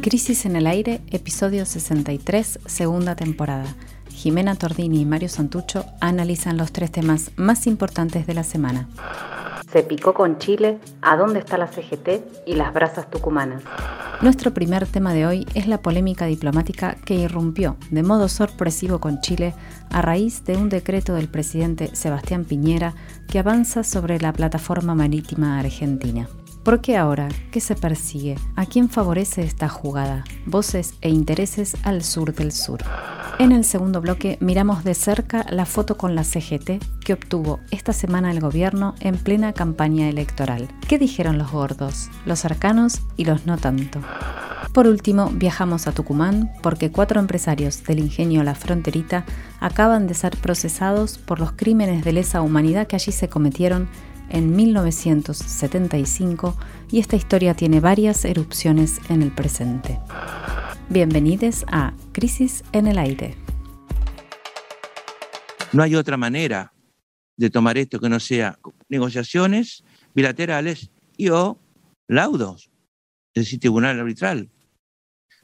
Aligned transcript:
Crisis 0.00 0.46
en 0.46 0.56
el 0.56 0.66
Aire, 0.66 1.00
episodio 1.10 1.64
63, 1.64 2.58
segunda 2.66 3.14
temporada. 3.14 3.72
Jimena 4.10 4.56
Tordini 4.56 5.00
y 5.00 5.04
Mario 5.04 5.28
Santucho 5.28 5.84
analizan 6.00 6.56
los 6.56 6.72
tres 6.72 6.90
temas 6.92 7.30
más 7.36 7.66
importantes 7.66 8.26
de 8.26 8.34
la 8.34 8.42
semana. 8.42 8.88
Se 9.72 9.82
picó 9.82 10.12
con 10.12 10.38
Chile, 10.38 10.78
¿a 11.00 11.16
dónde 11.16 11.38
está 11.38 11.56
la 11.56 11.66
CGT 11.66 12.46
y 12.46 12.56
las 12.56 12.74
brasas 12.74 13.10
tucumanas? 13.10 13.62
Nuestro 14.20 14.52
primer 14.52 14.86
tema 14.86 15.14
de 15.14 15.26
hoy 15.26 15.46
es 15.54 15.66
la 15.66 15.80
polémica 15.80 16.26
diplomática 16.26 16.96
que 17.04 17.14
irrumpió 17.14 17.76
de 17.90 18.02
modo 18.02 18.28
sorpresivo 18.28 19.00
con 19.00 19.20
Chile 19.20 19.54
a 19.90 20.02
raíz 20.02 20.44
de 20.44 20.56
un 20.56 20.68
decreto 20.68 21.14
del 21.14 21.28
presidente 21.28 21.94
Sebastián 21.96 22.44
Piñera 22.44 22.94
que 23.28 23.38
avanza 23.38 23.82
sobre 23.82 24.20
la 24.20 24.32
plataforma 24.32 24.94
marítima 24.94 25.58
argentina. 25.58 26.28
¿Por 26.62 26.80
qué 26.80 26.96
ahora? 26.96 27.28
¿Qué 27.50 27.60
se 27.60 27.74
persigue? 27.74 28.36
¿A 28.54 28.66
quién 28.66 28.88
favorece 28.88 29.42
esta 29.42 29.68
jugada? 29.68 30.22
Voces 30.46 30.94
e 31.00 31.08
intereses 31.08 31.76
al 31.82 32.04
sur 32.04 32.32
del 32.32 32.52
sur. 32.52 32.78
En 33.40 33.50
el 33.50 33.64
segundo 33.64 34.00
bloque 34.00 34.38
miramos 34.40 34.84
de 34.84 34.94
cerca 34.94 35.44
la 35.50 35.66
foto 35.66 35.96
con 35.96 36.14
la 36.14 36.22
CGT 36.22 36.80
que 37.04 37.14
obtuvo 37.14 37.58
esta 37.72 37.92
semana 37.92 38.30
el 38.30 38.38
gobierno 38.38 38.94
en 39.00 39.18
plena 39.18 39.52
campaña 39.52 40.08
electoral. 40.08 40.68
¿Qué 40.86 41.00
dijeron 41.00 41.36
los 41.36 41.50
gordos, 41.50 42.10
los 42.26 42.38
cercanos 42.38 43.00
y 43.16 43.24
los 43.24 43.44
no 43.44 43.58
tanto? 43.58 44.00
Por 44.72 44.86
último, 44.86 45.30
viajamos 45.34 45.88
a 45.88 45.92
Tucumán 45.92 46.52
porque 46.62 46.92
cuatro 46.92 47.18
empresarios 47.18 47.82
del 47.82 47.98
ingenio 47.98 48.44
La 48.44 48.54
Fronterita 48.54 49.24
acaban 49.58 50.06
de 50.06 50.14
ser 50.14 50.36
procesados 50.36 51.18
por 51.18 51.40
los 51.40 51.52
crímenes 51.52 52.04
de 52.04 52.12
lesa 52.12 52.40
humanidad 52.40 52.86
que 52.86 52.96
allí 52.96 53.10
se 53.10 53.28
cometieron 53.28 53.88
en 54.32 54.56
1975 54.56 56.58
y 56.90 56.98
esta 56.98 57.16
historia 57.16 57.54
tiene 57.54 57.80
varias 57.80 58.24
erupciones 58.24 58.98
en 59.08 59.22
el 59.22 59.30
presente. 59.30 60.00
Bienvenidos 60.88 61.64
a 61.68 61.94
Crisis 62.12 62.64
en 62.72 62.88
el 62.88 62.98
Aire. 62.98 63.36
No 65.72 65.82
hay 65.82 65.94
otra 65.94 66.16
manera 66.16 66.72
de 67.36 67.50
tomar 67.50 67.76
esto 67.78 68.00
que 68.00 68.08
no 68.08 68.20
sea 68.20 68.58
negociaciones 68.88 69.84
bilaterales 70.14 70.90
y 71.16 71.28
o 71.28 71.58
laudos, 72.08 72.70
es 73.34 73.44
decir, 73.44 73.60
tribunal 73.60 74.00
arbitral. 74.00 74.50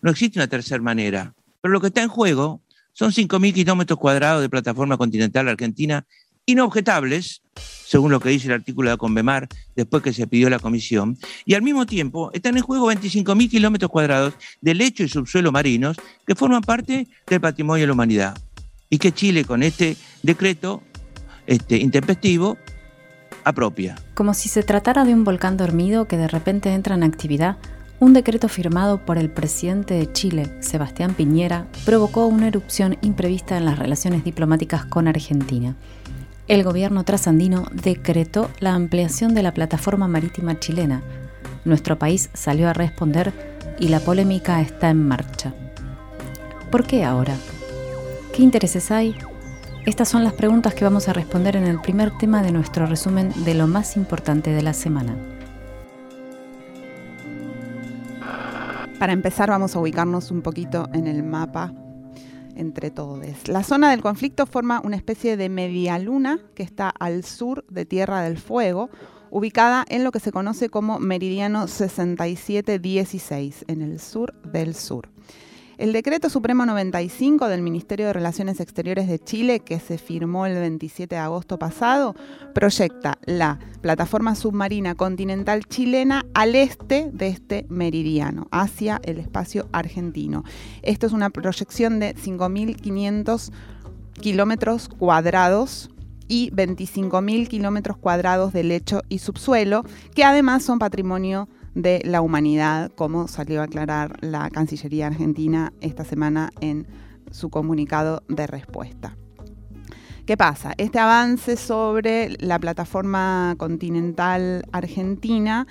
No 0.02 0.10
existe 0.10 0.38
una 0.38 0.48
tercera 0.48 0.82
manera. 0.82 1.34
Pero 1.60 1.72
lo 1.72 1.80
que 1.80 1.88
está 1.88 2.02
en 2.02 2.08
juego 2.08 2.62
son 2.92 3.10
5.000 3.10 3.54
kilómetros 3.54 3.98
cuadrados 3.98 4.42
de 4.42 4.48
plataforma 4.48 4.96
continental 4.96 5.48
argentina 5.48 6.06
inobjetables, 6.48 7.42
según 7.84 8.10
lo 8.10 8.20
que 8.20 8.30
dice 8.30 8.46
el 8.46 8.54
artículo 8.54 8.90
de 8.90 8.96
Convemar, 8.96 9.48
después 9.76 10.02
que 10.02 10.14
se 10.14 10.26
pidió 10.26 10.48
la 10.48 10.58
comisión, 10.58 11.18
y 11.44 11.52
al 11.52 11.60
mismo 11.60 11.84
tiempo 11.84 12.30
están 12.32 12.56
en 12.56 12.62
juego 12.62 12.90
25.000 12.90 13.50
kilómetros 13.50 13.90
cuadrados 13.90 14.32
de 14.62 14.74
lecho 14.74 15.02
y 15.02 15.08
subsuelo 15.08 15.52
marinos 15.52 15.98
que 16.26 16.34
forman 16.34 16.62
parte 16.62 17.06
del 17.26 17.40
patrimonio 17.40 17.82
de 17.82 17.86
la 17.88 17.92
humanidad. 17.92 18.38
Y 18.88 18.96
que 18.96 19.12
Chile 19.12 19.44
con 19.44 19.62
este 19.62 19.98
decreto 20.22 20.82
este, 21.46 21.76
intempestivo 21.76 22.56
apropia. 23.44 23.96
Como 24.14 24.32
si 24.32 24.48
se 24.48 24.62
tratara 24.62 25.04
de 25.04 25.12
un 25.12 25.24
volcán 25.24 25.58
dormido 25.58 26.08
que 26.08 26.16
de 26.16 26.28
repente 26.28 26.72
entra 26.72 26.94
en 26.94 27.02
actividad, 27.02 27.58
un 28.00 28.14
decreto 28.14 28.48
firmado 28.48 29.04
por 29.04 29.18
el 29.18 29.28
presidente 29.28 29.92
de 29.94 30.10
Chile, 30.12 30.56
Sebastián 30.60 31.12
Piñera, 31.12 31.66
provocó 31.84 32.26
una 32.26 32.48
erupción 32.48 32.96
imprevista 33.02 33.58
en 33.58 33.66
las 33.66 33.78
relaciones 33.78 34.24
diplomáticas 34.24 34.86
con 34.86 35.08
Argentina 35.08 35.76
el 36.48 36.64
gobierno 36.64 37.04
trasandino 37.04 37.66
decretó 37.72 38.50
la 38.58 38.74
ampliación 38.74 39.34
de 39.34 39.42
la 39.42 39.52
plataforma 39.52 40.08
marítima 40.08 40.58
chilena. 40.58 41.02
Nuestro 41.66 41.98
país 41.98 42.30
salió 42.32 42.68
a 42.68 42.72
responder 42.72 43.32
y 43.78 43.88
la 43.88 44.00
polémica 44.00 44.60
está 44.62 44.88
en 44.88 45.06
marcha. 45.06 45.54
¿Por 46.70 46.86
qué 46.86 47.04
ahora? 47.04 47.36
¿Qué 48.34 48.42
intereses 48.42 48.90
hay? 48.90 49.14
Estas 49.84 50.08
son 50.08 50.24
las 50.24 50.32
preguntas 50.32 50.74
que 50.74 50.84
vamos 50.84 51.08
a 51.08 51.12
responder 51.12 51.54
en 51.56 51.64
el 51.64 51.80
primer 51.80 52.16
tema 52.16 52.42
de 52.42 52.52
nuestro 52.52 52.86
resumen 52.86 53.32
de 53.44 53.54
lo 53.54 53.66
más 53.66 53.96
importante 53.96 54.50
de 54.50 54.62
la 54.62 54.72
semana. 54.72 55.16
Para 58.98 59.12
empezar 59.12 59.50
vamos 59.50 59.76
a 59.76 59.80
ubicarnos 59.80 60.30
un 60.30 60.40
poquito 60.40 60.88
en 60.94 61.06
el 61.06 61.22
mapa 61.22 61.72
entre 62.58 62.90
todos. 62.90 63.48
La 63.48 63.62
zona 63.62 63.90
del 63.90 64.02
conflicto 64.02 64.44
forma 64.44 64.82
una 64.84 64.96
especie 64.96 65.36
de 65.36 65.48
media 65.48 65.98
luna 65.98 66.38
que 66.54 66.62
está 66.62 66.90
al 66.90 67.24
sur 67.24 67.64
de 67.70 67.86
Tierra 67.86 68.20
del 68.22 68.36
Fuego, 68.36 68.90
ubicada 69.30 69.84
en 69.88 70.04
lo 70.04 70.12
que 70.12 70.20
se 70.20 70.32
conoce 70.32 70.68
como 70.68 70.98
meridiano 70.98 71.66
6716, 71.66 73.64
en 73.68 73.82
el 73.82 74.00
sur 74.00 74.34
del 74.42 74.74
sur. 74.74 75.08
El 75.78 75.92
decreto 75.92 76.28
supremo 76.28 76.66
95 76.66 77.46
del 77.46 77.62
Ministerio 77.62 78.06
de 78.06 78.12
Relaciones 78.12 78.58
Exteriores 78.58 79.06
de 79.06 79.20
Chile, 79.20 79.60
que 79.60 79.78
se 79.78 79.96
firmó 79.96 80.44
el 80.44 80.54
27 80.54 81.14
de 81.14 81.20
agosto 81.20 81.56
pasado, 81.56 82.16
proyecta 82.52 83.18
la 83.26 83.60
plataforma 83.80 84.34
submarina 84.34 84.96
continental 84.96 85.64
chilena 85.66 86.26
al 86.34 86.56
este 86.56 87.10
de 87.12 87.28
este 87.28 87.64
meridiano, 87.68 88.48
hacia 88.50 89.00
el 89.04 89.20
espacio 89.20 89.68
argentino. 89.70 90.42
Esto 90.82 91.06
es 91.06 91.12
una 91.12 91.30
proyección 91.30 92.00
de 92.00 92.16
5.500 92.16 93.52
kilómetros 94.20 94.88
cuadrados 94.88 95.90
y 96.26 96.50
25.000 96.50 97.46
kilómetros 97.46 97.98
cuadrados 97.98 98.52
de 98.52 98.64
lecho 98.64 99.02
y 99.08 99.20
subsuelo, 99.20 99.84
que 100.12 100.24
además 100.24 100.64
son 100.64 100.80
patrimonio 100.80 101.48
de 101.78 102.02
la 102.04 102.22
humanidad, 102.22 102.90
como 102.96 103.28
salió 103.28 103.60
a 103.60 103.64
aclarar 103.64 104.16
la 104.20 104.50
Cancillería 104.50 105.06
Argentina 105.06 105.72
esta 105.80 106.04
semana 106.04 106.50
en 106.60 106.88
su 107.30 107.50
comunicado 107.50 108.24
de 108.28 108.48
respuesta. 108.48 109.16
¿Qué 110.26 110.36
pasa? 110.36 110.72
Este 110.76 110.98
avance 110.98 111.56
sobre 111.56 112.30
la 112.40 112.58
plataforma 112.58 113.54
continental 113.58 114.64
argentina 114.72 115.68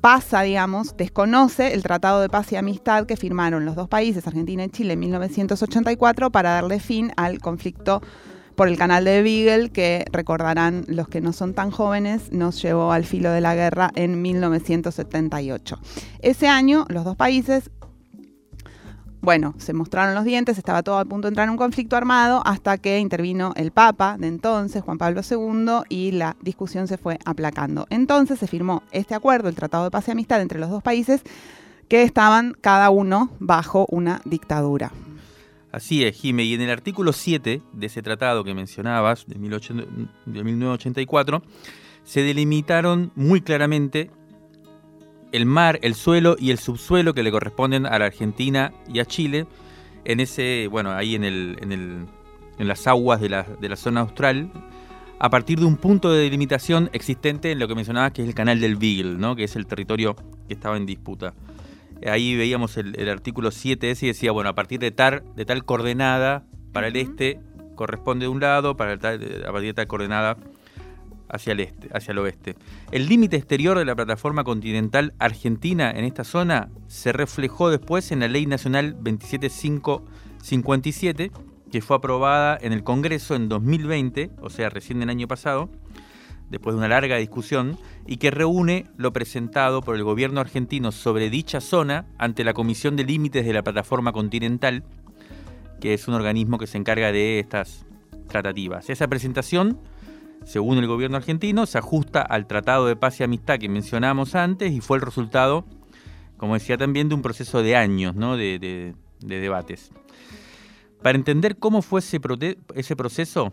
pasa, 0.00 0.40
digamos, 0.40 0.96
desconoce 0.96 1.74
el 1.74 1.82
Tratado 1.82 2.22
de 2.22 2.30
Paz 2.30 2.50
y 2.52 2.56
Amistad 2.56 3.04
que 3.04 3.18
firmaron 3.18 3.66
los 3.66 3.76
dos 3.76 3.86
países, 3.86 4.26
Argentina 4.26 4.64
y 4.64 4.70
Chile, 4.70 4.94
en 4.94 5.00
1984 5.00 6.30
para 6.30 6.52
darle 6.52 6.80
fin 6.80 7.12
al 7.16 7.38
conflicto 7.38 8.00
por 8.60 8.68
el 8.68 8.76
canal 8.76 9.06
de 9.06 9.22
Beagle, 9.22 9.70
que 9.70 10.04
recordarán 10.12 10.84
los 10.86 11.08
que 11.08 11.22
no 11.22 11.32
son 11.32 11.54
tan 11.54 11.70
jóvenes, 11.70 12.30
nos 12.30 12.60
llevó 12.60 12.92
al 12.92 13.06
filo 13.06 13.32
de 13.32 13.40
la 13.40 13.54
guerra 13.54 13.90
en 13.94 14.20
1978. 14.20 15.78
Ese 16.20 16.46
año, 16.46 16.84
los 16.90 17.06
dos 17.06 17.16
países 17.16 17.70
bueno, 19.22 19.54
se 19.56 19.72
mostraron 19.72 20.14
los 20.14 20.24
dientes, 20.24 20.58
estaba 20.58 20.82
todo 20.82 20.98
a 20.98 21.06
punto 21.06 21.26
de 21.26 21.30
entrar 21.30 21.46
en 21.46 21.52
un 21.52 21.56
conflicto 21.56 21.96
armado 21.96 22.42
hasta 22.44 22.76
que 22.76 22.98
intervino 22.98 23.54
el 23.56 23.70
Papa 23.70 24.16
de 24.18 24.26
entonces, 24.26 24.82
Juan 24.82 24.98
Pablo 24.98 25.22
II, 25.22 25.86
y 25.88 26.12
la 26.12 26.36
discusión 26.42 26.86
se 26.86 26.98
fue 26.98 27.18
aplacando. 27.24 27.86
Entonces 27.88 28.38
se 28.38 28.46
firmó 28.46 28.82
este 28.92 29.14
acuerdo, 29.14 29.48
el 29.48 29.54
Tratado 29.54 29.84
de 29.84 29.90
Paz 29.90 30.08
y 30.08 30.10
Amistad 30.10 30.42
entre 30.42 30.58
los 30.58 30.68
dos 30.68 30.82
países, 30.82 31.22
que 31.88 32.02
estaban 32.02 32.54
cada 32.60 32.90
uno 32.90 33.30
bajo 33.38 33.86
una 33.88 34.20
dictadura. 34.26 34.92
Así 35.72 36.04
es, 36.04 36.20
Jime, 36.20 36.42
y 36.42 36.54
en 36.54 36.62
el 36.62 36.70
artículo 36.70 37.12
7 37.12 37.62
de 37.72 37.86
ese 37.86 38.02
tratado 38.02 38.42
que 38.42 38.54
mencionabas, 38.54 39.24
de, 39.28 39.38
1984, 39.38 41.42
se 42.02 42.22
delimitaron 42.22 43.12
muy 43.14 43.40
claramente 43.40 44.10
el 45.30 45.46
mar, 45.46 45.78
el 45.82 45.94
suelo 45.94 46.34
y 46.38 46.50
el 46.50 46.58
subsuelo 46.58 47.14
que 47.14 47.22
le 47.22 47.30
corresponden 47.30 47.86
a 47.86 48.00
la 48.00 48.06
Argentina 48.06 48.72
y 48.92 48.98
a 48.98 49.04
Chile, 49.04 49.46
en 50.04 50.18
ese, 50.18 50.66
bueno, 50.68 50.90
ahí 50.90 51.14
en, 51.14 51.22
el, 51.22 51.56
en, 51.60 51.70
el, 51.70 52.06
en 52.58 52.66
las 52.66 52.88
aguas 52.88 53.20
de 53.20 53.28
la, 53.28 53.44
de 53.44 53.68
la 53.68 53.76
zona 53.76 54.00
austral, 54.00 54.50
a 55.20 55.30
partir 55.30 55.60
de 55.60 55.66
un 55.66 55.76
punto 55.76 56.10
de 56.10 56.22
delimitación 56.22 56.90
existente 56.92 57.52
en 57.52 57.60
lo 57.60 57.68
que 57.68 57.76
mencionabas 57.76 58.10
que 58.10 58.22
es 58.22 58.28
el 58.28 58.34
canal 58.34 58.58
del 58.58 58.74
Beagle, 58.74 59.18
¿no? 59.18 59.36
que 59.36 59.44
es 59.44 59.54
el 59.54 59.66
territorio 59.66 60.16
que 60.48 60.54
estaba 60.54 60.76
en 60.76 60.86
disputa 60.86 61.32
ahí 62.06 62.36
veíamos 62.36 62.76
el, 62.76 63.08
artículo 63.08 63.50
7 63.50 63.90
ese 63.90 64.06
y 64.06 64.08
decía, 64.08 64.32
bueno, 64.32 64.50
a 64.50 64.54
partir 64.54 64.80
de 64.80 64.90
tal, 64.90 65.22
de 65.36 65.44
tal 65.44 65.64
coordenada 65.64 66.44
para 66.72 66.88
el 66.88 66.96
este 66.96 67.40
corresponde 67.74 68.24
de 68.24 68.28
un 68.28 68.40
lado, 68.40 68.76
para 68.76 68.92
el 68.92 68.98
a 68.98 69.52
partir 69.52 69.68
de 69.68 69.74
tal 69.74 69.86
coordenada 69.86 70.36
hacia 71.30 71.52
el 71.52 71.60
este, 71.60 71.88
hacia 71.92 72.10
el 72.12 72.18
oeste. 72.18 72.56
El 72.90 73.08
límite 73.08 73.36
exterior 73.36 73.78
de 73.78 73.84
la 73.84 73.94
plataforma 73.94 74.42
continental 74.44 75.12
argentina 75.18 75.90
en 75.90 76.04
esta 76.04 76.24
zona 76.24 76.70
se 76.88 77.12
reflejó 77.12 77.68
después 77.70 78.10
en 78.12 78.20
la 78.20 78.28
Ley 78.28 78.46
Nacional 78.46 78.96
27557, 79.02 81.30
que 81.70 81.80
fue 81.80 81.96
aprobada 81.96 82.58
en 82.60 82.72
el 82.72 82.82
Congreso 82.82 83.36
en 83.36 83.48
2020, 83.48 84.30
o 84.40 84.50
sea, 84.50 84.68
recién 84.70 85.00
el 85.02 85.10
año 85.10 85.28
pasado, 85.28 85.70
después 86.50 86.74
de 86.74 86.78
una 86.78 86.88
larga 86.88 87.16
discusión, 87.16 87.78
y 88.06 88.18
que 88.18 88.30
reúne 88.30 88.86
lo 88.96 89.12
presentado 89.12 89.80
por 89.80 89.96
el 89.96 90.04
gobierno 90.04 90.40
argentino 90.40 90.92
sobre 90.92 91.30
dicha 91.30 91.60
zona 91.60 92.06
ante 92.18 92.44
la 92.44 92.52
Comisión 92.52 92.96
de 92.96 93.04
Límites 93.04 93.46
de 93.46 93.52
la 93.52 93.62
Plataforma 93.62 94.12
Continental, 94.12 94.84
que 95.80 95.94
es 95.94 96.06
un 96.08 96.14
organismo 96.14 96.58
que 96.58 96.66
se 96.66 96.76
encarga 96.76 97.12
de 97.12 97.38
estas 97.38 97.86
tratativas. 98.28 98.90
Esa 98.90 99.08
presentación, 99.08 99.78
según 100.44 100.78
el 100.78 100.86
gobierno 100.86 101.16
argentino, 101.16 101.66
se 101.66 101.78
ajusta 101.78 102.20
al 102.20 102.46
Tratado 102.46 102.86
de 102.86 102.96
Paz 102.96 103.20
y 103.20 103.22
Amistad 103.22 103.58
que 103.58 103.68
mencionamos 103.68 104.34
antes 104.34 104.72
y 104.72 104.80
fue 104.80 104.98
el 104.98 105.02
resultado 105.02 105.64
como 106.40 106.54
decía 106.54 106.78
también, 106.78 107.10
de 107.10 107.14
un 107.14 107.20
proceso 107.20 107.62
de 107.62 107.76
años, 107.76 108.16
de, 108.16 108.58
de, 109.20 109.40
debates. 109.40 109.90
Para 111.02 111.18
entender 111.18 111.58
cómo 111.58 111.82
fue 111.82 112.00
ese 112.00 112.96
proceso, 112.96 113.52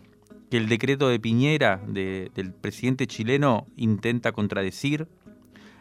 que 0.50 0.56
el 0.56 0.68
decreto 0.68 1.08
de 1.08 1.20
Piñera 1.20 1.80
del 1.86 2.52
presidente 2.60 3.06
chileno 3.06 3.66
intenta 3.76 4.32
contradecir, 4.32 5.08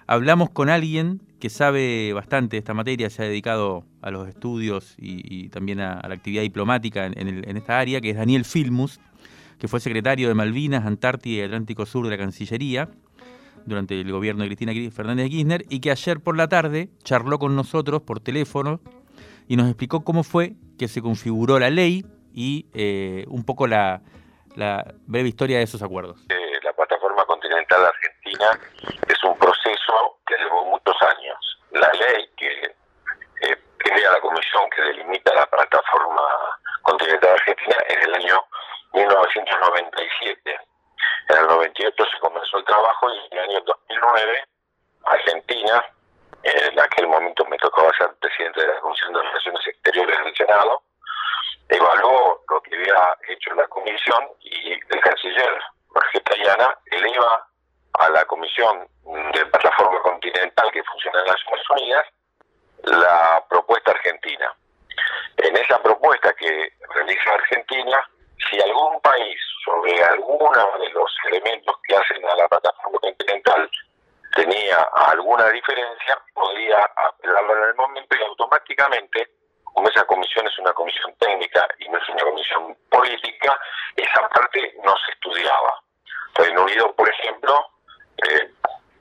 hablamos 0.07 0.49
con 0.49 0.69
alguien 0.69 1.21
que 1.39 1.49
sabe 1.49 2.13
bastante 2.13 2.55
de 2.55 2.59
esta 2.59 2.73
materia, 2.73 3.09
se 3.09 3.23
ha 3.23 3.25
dedicado 3.25 3.85
a 4.01 4.11
los 4.11 4.27
estudios 4.27 4.95
y, 4.97 5.49
también 5.49 5.79
a, 5.79 6.05
la 6.07 6.15
actividad 6.15 6.41
diplomática 6.41 7.05
en, 7.05 7.57
esta 7.57 7.79
área, 7.79 8.01
que 8.01 8.09
es 8.09 8.17
Daniel 8.17 8.43
Filmus, 8.43 8.99
que 9.59 9.67
fue 9.67 9.79
secretario 9.79 10.27
de 10.27 10.33
Malvinas, 10.33 10.85
Antártida 10.85 11.41
y 11.41 11.41
Atlántico 11.41 11.85
Sur 11.85 12.05
de 12.05 12.11
la 12.11 12.17
Cancillería 12.17 12.89
durante 13.65 13.99
el 13.99 14.11
gobierno 14.11 14.43
de 14.43 14.49
Cristina 14.49 14.73
Fernández 14.91 15.25
de 15.25 15.29
Kirchner 15.29 15.65
y 15.69 15.79
que 15.79 15.91
ayer 15.91 16.21
por 16.21 16.37
la 16.37 16.47
tarde 16.47 16.89
charló 17.03 17.37
con 17.37 17.55
nosotros 17.55 18.01
por 18.01 18.19
teléfono 18.19 18.79
y 19.47 19.57
nos 19.57 19.67
explicó 19.67 20.01
cómo 20.01 20.23
fue 20.23 20.55
que 20.77 20.87
se 20.87 21.01
configuró 21.01 21.59
la 21.59 21.69
ley 21.69 22.05
y 22.33 22.67
eh, 22.73 23.25
un 23.27 23.43
poco 23.43 23.67
la, 23.67 24.03
breve 25.05 25.29
historia 25.29 25.57
de 25.57 25.63
esos 25.63 25.81
acuerdos. 25.81 26.19
Eh, 26.29 26.59
la 26.63 26.73
plataforma 26.73 27.23
continental 27.25 27.85
argentina 27.85 28.59
es 29.07 29.23
un 29.23 29.37
proceso 29.37 30.19
que 30.25 30.35
llevó 30.37 30.65
muchos 30.65 30.95
años. 31.01 31.59
La 31.71 31.91
ley 31.93 32.29
que 32.35 32.75
eh, 33.41 33.57
crea 33.77 34.11
la 34.11 34.19
comisión 34.19 34.69
que 34.75 34.81
delimita 34.81 35.33
la 35.33 35.45
plataforma 35.45 36.23
continental 36.81 37.31
argentina 37.31 37.77
es 37.87 38.01
del 38.01 38.13
año 38.15 38.43
1997 38.93 40.67
en 41.29 41.37
el 41.37 41.47
98 41.47 42.05
se 42.05 42.19
comenzó 42.19 42.57
el 42.57 42.63
trabajo 42.63 43.09
y 43.11 43.17
en 43.17 43.37
el 43.37 43.49
año 43.49 43.61
2009 43.65 44.43
Argentina, 45.03 45.85
en 46.43 46.79
aquel 46.79 47.07
momento 47.07 47.45
me 47.45 47.57
tocaba 47.57 47.91
ser 47.97 48.09
presidente 48.21 48.61
de 48.61 48.67
la 48.67 48.79
Comisión 48.79 49.13
de 49.13 49.21
Relaciones 49.21 49.67
Exteriores 49.67 50.23
del 50.23 50.35
Senado, 50.35 50.83
evaluó 51.67 52.43
lo 52.49 52.61
que 52.61 52.75
había 52.75 53.17
hecho 53.27 53.53
la 53.55 53.67
comisión 53.67 54.23
el 54.89 55.01
canciller 55.01 55.59
Jorge 55.89 56.19
Tayana 56.21 56.77
eleva 56.91 57.47
a 57.99 58.09
la 58.09 58.25
comisión 58.25 58.87
de 59.33 59.45
plataforma 59.47 60.01
continental 60.01 60.71
que 60.71 60.83
funciona 60.83 61.19
en 61.19 61.27
las 61.27 61.35
Naciones 61.37 61.69
Unidas 61.69 62.05
la 62.83 63.43
propuesta 63.49 63.91
argentina. 63.91 64.53
En 65.37 65.55
esa 65.57 65.81
propuesta 65.81 66.33
que 66.33 66.73
realiza 66.93 67.33
Argentina, 67.33 68.03
si 68.49 68.59
algún 68.61 68.99
país 69.01 69.39
sobre 69.65 70.03
alguno 70.03 70.77
de 70.79 70.89
los 70.89 71.11
elementos 71.29 71.75
que 71.87 71.95
hacen 71.95 72.23
a 72.25 72.35
la 72.35 72.47
plataforma 72.47 72.99
continental 72.99 73.69
tenía 74.35 74.77
alguna 75.07 75.49
diferencia, 75.49 76.17
podía 76.33 76.79
apelarlo 76.83 77.57
en 77.57 77.69
el 77.69 77.75
momento 77.75 78.15
y 78.15 78.23
automáticamente, 78.23 79.29
como 79.77 79.89
esa 79.89 80.03
comisión 80.05 80.47
es 80.47 80.57
una 80.57 80.73
comisión 80.73 81.13
técnica 81.19 81.67
y 81.77 81.87
no 81.87 81.99
es 81.99 82.09
una 82.09 82.23
comisión 82.23 82.75
política, 82.89 83.59
esa 83.95 84.27
parte 84.29 84.73
no 84.83 84.95
se 85.05 85.11
estudiaba. 85.11 85.83
Reino 86.33 86.63
Unido, 86.63 86.95
por 86.95 87.07
ejemplo, 87.07 87.53
eh, 88.27 88.51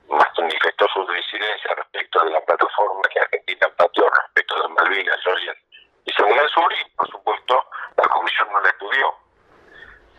manifestó 0.07 0.87
su 0.93 1.03
disidencia 1.11 1.73
respecto 1.73 2.23
de 2.23 2.29
la 2.29 2.41
plataforma 2.41 3.01
que 3.11 3.19
Argentina 3.19 3.67
pateó 3.75 4.07
respecto 4.07 4.61
de 4.61 4.67
Malvinas, 4.67 5.19
Georgia 5.23 5.55
y 6.05 6.11
Seguridad 6.11 6.47
Sur, 6.53 6.71
y 6.71 6.89
por 6.91 7.09
supuesto 7.09 7.69
la 7.97 8.07
comisión 8.09 8.47
no 8.51 8.61
la 8.61 8.69
estudió. 8.69 9.15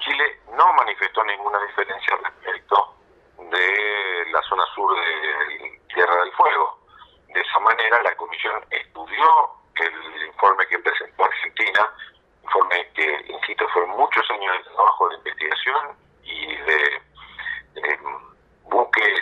Chile 0.01 0.41
no 0.55 0.73
manifestó 0.73 1.23
ninguna 1.23 1.63
diferencia 1.69 2.17
respecto 2.17 2.97
de 3.39 4.27
la 4.33 4.43
zona 4.43 4.65
sur 4.75 4.93
de 4.93 5.81
Tierra 5.95 6.17
del 6.17 6.33
Fuego. 6.33 6.81
De 7.29 7.41
esa 7.41 7.61
manera, 7.61 8.03
la 8.03 8.17
Comisión 8.17 8.65
estudió 8.71 9.58
el 9.81 10.27
informe 10.27 10.67
que 10.67 10.79
presentó 10.79 11.25
Argentina, 11.25 11.89
informe 12.43 12.89
que, 12.95 13.25
insisto, 13.29 13.69
fue 13.69 13.87
muchos 13.87 14.31
años 14.31 14.57
de 14.59 14.71
trabajo 14.71 15.09
de 15.09 15.17
investigación 15.17 15.97
y 16.25 16.57
de, 16.57 17.03
buques 18.65 19.21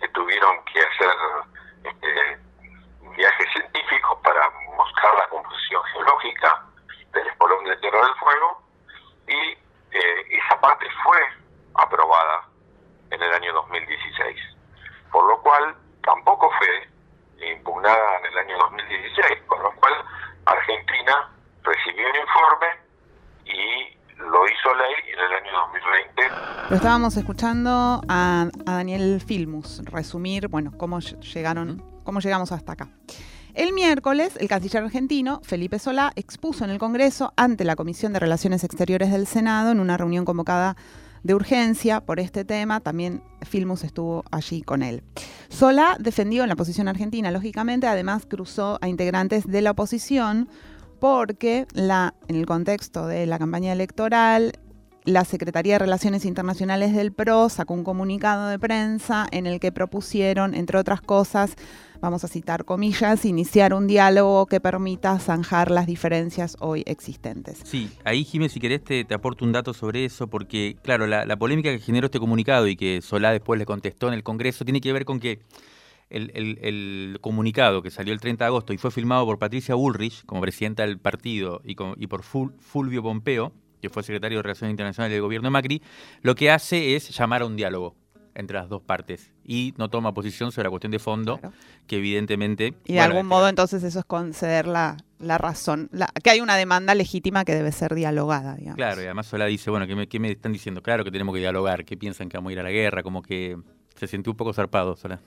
que 0.00 0.08
tuvieron 0.08 0.64
que 0.64 0.80
hacer 0.80 1.10
este, 1.84 2.38
viajes 3.16 3.46
científicos 3.52 4.18
para 4.22 4.50
mostrar 4.76 5.14
la 5.14 5.28
composición 5.28 5.82
geológica 5.92 6.64
del 7.12 7.26
espolón 7.26 7.64
de 7.64 7.76
Tierra 7.76 8.00
del 8.00 8.14
Fuego 8.14 8.62
y 9.26 9.58
eh, 9.90 10.26
esa 10.30 10.60
parte 10.60 10.86
fue 11.02 11.18
aprobada 11.74 12.48
en 13.10 13.22
el 13.22 13.32
año 13.32 13.52
2016, 13.52 14.40
por 15.10 15.26
lo 15.28 15.40
cual 15.42 15.74
tampoco 16.02 16.50
fue 16.58 16.88
impugnada 17.40 18.18
en 18.18 18.32
el 18.32 18.38
año 18.38 18.58
2016, 18.58 19.26
con 19.46 19.62
lo 19.62 19.72
cual 19.76 19.92
Argentina 20.46 21.30
recibió 21.62 22.04
un 22.08 22.16
informe 22.16 22.66
y 23.44 23.98
lo 24.18 24.46
hizo 24.46 24.74
ley 24.74 24.94
en 25.12 25.20
el 25.20 25.32
año 25.32 25.52
2020. 25.72 26.22
Lo 26.70 26.76
estábamos 26.76 27.16
escuchando 27.16 28.02
a, 28.08 28.48
a 28.66 28.72
Daniel 28.72 29.22
Filmus 29.24 29.82
resumir, 29.84 30.48
bueno, 30.48 30.72
cómo 30.76 31.00
llegaron, 31.00 31.82
cómo 32.04 32.20
llegamos 32.20 32.52
hasta 32.52 32.72
acá. 32.72 32.88
El 33.54 33.72
miércoles, 33.72 34.36
el 34.38 34.48
canciller 34.48 34.84
argentino, 34.84 35.40
Felipe 35.42 35.78
Solá, 35.78 36.12
expuso 36.14 36.64
en 36.64 36.70
el 36.70 36.78
Congreso 36.78 37.32
ante 37.36 37.64
la 37.64 37.74
Comisión 37.74 38.12
de 38.12 38.20
Relaciones 38.20 38.62
Exteriores 38.62 39.10
del 39.10 39.26
Senado 39.26 39.72
en 39.72 39.80
una 39.80 39.96
reunión 39.96 40.24
convocada 40.24 40.76
de 41.24 41.34
urgencia 41.34 42.00
por 42.00 42.20
este 42.20 42.44
tema. 42.44 42.80
También 42.80 43.22
Filmus 43.42 43.82
estuvo 43.82 44.24
allí 44.30 44.62
con 44.62 44.82
él. 44.82 45.02
Solá 45.48 45.96
defendió 45.98 46.42
en 46.42 46.48
la 46.48 46.56
posición 46.56 46.88
argentina, 46.88 47.30
lógicamente, 47.30 47.86
además 47.86 48.26
cruzó 48.26 48.78
a 48.80 48.88
integrantes 48.88 49.46
de 49.46 49.62
la 49.62 49.72
oposición 49.72 50.48
porque 51.00 51.66
en 51.74 52.36
el 52.36 52.46
contexto 52.46 53.06
de 53.06 53.26
la 53.26 53.38
campaña 53.38 53.72
electoral, 53.72 54.52
la 55.04 55.24
Secretaría 55.24 55.74
de 55.74 55.78
Relaciones 55.78 56.24
Internacionales 56.24 56.92
del 56.92 57.12
PRO 57.12 57.48
sacó 57.48 57.72
un 57.72 57.84
comunicado 57.84 58.48
de 58.48 58.58
prensa 58.58 59.26
en 59.30 59.46
el 59.46 59.58
que 59.58 59.72
propusieron, 59.72 60.54
entre 60.54 60.78
otras 60.78 61.00
cosas, 61.00 61.54
vamos 62.00 62.24
a 62.24 62.28
citar 62.28 62.64
comillas, 62.64 63.24
iniciar 63.24 63.74
un 63.74 63.86
diálogo 63.86 64.46
que 64.46 64.60
permita 64.60 65.18
zanjar 65.18 65.70
las 65.70 65.86
diferencias 65.86 66.56
hoy 66.60 66.82
existentes. 66.86 67.60
Sí, 67.64 67.90
ahí 68.04 68.24
Jiménez, 68.24 68.52
si 68.52 68.60
querés 68.60 68.82
te, 68.84 69.06
aporto 69.12 69.44
un 69.44 69.52
dato 69.52 69.74
sobre 69.74 70.04
eso, 70.04 70.28
porque 70.28 70.76
claro, 70.82 71.06
la, 71.06 71.36
polémica 71.36 71.70
que 71.70 71.78
generó 71.78 72.06
este 72.06 72.18
comunicado 72.18 72.66
y 72.68 72.76
que 72.76 73.00
Solá 73.02 73.32
después 73.32 73.58
le 73.58 73.66
contestó 73.66 74.08
en 74.08 74.14
el 74.14 74.22
Congreso 74.22 74.64
tiene 74.64 74.80
que 74.80 74.92
ver 74.92 75.04
con 75.04 75.20
que 75.20 75.40
el, 76.10 77.18
comunicado 77.20 77.82
que 77.82 77.90
salió 77.90 78.12
el 78.12 78.20
30 78.20 78.44
de 78.44 78.46
agosto 78.46 78.72
y 78.72 78.78
fue 78.78 78.90
filmado 78.90 79.24
por 79.26 79.38
Patricia 79.38 79.74
Bullrich 79.74 80.24
como 80.24 80.40
presidenta 80.40 80.84
del 80.84 80.98
partido 80.98 81.60
y, 81.64 81.76
y 81.96 82.06
por 82.06 82.22
Fulvio 82.22 83.02
Pompeo, 83.02 83.52
que 83.80 83.90
fue 83.90 84.02
secretario 84.02 84.38
de 84.38 84.42
Relaciones 84.42 84.72
Internacionales 84.72 85.14
del 85.14 85.22
gobierno 85.22 85.46
de 85.46 85.50
Macri, 85.50 85.82
lo 86.22 86.34
que 86.34 86.50
hace 86.50 86.96
es 86.96 87.16
llamar 87.16 87.42
a 87.42 87.46
un 87.46 87.56
diálogo 87.56 87.94
entre 88.38 88.56
las 88.56 88.68
dos 88.68 88.80
partes 88.80 89.32
y 89.44 89.74
no 89.76 89.90
toma 89.90 90.14
posición 90.14 90.52
sobre 90.52 90.66
la 90.66 90.70
cuestión 90.70 90.92
de 90.92 91.00
fondo, 91.00 91.40
que 91.86 91.96
evidentemente... 91.96 92.74
Y 92.86 92.94
de 92.94 93.00
algún 93.00 93.26
modo 93.26 93.48
entonces 93.48 93.82
eso 93.82 93.98
es 93.98 94.04
conceder 94.04 94.68
la, 94.68 94.96
la 95.18 95.38
razón, 95.38 95.88
la, 95.92 96.08
que 96.22 96.30
hay 96.30 96.40
una 96.40 96.56
demanda 96.56 96.94
legítima 96.94 97.44
que 97.44 97.54
debe 97.54 97.72
ser 97.72 97.96
dialogada. 97.96 98.54
Digamos. 98.54 98.76
Claro, 98.76 99.02
y 99.02 99.06
además 99.06 99.26
Sola 99.26 99.46
dice, 99.46 99.70
bueno, 99.70 99.88
¿qué 99.88 99.96
me, 99.96 100.06
¿qué 100.06 100.20
me, 100.20 100.30
están 100.30 100.52
diciendo? 100.52 100.82
Claro 100.82 101.04
que 101.04 101.10
tenemos 101.10 101.34
que 101.34 101.40
dialogar, 101.40 101.84
¿qué 101.84 101.96
piensan 101.96 102.28
que 102.28 102.36
vamos 102.36 102.50
a 102.50 102.52
ir 102.52 102.60
a 102.60 102.62
la 102.62 102.70
guerra? 102.70 103.02
Como 103.02 103.22
que 103.22 103.58
se 103.96 104.06
sintió 104.06 104.30
un 104.30 104.36
poco 104.36 104.52
zarpado, 104.52 104.94
Sola. 104.94 105.18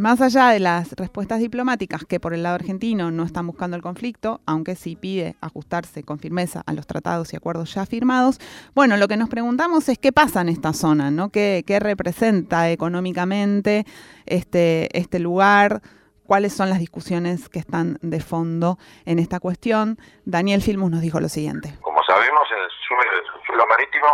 Más 0.00 0.22
allá 0.22 0.48
de 0.48 0.60
las 0.60 0.92
respuestas 0.92 1.40
diplomáticas 1.40 2.06
que 2.06 2.20
por 2.20 2.32
el 2.32 2.42
lado 2.42 2.54
argentino 2.54 3.10
no 3.10 3.22
están 3.22 3.46
buscando 3.46 3.76
el 3.76 3.82
conflicto, 3.82 4.40
aunque 4.46 4.74
sí 4.74 4.96
pide 4.96 5.36
ajustarse 5.42 6.02
con 6.02 6.18
firmeza 6.18 6.62
a 6.66 6.72
los 6.72 6.86
tratados 6.86 7.34
y 7.34 7.36
acuerdos 7.36 7.74
ya 7.74 7.84
firmados, 7.84 8.38
bueno, 8.74 8.96
lo 8.96 9.08
que 9.08 9.18
nos 9.18 9.28
preguntamos 9.28 9.90
es 9.90 9.98
qué 9.98 10.10
pasa 10.10 10.40
en 10.40 10.48
esta 10.48 10.72
zona, 10.72 11.10
¿no? 11.10 11.28
¿Qué, 11.28 11.62
representa 11.78 12.70
económicamente 12.70 13.84
este, 14.24 14.88
este 14.98 15.18
lugar? 15.18 15.82
cuáles 16.26 16.54
son 16.54 16.70
las 16.70 16.78
discusiones 16.78 17.50
que 17.50 17.58
están 17.58 17.98
de 18.00 18.20
fondo 18.20 18.78
en 19.04 19.18
esta 19.18 19.38
cuestión. 19.38 19.98
Daniel 20.24 20.62
Filmus 20.62 20.90
nos 20.90 21.02
dijo 21.02 21.20
lo 21.20 21.28
siguiente. 21.28 21.76
Como 21.82 22.02
sabemos, 22.04 22.48
en 22.52 22.58
el 22.58 23.44
suelo 23.44 23.66
marítimo 23.66 24.06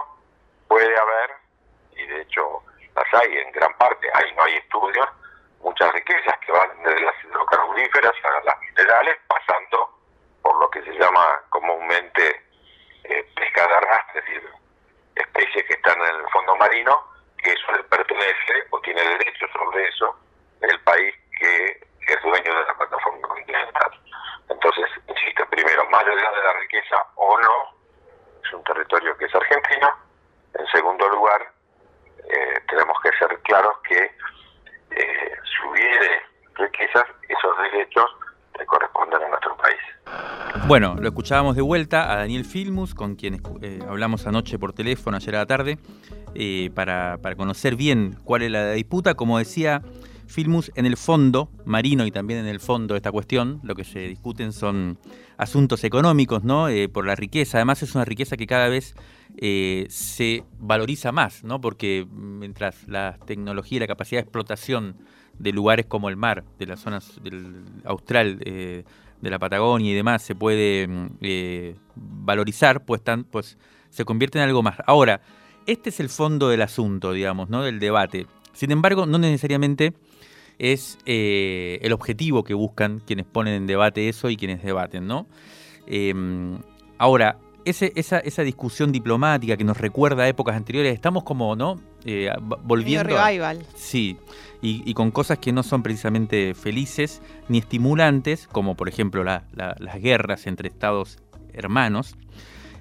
puede 0.66 0.86
haber, 0.86 1.30
y 1.92 2.06
de 2.08 2.22
hecho 2.22 2.40
las 2.96 3.22
hay 3.22 3.30
en 3.36 3.52
gran 3.52 3.70
parte, 3.78 4.08
ahí 4.14 4.34
no 4.34 4.42
hay 4.44 4.54
estudios, 4.54 5.06
muchas 5.66 5.92
riquezas 5.92 6.38
que 6.46 6.52
van 6.52 6.70
desde 6.84 7.00
las 7.00 7.24
hidrocarburíferas 7.24 8.14
a 8.22 8.44
las 8.44 8.60
minerales, 8.60 9.16
pasando 9.26 9.98
por 10.40 10.60
lo 10.60 10.70
que 10.70 10.80
se 10.82 10.92
llama 10.92 11.42
comúnmente 11.48 12.40
eh, 13.02 13.28
pesca 13.34 13.66
de 13.66 13.74
arrastre, 13.74 14.20
es 14.20 14.26
decir, 14.26 14.50
especies 15.16 15.64
que 15.64 15.74
están 15.74 16.00
en 16.00 16.14
el 16.14 16.28
fondo 16.28 16.54
marino, 16.54 17.02
que 17.42 17.50
eso 17.50 17.72
le 17.72 17.82
pertenece 17.82 18.54
o 18.70 18.80
tiene 18.80 19.02
derecho 19.02 19.46
sobre 19.58 19.88
eso 19.88 20.16
el 20.60 20.80
país 20.82 21.12
que 21.36 21.80
es 22.06 22.22
dueño 22.22 22.54
de 22.54 22.64
la 22.64 22.74
plataforma 22.74 23.26
continental. 23.26 23.90
Entonces, 24.48 24.86
insisto, 25.08 25.44
primero, 25.50 25.84
más 25.90 26.02
allá 26.02 26.30
de 26.30 26.44
la 26.44 26.52
riqueza 26.60 26.96
o 27.16 27.38
no, 27.40 27.74
es 28.44 28.52
un 28.52 28.62
territorio 28.62 29.16
que 29.18 29.24
es 29.24 29.34
argentino. 29.34 29.98
En 30.54 30.66
segundo 30.68 31.08
lugar, 31.08 31.52
eh, 32.28 32.60
tenemos 32.68 32.96
que 33.02 33.10
ser 33.18 33.36
claros 33.40 33.76
que 33.82 34.14
eh, 34.90 35.32
si 35.44 35.68
hubiere 35.68 36.26
derechos 37.72 38.06
que 38.56 38.64
corresponden 38.66 39.22
a 39.22 39.28
nuestro 39.28 39.56
país. 39.56 40.66
Bueno, 40.66 40.96
lo 41.00 41.08
escuchábamos 41.08 41.56
de 41.56 41.62
vuelta 41.62 42.12
a 42.12 42.16
Daniel 42.16 42.44
Filmus, 42.44 42.94
con 42.94 43.16
quien 43.16 43.40
eh, 43.62 43.80
hablamos 43.88 44.26
anoche 44.26 44.58
por 44.58 44.72
teléfono, 44.72 45.16
ayer 45.16 45.36
a 45.36 45.38
la 45.40 45.46
tarde, 45.46 45.78
eh, 46.34 46.70
para, 46.74 47.18
para, 47.18 47.36
conocer 47.36 47.76
bien 47.76 48.16
cuál 48.24 48.42
es 48.42 48.50
la 48.50 48.72
disputa. 48.72 49.14
Como 49.14 49.38
decía 49.38 49.82
Filmus, 50.26 50.72
en 50.74 50.86
el 50.86 50.96
fondo 50.96 51.50
marino 51.64 52.06
y 52.06 52.10
también 52.10 52.40
en 52.40 52.46
el 52.46 52.60
fondo 52.60 52.94
de 52.94 52.98
esta 52.98 53.12
cuestión, 53.12 53.60
lo 53.62 53.74
que 53.74 53.84
se 53.84 54.00
discuten 54.00 54.52
son 54.52 54.98
asuntos 55.36 55.84
económicos, 55.84 56.44
¿no? 56.44 56.68
Eh, 56.68 56.88
por 56.88 57.06
la 57.06 57.14
riqueza. 57.14 57.58
Además 57.58 57.82
es 57.82 57.94
una 57.94 58.04
riqueza 58.04 58.36
que 58.36 58.46
cada 58.46 58.68
vez 58.68 58.94
eh, 59.36 59.86
se 59.88 60.44
valoriza 60.58 61.12
más, 61.12 61.44
¿no? 61.44 61.60
Porque 61.60 62.06
mientras 62.10 62.86
la 62.88 63.18
tecnología 63.26 63.76
y 63.76 63.80
la 63.80 63.86
capacidad 63.86 64.20
de 64.20 64.24
explotación 64.24 64.96
de 65.38 65.52
lugares 65.52 65.86
como 65.86 66.08
el 66.08 66.16
mar, 66.16 66.44
de 66.58 66.66
las 66.66 66.80
zonas 66.80 67.20
del 67.22 67.62
austral, 67.84 68.38
eh, 68.44 68.84
de 69.20 69.30
la 69.30 69.38
Patagonia 69.38 69.92
y 69.92 69.94
demás, 69.94 70.22
se 70.22 70.34
puede 70.34 70.88
valorizar, 71.94 72.84
pues, 72.84 73.00
pues 73.30 73.58
se 73.88 74.04
convierte 74.04 74.38
en 74.38 74.44
algo 74.44 74.62
más. 74.62 74.76
Ahora, 74.86 75.22
este 75.66 75.90
es 75.90 76.00
el 76.00 76.10
fondo 76.10 76.48
del 76.48 76.62
asunto, 76.62 77.12
digamos, 77.12 77.48
¿no? 77.48 77.62
Del 77.62 77.80
debate. 77.80 78.26
Sin 78.52 78.70
embargo, 78.70 79.04
no 79.04 79.18
necesariamente 79.18 79.94
es 80.58 80.98
eh, 81.06 81.78
el 81.82 81.92
objetivo 81.92 82.44
que 82.44 82.54
buscan 82.54 83.00
quienes 83.06 83.26
ponen 83.26 83.54
en 83.54 83.66
debate 83.66 84.08
eso 84.08 84.30
y 84.30 84.36
quienes 84.36 84.62
debaten, 84.62 85.06
¿no? 85.06 85.26
Em, 85.86 86.58
ahora, 86.98 87.38
ese, 87.64 87.92
esa, 87.96 88.18
esa, 88.20 88.42
discusión 88.42 88.92
diplomática 88.92 89.56
que 89.56 89.64
nos 89.64 89.76
recuerda 89.76 90.22
a 90.22 90.28
épocas 90.28 90.56
anteriores, 90.56 90.94
estamos 90.94 91.24
como, 91.24 91.56
¿no? 91.56 91.80
Eh, 92.04 92.30
volviendo. 92.62 93.16
revival. 93.16 93.66
sí, 93.74 94.16
y, 94.62 94.94
con 94.94 95.10
cosas 95.10 95.38
que 95.38 95.52
no 95.52 95.62
son 95.62 95.82
precisamente 95.82 96.54
felices 96.54 97.20
ni 97.48 97.58
estimulantes, 97.58 98.46
como 98.46 98.74
por 98.76 98.88
ejemplo 98.88 99.22
las 99.24 100.00
guerras 100.00 100.46
entre 100.46 100.68
estados 100.68 101.18
hermanos. 101.52 102.16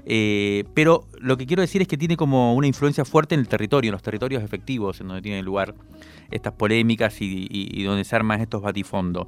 Eh, 0.05 0.65
pero 0.75 1.07
lo 1.19 1.35
que 1.35 1.47
quiero 1.47 1.61
decir 1.61 1.81
es 1.81 1.87
que 1.87 1.97
tiene 1.97 2.15
como 2.15 2.53
una 2.53 2.67
influencia 2.67 3.05
fuerte 3.05 3.33
en 3.33 3.41
el 3.41 3.47
territorio, 3.47 3.89
en 3.89 3.93
los 3.93 4.03
territorios 4.03 4.43
efectivos, 4.43 5.01
en 5.01 5.07
donde 5.07 5.23
tienen 5.23 5.43
lugar 5.43 5.73
estas 6.31 6.53
polémicas 6.53 7.15
y, 7.19 7.83
donde 7.83 8.03
se 8.03 8.15
arman 8.15 8.41
estos 8.41 8.61
batifondos. 8.61 9.27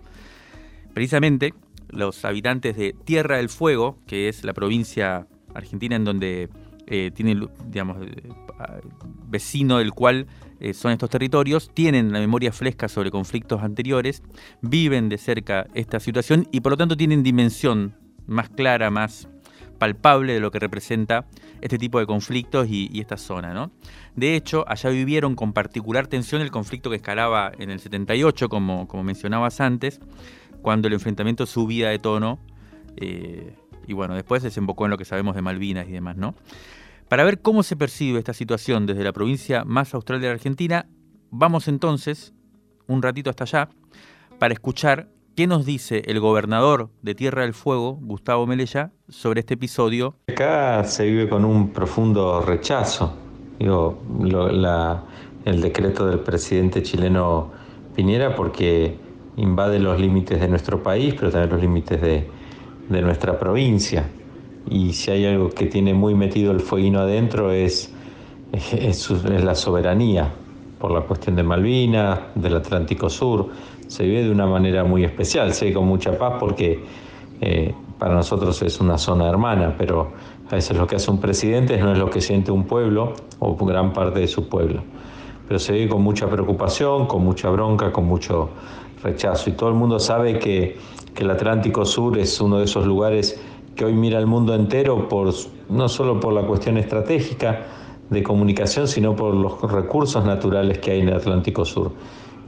Precisamente 0.94 1.54
los 1.90 2.24
habitantes 2.26 2.78
de 2.78 2.94
Tierra 3.06 3.38
del 3.38 3.50
Fuego, 3.50 3.98
que 4.06 4.30
es 4.30 4.44
la 4.44 4.54
provincia 4.54 5.28
argentina 5.56 5.96
en 5.96 6.06
donde 6.06 6.50
eh, 6.86 7.12
tiene, 7.14 7.48
digamos, 7.66 7.98
eh, 8.02 8.30
vecino 9.28 9.80
del 9.80 9.92
cual 9.94 10.28
son 10.74 10.92
estos 10.92 11.12
territorios, 11.12 11.70
tienen 11.72 12.12
la 12.12 12.20
memoria 12.20 12.52
fresca 12.52 12.88
sobre 12.88 13.12
conflictos 13.12 13.62
anteriores, 13.62 14.24
viven 14.62 15.08
de 15.08 15.20
cerca 15.20 15.68
esta 15.76 16.00
situación 16.00 16.48
y 16.52 16.62
por 16.62 16.72
lo 16.72 16.78
tanto 16.78 16.98
tienen 16.98 17.22
dimensión 17.22 17.96
más 18.26 18.50
clara, 18.50 18.90
más 18.90 19.30
palpable 19.78 20.34
de 20.34 20.40
lo 20.40 20.52
que 20.52 20.60
representa 20.60 21.26
este 21.62 21.78
tipo 21.78 22.00
de 22.00 22.06
conflictos 22.06 22.68
y, 22.70 23.00
esta 23.00 23.18
zona. 23.18 23.54
¿no? 23.54 23.72
De 24.16 24.36
hecho, 24.36 24.66
allá 24.68 24.90
vivieron 24.90 25.36
con 25.36 25.54
particular 25.54 26.08
tensión 26.08 26.42
el 26.42 26.52
conflicto 26.52 26.90
que 26.90 26.98
escalaba 26.98 27.52
en 27.58 27.70
el 27.70 27.80
78, 27.80 28.50
como, 28.50 28.88
como 28.88 29.04
mencionabas 29.04 29.62
antes, 29.62 30.00
cuando 30.62 30.88
el 30.88 30.94
enfrentamiento 30.94 31.46
subía 31.46 31.90
de 31.90 32.00
tono 32.00 32.40
eh, 32.98 33.56
y 33.88 33.94
bueno, 33.94 34.16
después 34.16 34.44
desembocó 34.44 34.86
en 34.86 34.92
lo 34.92 34.98
que 34.98 35.06
sabemos 35.06 35.36
de 35.36 35.42
Malvinas 35.42 35.88
y 35.88 35.92
demás. 35.92 36.18
¿no? 36.18 36.36
Para 37.08 37.24
ver 37.24 37.42
cómo 37.42 37.64
se 37.64 37.76
percibe 37.76 38.20
esta 38.20 38.34
situación 38.34 38.86
desde 38.86 39.04
la 39.04 39.14
provincia 39.14 39.64
más 39.64 39.94
austral 39.94 40.20
de 40.20 40.28
la 40.28 40.34
Argentina, 40.34 40.88
vamos 41.32 41.68
entonces 41.68 42.34
un 42.88 43.02
ratito 43.02 43.30
hasta 43.30 43.46
allá 43.46 43.70
para 44.40 44.54
escuchar 44.54 45.08
¿Qué 45.38 45.46
nos 45.46 45.68
dice 45.68 46.02
el 46.08 46.20
gobernador 46.20 46.90
de 47.04 47.14
Tierra 47.14 47.44
del 47.44 47.54
Fuego, 47.54 48.00
Gustavo 48.02 48.48
Melella, 48.48 48.90
sobre 49.08 49.42
este 49.42 49.54
episodio? 49.54 50.16
Acá 50.30 50.84
se 50.84 51.06
vive 51.06 51.30
con 51.30 51.46
un 51.46 51.70
profundo 51.70 52.42
rechazo. 52.42 53.14
El 53.60 55.62
decreto 55.62 56.08
del 56.08 56.22
presidente 56.22 56.82
chileno 56.82 57.52
Piñera 57.96 58.36
porque 58.36 58.98
invade 59.36 59.78
los 59.78 60.02
límites 60.02 60.40
de 60.40 60.48
nuestro 60.48 60.82
país, 60.82 61.14
pero 61.14 61.30
también 61.30 61.52
los 61.52 61.62
límites 61.62 62.02
de, 62.02 62.28
nuestra 62.90 63.38
provincia. 63.38 64.10
Y 64.68 64.94
si 64.94 65.12
hay 65.12 65.28
algo 65.28 65.52
que 65.52 65.68
tiene 65.68 65.94
muy 65.94 66.16
metido 66.16 66.52
el 66.52 66.62
fueguino 66.62 67.02
adentro 67.02 67.52
es, 67.52 67.94
es 68.54 69.44
la 69.44 69.54
soberanía 69.54 70.34
por 70.80 70.92
la 70.92 71.02
cuestión 71.02 71.36
de 71.36 71.44
Malvinas, 71.44 72.20
del 72.36 72.56
Atlántico 72.56 73.10
Sur 73.10 73.50
se 73.88 74.04
vive 74.04 74.24
de 74.24 74.32
una 74.32 74.46
manera 74.46 74.84
muy 74.84 75.04
especial, 75.04 75.54
se 75.54 75.74
con 75.74 75.86
mucha 75.86 76.18
paz 76.18 76.36
porque 76.40 76.84
eh, 77.42 77.74
para 77.98 78.14
nosotros 78.14 78.62
es 78.62 78.80
una 78.80 78.98
zona 78.98 79.30
hermana, 79.30 79.76
pero 79.78 80.12
a 80.50 80.56
veces 80.56 80.78
lo 80.78 80.88
que 80.88 80.98
hace 80.98 81.10
un 81.10 81.20
presidente 81.20 81.78
no 81.78 81.92
es 81.92 81.98
lo 81.98 82.10
que 82.10 82.22
siente 82.22 82.52
un 82.52 82.66
pueblo 82.66 83.14
o 83.40 83.56
gran 83.56 83.94
parte 83.94 84.20
de 84.20 84.28
su 84.28 84.48
pueblo. 84.48 84.82
Pero 85.48 85.60
se 85.60 85.74
vive 85.74 85.90
con 85.90 86.02
mucha 86.02 86.28
preocupación, 86.28 87.08
con 87.08 87.24
mucha 87.24 87.50
bronca, 87.50 87.92
con 87.92 88.06
mucho 88.06 88.50
rechazo. 89.02 89.50
Y 89.50 89.54
todo 89.54 89.70
el 89.70 89.76
mundo 89.76 90.00
sabe 90.00 90.40
que, 90.40 90.78
que 91.14 91.24
el 91.24 91.32
Atlántico 91.32 91.86
Sur 91.86 92.18
es 92.18 92.40
uno 92.42 92.58
de 92.58 92.66
esos 92.66 92.86
lugares 92.86 93.42
que 93.76 93.86
hoy 93.86 93.94
mira 93.94 94.20
el 94.20 94.28
mundo 94.28 94.54
entero, 94.54 95.08
por, 95.08 95.34
no 95.70 95.88
solo 95.88 96.20
por 96.20 96.34
la 96.34 96.42
cuestión 96.42 96.78
estratégica 96.78 97.66
de 98.10 98.24
comunicación, 98.24 98.88
sino 98.88 99.16
por 99.16 99.34
los 99.34 99.62
recursos 99.72 100.26
naturales 100.26 100.80
que 100.80 100.92
hay 100.92 101.00
en 101.02 101.10
el 101.10 101.16
Atlántico 101.16 101.64
Sur 101.64 101.92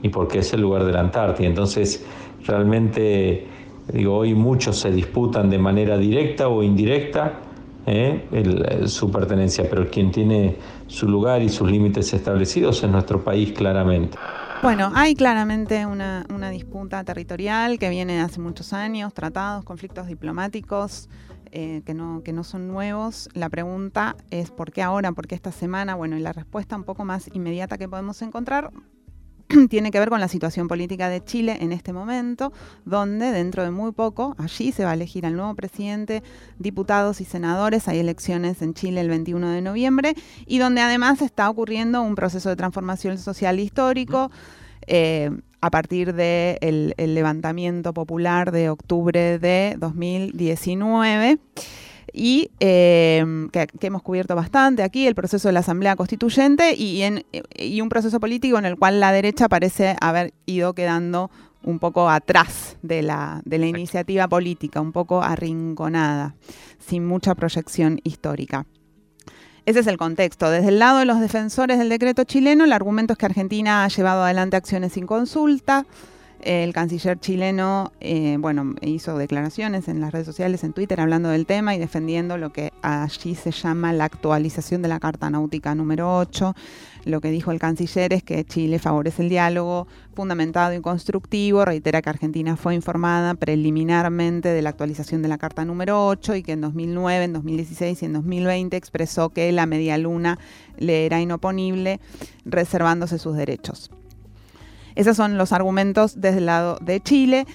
y 0.02 0.08
porque 0.08 0.38
es 0.40 0.52
el 0.52 0.60
lugar 0.60 0.84
de 0.84 0.92
la 0.92 1.00
Antártida. 1.00 1.46
Entonces, 1.46 2.04
realmente, 2.46 3.46
digo, 3.92 4.16
hoy 4.16 4.34
muchos 4.34 4.78
se 4.78 4.90
disputan 4.90 5.50
de 5.50 5.58
manera 5.58 5.96
directa 5.96 6.48
o 6.48 6.62
indirecta 6.62 7.40
¿eh? 7.86 8.84
su 8.86 9.10
pertenencia, 9.10 9.68
pero 9.68 9.88
quien 9.90 10.10
tiene 10.10 10.56
su 10.86 11.08
lugar 11.08 11.42
y 11.42 11.48
sus 11.48 11.70
límites 11.70 12.12
establecidos 12.12 12.82
es 12.82 12.90
nuestro 12.90 13.22
país 13.22 13.52
claramente. 13.52 14.18
Bueno, 14.62 14.92
hay 14.94 15.14
claramente 15.14 15.86
una, 15.86 16.26
una 16.34 16.50
disputa 16.50 17.02
territorial 17.02 17.78
que 17.78 17.88
viene 17.88 18.20
hace 18.20 18.40
muchos 18.40 18.74
años, 18.74 19.14
tratados, 19.14 19.64
conflictos 19.64 20.06
diplomáticos. 20.06 21.08
Eh, 21.52 21.82
que, 21.84 21.94
no, 21.94 22.22
que 22.22 22.32
no 22.32 22.44
son 22.44 22.68
nuevos. 22.68 23.28
La 23.34 23.48
pregunta 23.48 24.14
es 24.30 24.52
¿por 24.52 24.70
qué 24.70 24.82
ahora? 24.82 25.10
¿Por 25.10 25.26
qué 25.26 25.34
esta 25.34 25.50
semana? 25.50 25.96
Bueno, 25.96 26.16
y 26.16 26.20
la 26.20 26.32
respuesta 26.32 26.76
un 26.76 26.84
poco 26.84 27.04
más 27.04 27.28
inmediata 27.34 27.76
que 27.76 27.88
podemos 27.88 28.22
encontrar 28.22 28.70
tiene 29.68 29.90
que 29.90 29.98
ver 29.98 30.10
con 30.10 30.20
la 30.20 30.28
situación 30.28 30.68
política 30.68 31.08
de 31.08 31.24
Chile 31.24 31.58
en 31.60 31.72
este 31.72 31.92
momento, 31.92 32.52
donde 32.84 33.32
dentro 33.32 33.62
de 33.62 33.70
muy 33.70 33.92
poco, 33.92 34.34
allí 34.38 34.72
se 34.72 34.84
va 34.84 34.92
a 34.92 34.94
elegir 34.94 35.26
al 35.26 35.36
nuevo 35.36 35.54
presidente, 35.54 36.22
diputados 36.58 37.20
y 37.20 37.24
senadores, 37.24 37.88
hay 37.88 37.98
elecciones 37.98 38.62
en 38.62 38.74
Chile 38.74 39.00
el 39.00 39.08
21 39.08 39.50
de 39.50 39.62
noviembre, 39.62 40.14
y 40.46 40.58
donde 40.58 40.80
además 40.80 41.22
está 41.22 41.48
ocurriendo 41.50 42.02
un 42.02 42.14
proceso 42.14 42.48
de 42.48 42.56
transformación 42.56 43.18
social 43.18 43.58
histórico. 43.58 44.30
Eh, 44.86 45.30
a 45.62 45.70
partir 45.70 46.14
del 46.14 46.94
levantamiento 46.96 47.92
popular 47.92 48.50
de 48.50 48.70
octubre 48.70 49.38
de 49.38 49.76
2019 49.78 51.38
y 52.12 52.50
em, 52.60 53.48
que, 53.50 53.68
hemos 53.80 54.02
cubierto 54.02 54.34
bastante 54.34 54.82
aquí, 54.82 55.06
el 55.06 55.14
proceso 55.14 55.48
de 55.48 55.52
la 55.52 55.60
Asamblea 55.60 55.96
Constituyente 55.96 56.74
y, 56.74 57.02
en, 57.02 57.24
y 57.56 57.80
un 57.80 57.88
proceso 57.88 58.20
político 58.20 58.58
en 58.58 58.64
el 58.64 58.76
cual 58.76 59.00
la 59.00 59.12
derecha 59.12 59.48
parece 59.48 59.96
haber 60.00 60.32
ido 60.46 60.74
quedando 60.74 61.30
un 61.62 61.78
poco 61.78 62.08
atrás 62.08 62.76
de 62.82 63.02
la, 63.02 63.42
de 63.44 63.58
la 63.58 63.66
iniciativa 63.66 64.28
política, 64.28 64.80
un 64.80 64.92
poco 64.92 65.22
arrinconada, 65.22 66.34
sin 66.78 67.06
mucha 67.06 67.34
proyección 67.34 68.00
histórica. 68.02 68.66
Ese 69.66 69.80
es 69.80 69.86
el 69.86 69.98
contexto. 69.98 70.50
Desde 70.50 70.68
el 70.68 70.78
lado 70.78 70.98
de 70.98 71.04
los 71.04 71.20
defensores 71.20 71.78
del 71.78 71.90
decreto 71.90 72.24
chileno, 72.24 72.64
el 72.64 72.72
argumento 72.72 73.12
es 73.12 73.18
que 73.18 73.26
Argentina 73.26 73.84
ha 73.84 73.88
llevado 73.88 74.24
adelante 74.24 74.56
acciones 74.56 74.94
sin 74.94 75.06
consulta, 75.06 75.86
el 76.42 76.72
canciller 76.72 77.18
chileno, 77.18 77.92
eh, 78.00 78.36
bueno, 78.38 78.74
hizo 78.80 79.18
declaraciones 79.18 79.88
en 79.88 80.00
las 80.00 80.12
redes 80.12 80.26
sociales, 80.26 80.64
en 80.64 80.72
Twitter, 80.72 81.00
hablando 81.00 81.28
del 81.28 81.46
tema 81.46 81.74
y 81.74 81.78
defendiendo 81.78 82.38
lo 82.38 82.52
que 82.52 82.72
allí 82.82 83.34
se 83.34 83.50
llama 83.50 83.92
la 83.92 84.04
actualización 84.04 84.82
de 84.82 84.88
la 84.88 85.00
Carta 85.00 85.30
Náutica 85.30 85.74
número 85.74 86.16
8. 86.16 86.54
Lo 87.04 87.20
que 87.20 87.30
dijo 87.30 87.50
el 87.50 87.58
canciller 87.58 88.12
es 88.12 88.22
que 88.22 88.44
Chile 88.44 88.78
favorece 88.78 89.22
el 89.22 89.28
diálogo 89.28 89.86
fundamentado 90.14 90.74
y 90.74 90.80
constructivo, 90.80 91.64
reitera 91.64 92.02
que 92.02 92.10
Argentina 92.10 92.56
fue 92.56 92.74
informada 92.74 93.34
preliminarmente 93.34 94.48
de 94.50 94.62
la 94.62 94.70
actualización 94.70 95.22
de 95.22 95.28
la 95.28 95.38
Carta 95.38 95.64
número 95.64 96.06
8 96.06 96.36
y 96.36 96.42
que 96.42 96.52
en 96.52 96.60
2009, 96.60 97.24
en 97.24 97.32
2016 97.32 98.02
y 98.02 98.04
en 98.06 98.12
2020 98.14 98.76
expresó 98.76 99.30
que 99.30 99.50
la 99.52 99.66
media 99.66 99.96
luna 99.98 100.38
le 100.76 101.06
era 101.06 101.20
inoponible, 101.20 102.00
reservándose 102.44 103.18
sus 103.18 103.36
derechos. 103.36 103.90
Esos 104.94 105.16
son 105.16 105.38
los 105.38 105.52
argumentos 105.52 106.20
desde 106.20 106.38
el 106.38 106.46
lado 106.46 106.78
de 106.80 107.00
Chile. 107.00 107.46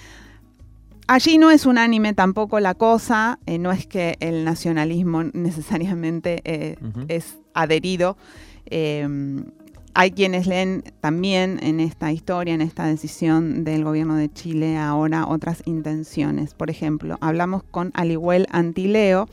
Allí 1.08 1.38
no 1.38 1.52
es 1.52 1.66
unánime 1.66 2.14
tampoco 2.14 2.58
la 2.58 2.74
cosa, 2.74 3.38
eh, 3.46 3.58
no 3.58 3.70
es 3.70 3.86
que 3.86 4.16
el 4.20 4.44
nacionalismo 4.44 5.22
necesariamente 5.32 6.40
eh, 6.44 6.76
es 7.08 7.38
adherido. 7.54 8.16
Em, 8.66 9.44
hay 9.94 10.10
quienes 10.10 10.46
leen 10.46 10.82
también 11.00 11.58
en 11.62 11.80
esta 11.80 12.12
historia, 12.12 12.52
en 12.52 12.60
esta 12.60 12.84
decisión 12.84 13.64
del 13.64 13.82
gobierno 13.82 14.16
de 14.16 14.30
Chile 14.30 14.76
ahora 14.76 15.26
otras 15.26 15.62
intenciones. 15.64 16.52
Por 16.52 16.68
ejemplo, 16.68 17.16
hablamos 17.22 17.62
con 17.62 17.92
Alihuel 17.94 18.46
Antileo, 18.50 19.26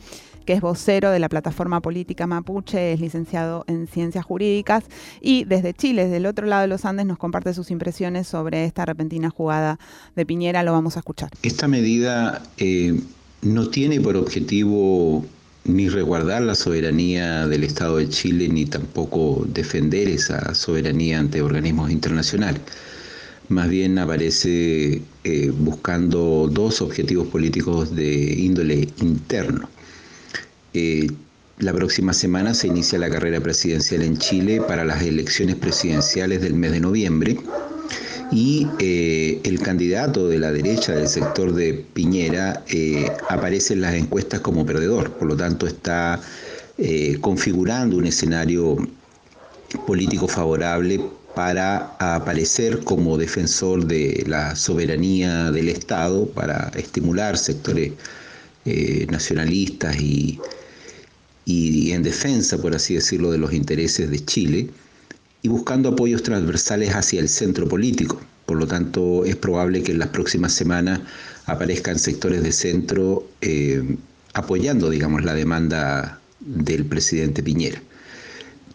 que 0.44 0.52
es 0.52 0.60
vocero 0.60 1.10
de 1.10 1.18
la 1.18 1.28
plataforma 1.28 1.80
política 1.80 2.26
mapuche, 2.26 2.92
es 2.92 3.00
licenciado 3.00 3.64
en 3.66 3.86
ciencias 3.86 4.24
jurídicas 4.24 4.84
y 5.20 5.44
desde 5.44 5.74
Chile, 5.74 6.04
desde 6.04 6.18
el 6.18 6.26
otro 6.26 6.46
lado 6.46 6.62
de 6.62 6.68
los 6.68 6.84
Andes, 6.84 7.06
nos 7.06 7.18
comparte 7.18 7.54
sus 7.54 7.70
impresiones 7.70 8.26
sobre 8.26 8.64
esta 8.64 8.84
repentina 8.84 9.30
jugada 9.30 9.78
de 10.16 10.26
Piñera. 10.26 10.62
Lo 10.62 10.72
vamos 10.72 10.96
a 10.96 11.00
escuchar. 11.00 11.30
Esta 11.42 11.68
medida 11.68 12.42
eh, 12.58 13.00
no 13.42 13.68
tiene 13.68 14.00
por 14.00 14.16
objetivo 14.16 15.24
ni 15.64 15.88
resguardar 15.88 16.42
la 16.42 16.54
soberanía 16.54 17.46
del 17.46 17.64
Estado 17.64 17.96
de 17.96 18.08
Chile, 18.08 18.48
ni 18.48 18.66
tampoco 18.66 19.44
defender 19.48 20.08
esa 20.08 20.54
soberanía 20.54 21.18
ante 21.18 21.40
organismos 21.40 21.90
internacionales. 21.90 22.60
Más 23.48 23.68
bien 23.68 23.98
aparece 23.98 25.02
eh, 25.24 25.52
buscando 25.54 26.48
dos 26.50 26.80
objetivos 26.80 27.28
políticos 27.28 27.94
de 27.94 28.34
índole 28.34 28.88
interno. 29.00 29.68
Eh, 30.76 31.06
la 31.58 31.72
próxima 31.72 32.12
semana 32.12 32.52
se 32.52 32.66
inicia 32.66 32.98
la 32.98 33.08
carrera 33.08 33.40
presidencial 33.40 34.02
en 34.02 34.18
Chile 34.18 34.60
para 34.60 34.84
las 34.84 35.02
elecciones 35.02 35.54
presidenciales 35.54 36.40
del 36.40 36.54
mes 36.54 36.72
de 36.72 36.80
noviembre. 36.80 37.38
Y 38.32 38.66
eh, 38.80 39.40
el 39.44 39.60
candidato 39.60 40.26
de 40.28 40.38
la 40.38 40.50
derecha 40.50 40.92
del 40.96 41.06
sector 41.06 41.54
de 41.54 41.74
Piñera 41.74 42.64
eh, 42.66 43.08
aparece 43.28 43.74
en 43.74 43.82
las 43.82 43.94
encuestas 43.94 44.40
como 44.40 44.66
perdedor, 44.66 45.12
por 45.12 45.28
lo 45.28 45.36
tanto 45.36 45.68
está 45.68 46.20
configurando 47.20 47.96
un 47.96 48.06
escenario 48.06 48.76
político 49.86 50.26
favorable 50.26 51.00
para 51.36 51.94
aparecer 52.00 52.80
como 52.80 53.16
defensor 53.16 53.86
de 53.86 54.24
la 54.26 54.56
soberanía 54.56 55.52
del 55.52 55.68
Estado, 55.68 56.26
para 56.26 56.72
estimular 56.74 57.38
sectores 57.38 57.92
nacionalistas 59.08 60.00
y, 60.00 60.40
y 61.44 61.92
en 61.92 62.02
defensa, 62.02 62.58
por 62.58 62.74
así 62.74 62.94
decirlo, 62.94 63.30
de 63.30 63.38
los 63.38 63.52
intereses 63.52 64.10
de 64.10 64.24
Chile 64.24 64.70
y 65.42 65.48
buscando 65.48 65.90
apoyos 65.90 66.22
transversales 66.22 66.94
hacia 66.94 67.20
el 67.20 67.28
centro 67.28 67.68
político. 67.68 68.20
Por 68.46 68.58
lo 68.58 68.66
tanto, 68.66 69.24
es 69.24 69.36
probable 69.36 69.82
que 69.82 69.92
en 69.92 69.98
las 69.98 70.08
próximas 70.08 70.52
semanas 70.52 71.00
aparezcan 71.46 71.98
sectores 71.98 72.42
de 72.42 72.52
centro 72.52 73.26
eh, 73.40 73.96
apoyando, 74.32 74.90
digamos, 74.90 75.24
la 75.24 75.34
demanda 75.34 76.20
del 76.40 76.84
presidente 76.84 77.42
Piñera. 77.42 77.82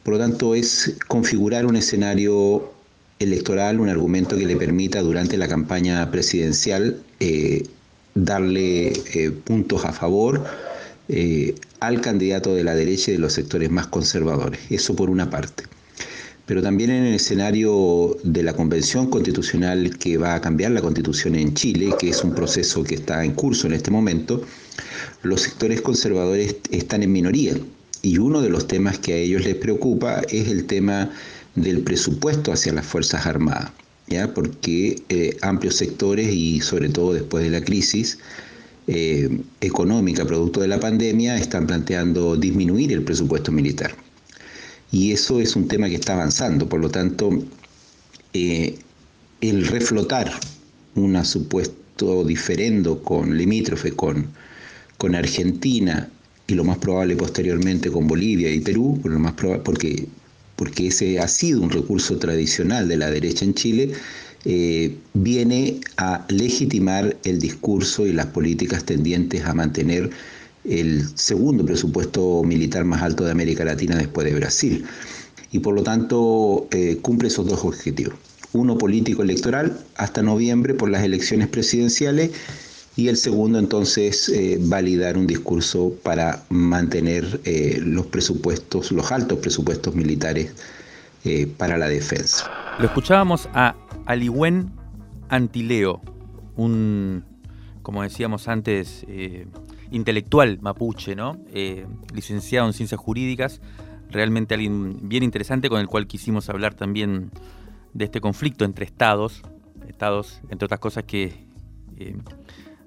Por 0.04 0.16
lo 0.16 0.20
tanto, 0.20 0.56
es 0.56 0.96
configurar 1.08 1.66
un 1.66 1.76
escenario 1.76 2.72
electoral, 3.20 3.80
un 3.80 3.90
argumento 3.90 4.38
que 4.38 4.46
le 4.46 4.56
permita 4.56 5.02
durante 5.02 5.38
la 5.38 5.48
campaña 5.48 6.10
presidencial 6.10 7.02
eh, 7.20 7.64
darle 8.16 8.94
eh, 9.14 9.32
puntos 9.32 9.86
a 9.86 9.92
favor 9.92 10.46
eh, 11.10 11.56
al 11.80 12.02
candidato 12.02 12.54
de 12.54 12.64
la 12.64 12.76
derecha 12.76 13.12
y 13.12 13.14
de 13.16 13.20
los 13.20 13.34
sectores 13.34 13.70
más 13.70 13.88
conservadores. 13.88 14.60
Eso 14.70 14.96
por 14.96 15.10
una 15.10 15.30
parte. 15.30 15.64
Pero 16.46 16.64
también 16.64 16.90
en 16.90 17.06
el 17.06 17.14
escenario 17.14 18.18
de 18.24 18.42
la 18.42 18.54
convención 18.54 19.10
constitucional 19.10 19.98
que 19.98 20.18
va 20.18 20.34
a 20.34 20.42
cambiar 20.42 20.72
la 20.72 20.82
constitución 20.82 21.36
en 21.36 21.54
Chile, 21.54 21.94
que 22.00 22.10
es 22.10 22.24
un 22.24 22.34
proceso 22.34 22.84
que 22.84 22.96
está 22.96 23.24
en 23.24 23.34
curso 23.34 23.68
en 23.68 23.74
este 23.74 23.92
momento, 23.92 24.44
los 25.22 25.42
sectores 25.42 25.82
conservadores 25.82 26.56
están 26.72 27.04
en 27.04 27.12
minoría. 27.12 27.54
Y 28.02 28.18
uno 28.18 28.42
de 28.42 28.50
los 28.50 28.68
temas 28.68 28.98
que 28.98 29.14
a 29.14 29.18
ellos 29.18 29.44
les 29.44 29.56
preocupa 29.56 30.22
es 30.30 30.48
el 30.48 30.66
tema 30.66 31.12
del 31.56 31.82
presupuesto 31.82 32.52
hacia 32.52 32.74
las 32.74 32.86
Fuerzas 32.86 33.26
Armadas, 33.26 33.72
¿ya? 34.08 34.34
porque 34.34 35.04
eh, 35.10 35.38
amplios 35.42 35.76
sectores 35.76 36.34
y 36.34 36.62
sobre 36.62 36.90
todo 36.90 37.14
después 37.14 37.44
de 37.44 37.52
la 37.52 37.64
crisis, 37.64 38.20
eh, 38.92 39.30
económica 39.62 40.26
producto 40.26 40.62
de 40.62 40.68
la 40.68 40.80
pandemia 40.80 41.38
están 41.38 41.68
planteando 41.68 42.36
disminuir 42.36 42.92
el 42.92 43.04
presupuesto 43.04 43.52
militar. 43.52 43.94
Y 44.92 45.12
eso 45.12 45.40
es 45.40 45.56
un 45.56 45.68
tema 45.68 45.88
que 45.90 45.96
está 45.96 46.14
avanzando, 46.14 46.68
por 46.68 46.80
lo 46.80 46.90
tanto, 46.90 47.30
eh, 48.34 48.80
el 49.42 49.68
reflotar 49.68 50.32
un 50.96 51.24
supuesto 51.24 52.24
diferendo 52.24 53.04
con 53.04 53.38
limítrofe 53.38 53.92
con, 53.92 54.26
con 54.98 55.14
Argentina 55.14 56.10
y 56.48 56.56
lo 56.56 56.64
más 56.64 56.80
probable 56.80 57.16
posteriormente 57.16 57.92
con 57.92 58.08
Bolivia 58.08 58.52
y 58.52 58.60
Perú, 58.60 59.00
lo 59.04 59.20
más 59.20 59.34
porque, 59.64 60.08
porque 60.56 60.88
ese 60.88 61.20
ha 61.20 61.28
sido 61.28 61.62
un 61.62 61.70
recurso 61.70 62.18
tradicional 62.18 62.88
de 62.88 62.98
la 62.98 63.12
derecha 63.12 63.46
en 63.46 63.54
Chile, 63.54 63.92
eh, 64.46 64.98
viene 65.14 65.82
a 65.98 66.26
legitimar 66.30 67.18
el 67.26 67.40
discurso 67.40 68.08
y 68.08 68.14
las 68.14 68.28
políticas 68.28 68.86
tendientes 68.86 69.46
a 69.46 69.54
mantener 69.54 70.12
el 70.64 71.06
segundo 71.16 71.66
presupuesto 71.66 72.42
militar 72.44 72.86
más 72.86 73.02
alto 73.02 73.26
de 73.26 73.32
América 73.32 73.66
Latina 73.66 73.98
después 73.98 74.26
de 74.26 74.36
Brasil. 74.36 74.86
Y 75.52 75.60
por 75.60 75.76
lo 75.76 75.84
tanto 75.84 76.68
eh, 76.72 77.00
cumple 77.02 77.28
esos 77.28 77.48
dos 77.48 77.66
objetivos. 77.66 78.16
Uno 78.54 78.78
político 78.78 79.24
electoral 79.24 79.78
hasta 79.96 80.22
noviembre 80.22 80.74
por 80.74 80.90
las 80.90 81.04
elecciones 81.04 81.48
presidenciales 81.48 82.32
y 82.96 83.10
el 83.10 83.18
segundo 83.18 83.60
entonces 83.60 84.30
eh, 84.30 84.58
validar 84.62 85.18
un 85.18 85.28
discurso 85.28 85.94
para 86.02 86.44
mantener 86.50 87.42
los 87.84 88.06
presupuestos, 88.08 88.92
los 88.92 89.12
altos 89.12 89.40
presupuestos 89.40 89.96
militares 89.96 90.52
para 91.58 91.78
la 91.78 91.90
defensa. 91.90 92.50
Lo 92.80 92.86
escuchábamos 92.86 93.50
a 93.54 93.76
Aliwen 94.10 94.72
Antileo, 95.30 96.02
un, 96.56 97.24
como 97.84 98.02
decíamos 98.02 98.48
antes, 98.48 99.06
eh, 99.08 99.46
intelectual 99.92 100.58
mapuche, 100.62 101.16
¿no? 101.16 101.38
Eh, 101.54 101.86
licenciado 102.12 102.66
en 102.66 102.74
ciencias 102.74 103.00
jurídicas, 103.00 103.62
realmente 104.10 104.56
alguien 104.56 104.98
bien 105.08 105.22
interesante 105.22 105.70
con 105.70 105.80
el 105.80 105.86
cual 105.86 106.08
quisimos 106.08 106.50
hablar 106.50 106.74
también 106.74 107.30
de 107.94 108.06
este 108.06 108.20
conflicto 108.20 108.66
entre 108.66 108.84
estados, 108.84 109.44
estados, 109.88 110.42
entre 110.50 110.66
otras 110.66 110.80
cosas 110.80 111.04
que 111.04 111.46
eh, 111.98 112.18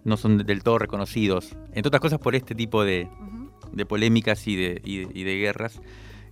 no 0.02 0.16
son 0.16 0.38
del 0.38 0.64
todo 0.64 0.80
reconocidos, 0.80 1.54
entre 1.68 1.86
otras 1.86 2.00
cosas 2.00 2.18
por 2.18 2.34
este 2.34 2.56
tipo 2.56 2.82
de, 2.82 3.08
polémicas 3.86 4.48
y 4.48 4.56
de 4.56 5.38
guerras. 5.38 5.80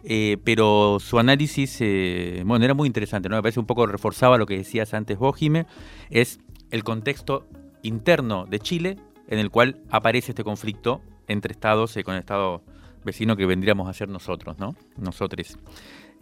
Eh, 0.05 0.39
pero 0.45 0.99
su 1.01 1.19
análisis, 1.19 1.79
eh, 1.81 2.43
bueno, 2.47 2.65
era 2.65 2.75
muy 2.75 2.87
interesante, 2.87 3.29
¿no? 3.29 3.37
Me 3.37 3.43
parece 3.43 3.61
un 3.61 3.67
poco 3.67 3.87
reforzaba 3.87 4.39
lo 4.39 4.47
que 4.47 4.57
decías 4.57 4.95
antes 4.95 5.19
vos, 5.19 5.37
Jime, 5.37 5.67
es 6.11 6.41
el 6.71 6.85
contexto 6.85 7.47
interno 7.83 8.47
de 8.47 8.61
Chile 8.61 8.97
en 9.29 9.39
el 9.39 9.51
cual 9.51 9.81
aparece 9.91 10.33
este 10.33 10.45
conflicto 10.45 11.03
entre 11.29 11.53
estados 11.53 11.97
y 11.97 12.03
con 12.03 12.15
el 12.15 12.21
estado 12.21 12.63
vecino 13.05 13.37
que 13.37 13.47
vendríamos 13.47 13.89
a 13.89 13.93
ser 13.93 14.09
nosotros, 14.09 14.59
¿no? 14.59 14.75
Nosotros. 14.97 15.57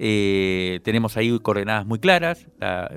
Eh, 0.01 0.79
tenemos 0.85 1.17
ahí 1.17 1.37
coordenadas 1.41 1.85
muy 1.85 1.99
claras, 1.99 2.47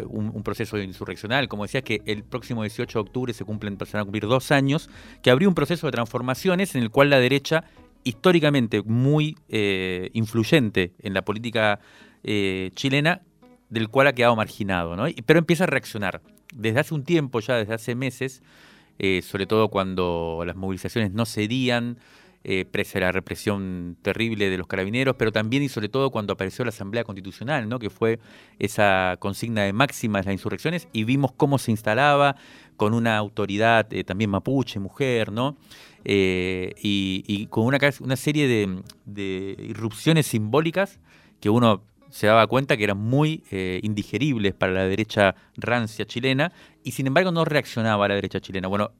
un, 0.07 0.43
proceso 0.43 0.77
insurreccional, 0.77 1.47
como 1.47 1.63
decías, 1.63 1.83
que 1.83 2.01
el 2.05 2.23
próximo 2.23 2.61
18 2.61 2.99
de 2.99 3.01
octubre 3.01 3.33
se 3.33 3.43
cumplen, 3.43 3.77
van 3.77 4.01
a 4.01 4.03
cumplir 4.03 4.27
dos 4.27 4.51
años, 4.51 4.87
que 5.23 5.31
abrió 5.31 5.49
un 5.49 5.55
proceso 5.55 5.87
de 5.87 5.91
transformaciones 5.91 6.75
en 6.75 6.83
el 6.83 6.91
cual 6.91 7.09
la 7.09 7.19
derecha 7.19 7.63
históricamente 8.03 8.81
muy 8.81 9.37
eh, 9.49 10.09
influyente 10.13 10.93
en 10.99 11.13
la 11.13 11.23
política 11.23 11.79
eh, 12.23 12.71
chilena, 12.75 13.21
del 13.69 13.89
cual 13.89 14.07
ha 14.07 14.13
quedado 14.13 14.35
marginado, 14.35 14.95
¿no? 14.95 15.05
pero 15.25 15.39
empieza 15.39 15.63
a 15.63 15.67
reaccionar. 15.67 16.21
Desde 16.53 16.79
hace 16.79 16.93
un 16.93 17.03
tiempo, 17.03 17.39
ya 17.39 17.55
desde 17.55 17.73
hace 17.73 17.95
meses, 17.95 18.43
eh, 18.99 19.21
sobre 19.21 19.45
todo 19.45 19.69
cuando 19.69 20.43
las 20.45 20.55
movilizaciones 20.55 21.11
no 21.11 21.25
cedían, 21.25 21.97
presa 22.71 22.99
la 22.99 23.11
represión 23.11 23.97
terrible 24.01 24.49
de 24.49 24.57
los 24.57 24.65
carabineros, 24.65 25.15
pero 25.15 25.31
también 25.31 25.61
y 25.61 25.69
sobre 25.69 25.89
todo 25.89 26.09
cuando 26.09 26.33
apareció 26.33 26.65
la 26.65 26.69
Asamblea 26.69 27.03
Constitucional, 27.03 27.69
¿no? 27.69 27.77
que 27.77 27.91
fue 27.91 28.17
esa 28.57 29.15
consigna 29.19 29.61
de 29.61 29.73
máximas 29.73 30.25
de 30.25 30.31
las 30.31 30.39
insurrecciones, 30.39 30.87
y 30.91 31.03
vimos 31.03 31.33
cómo 31.33 31.59
se 31.59 31.69
instalaba 31.69 32.35
con 32.77 32.95
una 32.95 33.15
autoridad 33.15 33.87
también 34.07 34.31
mapuche, 34.31 34.79
mujer, 34.79 35.31
¿no? 35.31 35.55
Eh, 36.03 36.73
y, 36.81 37.47
con 37.47 37.65
una, 37.65 38.15
serie 38.15 38.47
de, 38.47 39.55
irrupciones 39.59 40.27
simbólicas 40.27 40.99
que 41.39 41.49
uno 41.49 41.83
se 42.09 42.27
daba 42.27 42.45
cuenta 42.47 42.75
que 42.75 42.83
eran 42.83 42.97
muy 42.97 43.43
eh, 43.51 43.79
indigeribles 43.83 44.53
para 44.53 44.73
la 44.73 44.83
derecha 44.85 45.35
rancia 45.55 46.05
chilena 46.05 46.51
y 46.83 46.91
sin 46.91 47.07
embargo 47.07 47.31
no 47.31 47.45
reaccionaba 47.45 48.05
a 48.05 48.07
la 48.09 48.15
derecha 48.15 48.41
chilena. 48.41 48.67
Bueno, 48.67 48.91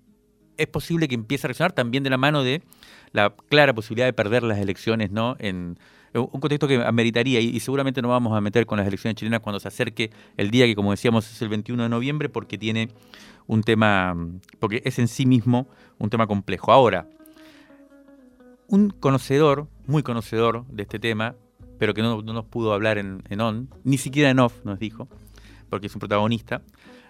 es 0.58 0.68
posible 0.68 1.08
que 1.08 1.16
empiece 1.16 1.48
a 1.48 1.50
reaccionar 1.50 1.74
también 1.74 2.04
de 2.04 2.10
la 2.10 2.18
mano 2.18 2.44
de 2.44 2.62
la 3.12 3.36
clara 3.50 3.74
posibilidad 3.74 4.06
de 4.06 4.14
perder 4.14 4.44
las 4.44 4.60
elecciones, 4.60 5.12
¿no? 5.12 5.36
En, 5.40 5.78
un 6.14 6.42
contexto 6.42 6.68
que 6.68 6.76
ameritaría, 6.76 7.40
y, 7.40 7.58
seguramente 7.62 8.02
nos 8.02 8.10
vamos 8.10 8.38
a 8.38 8.42
meter 8.42 8.66
con 8.66 8.78
las 8.78 8.86
elecciones 8.86 9.16
chilenas 9.16 9.40
cuando 9.40 9.62
se 9.62 9.70
acerque 9.70 10.12
el 10.36 10.52
día 10.52 10.66
que, 10.66 10.76
como 10.76 10.92
decíamos, 10.92 11.32
es 11.32 11.42
el 11.42 11.48
21 11.48 11.84
de 11.84 11.88
noviembre, 11.88 12.28
porque 12.28 12.58
tiene 12.58 12.90
un 13.48 13.64
tema, 13.64 14.18
porque 14.60 14.82
es 14.84 15.00
en 15.00 15.08
sí 15.08 15.26
mismo 15.26 15.70
un 16.02 16.10
tema 16.10 16.28
complejo. 16.28 16.72
Ahora, 16.72 17.08
un 18.68 18.90
conocedor, 18.90 19.68
muy 19.86 20.02
conocedor 20.02 20.66
de 20.68 20.84
este 20.84 21.00
tema, 21.00 21.36
pero 21.78 21.94
que 21.94 22.02
no, 22.02 22.22
nos 22.22 22.46
pudo 22.46 22.74
hablar 22.74 22.98
en, 22.98 23.22
on, 23.40 23.70
ni 23.84 23.98
siquiera 23.98 24.30
en 24.30 24.40
off 24.40 24.66
nos 24.66 24.80
dijo, 24.80 25.08
porque 25.70 25.88
es 25.88 25.96
un 25.96 26.00
protagonista, 26.00 26.64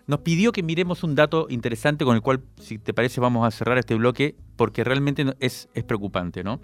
nos 0.08 0.20
pidió 0.20 0.52
que 0.52 0.62
miremos 0.62 1.04
un 1.04 1.16
dato 1.16 1.48
interesante 1.50 2.04
con 2.04 2.16
el 2.16 2.22
cual, 2.22 2.42
si 2.60 2.78
te 2.78 2.94
parece, 2.94 3.22
vamos 3.22 3.48
a 3.48 3.52
cerrar 3.52 3.78
este 3.78 3.96
bloque, 3.96 4.36
porque 4.58 4.84
realmente 4.84 5.26
es, 5.40 5.70
preocupante, 5.88 6.44
¿no? 6.44 6.60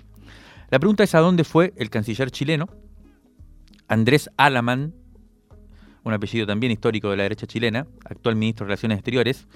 La 0.69 0.79
pregunta 0.79 1.03
es 1.03 1.15
a 1.15 1.19
dónde 1.19 1.45
fue 1.45 1.73
el 1.77 1.89
canciller 1.89 2.29
chileno, 2.29 2.67
Andrés 3.87 4.29
Alaman, 4.35 4.93
un 6.03 6.13
apellido 6.13 6.45
también 6.45 6.73
histórico 6.73 7.09
de 7.09 7.17
la 7.17 7.23
derecha 7.23 7.47
chilena, 7.47 7.87
actual 8.03 8.35
ministro 8.35 8.65
de 8.65 8.69
Relaciones 8.69 8.97
Exteriores, 8.97 9.47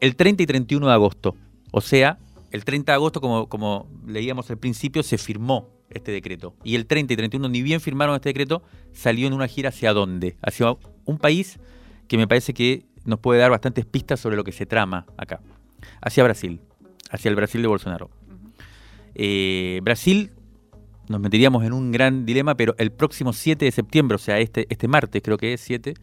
el 0.00 0.16
30 0.16 0.44
y 0.44 0.46
31 0.46 0.86
de 0.86 0.92
agosto. 0.92 1.36
O 1.70 1.80
sea, 1.80 2.18
el 2.50 2.64
30 2.64 2.92
de 2.92 2.94
agosto, 2.94 3.20
como, 3.20 3.48
como 3.48 3.88
leíamos 4.06 4.50
al 4.50 4.58
principio, 4.58 5.02
se 5.02 5.18
firmó 5.18 5.68
este 5.90 6.12
decreto. 6.12 6.54
Y 6.64 6.74
el 6.74 6.86
30 6.86 7.12
y 7.12 7.16
31, 7.16 7.48
ni 7.48 7.62
bien 7.62 7.80
firmaron 7.80 8.14
este 8.14 8.30
decreto, 8.30 8.62
salió 8.92 9.26
en 9.26 9.32
una 9.32 9.48
gira 9.48 9.70
hacia 9.70 9.92
dónde? 9.92 10.36
Hacia 10.42 10.76
un 11.04 11.18
país 11.18 11.58
que 12.08 12.16
me 12.16 12.26
parece 12.26 12.54
que 12.54 12.84
nos 13.04 13.20
puede 13.20 13.40
dar 13.40 13.50
bastantes 13.50 13.84
pistas 13.86 14.20
sobre 14.20 14.36
lo 14.36 14.44
que 14.44 14.52
se 14.52 14.66
trama 14.66 15.06
acá. 15.16 15.40
Hacia 16.00 16.24
Brasil, 16.24 16.60
hacia 17.10 17.28
el 17.28 17.36
Brasil 17.36 17.62
de 17.62 17.68
Bolsonaro. 17.68 18.10
Eh, 19.14 19.80
Brasil 19.82 20.32
nos 21.08 21.20
meteríamos 21.20 21.64
en 21.64 21.72
un 21.72 21.90
gran 21.90 22.26
dilema, 22.26 22.54
pero 22.54 22.74
el 22.78 22.92
próximo 22.92 23.32
7 23.32 23.64
de 23.64 23.72
septiembre, 23.72 24.16
o 24.16 24.18
sea, 24.18 24.38
este, 24.38 24.66
este 24.68 24.88
martes 24.88 25.22
creo 25.22 25.38
que 25.38 25.54
es 25.54 25.60
7, 25.62 25.94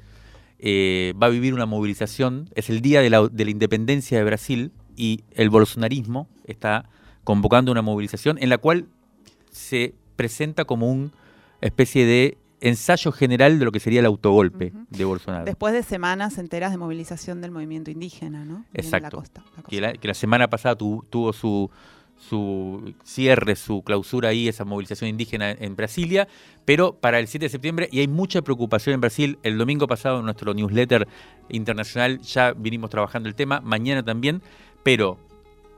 eh, 0.58 1.14
va 1.22 1.28
a 1.28 1.30
vivir 1.30 1.54
una 1.54 1.66
movilización, 1.66 2.50
es 2.56 2.70
el 2.70 2.82
día 2.82 3.02
de 3.02 3.10
la, 3.10 3.28
de 3.28 3.46
la 3.46 3.52
independencia 3.52 4.18
de 4.18 4.24
Brasil 4.24 4.72
y 4.96 5.24
el 5.32 5.50
bolsonarismo 5.50 6.28
está 6.46 6.90
convocando 7.24 7.72
una 7.72 7.82
movilización 7.82 8.38
en 8.40 8.50
la 8.50 8.58
cual 8.58 8.88
se 9.52 9.94
presenta 10.16 10.66
como 10.66 10.92
una 10.92 11.12
especie 11.62 12.06
de 12.06 12.38
ensayo 12.62 13.12
general 13.12 13.60
de 13.60 13.66
lo 13.66 13.72
que 13.72 13.80
sería 13.80 14.00
el 14.00 14.06
autogolpe 14.06 14.74
de 14.90 15.06
Bolsonaro. 15.06 15.46
Después 15.46 15.74
de 15.74 15.84
semanas 15.84 16.38
enteras 16.38 16.72
de 16.72 16.78
movilización 16.78 17.42
del 17.42 17.52
movimiento 17.52 17.92
indígena, 17.92 18.46
¿no? 18.46 18.66
Exacto. 18.74 19.24
Que, 19.70 19.82
la, 19.82 20.14
semana 20.14 20.50
pasada 20.50 20.76
tuvo 20.76 21.34
su, 21.34 21.70
su 22.18 22.94
cierre, 23.04 23.56
su 23.56 23.84
clausura 23.84 24.30
ahí, 24.30 24.48
esa 24.48 24.66
movilización 24.66 25.10
indígena 25.10 25.52
en 25.52 25.76
Brasilia, 25.76 26.28
pero 26.64 26.94
para 26.96 27.20
el 27.20 27.28
7 27.28 27.46
de 27.46 27.50
septiembre, 27.50 27.90
y 27.92 28.00
hay 28.00 28.08
mucha 28.08 28.42
preocupación 28.42 28.96
en 28.96 29.02
Brasil, 29.02 29.38
el 29.44 29.58
domingo 29.58 29.88
pasado 29.88 30.20
en 30.20 30.26
nuestro 30.26 30.54
newsletter 30.54 31.08
internacional 31.50 32.20
ya 32.22 32.54
vinimos 32.54 32.90
trabajando 32.90 33.30
el 33.30 33.36
tema, 33.36 33.62
mañana 33.62 34.04
también, 34.04 34.42
pero 34.86 35.18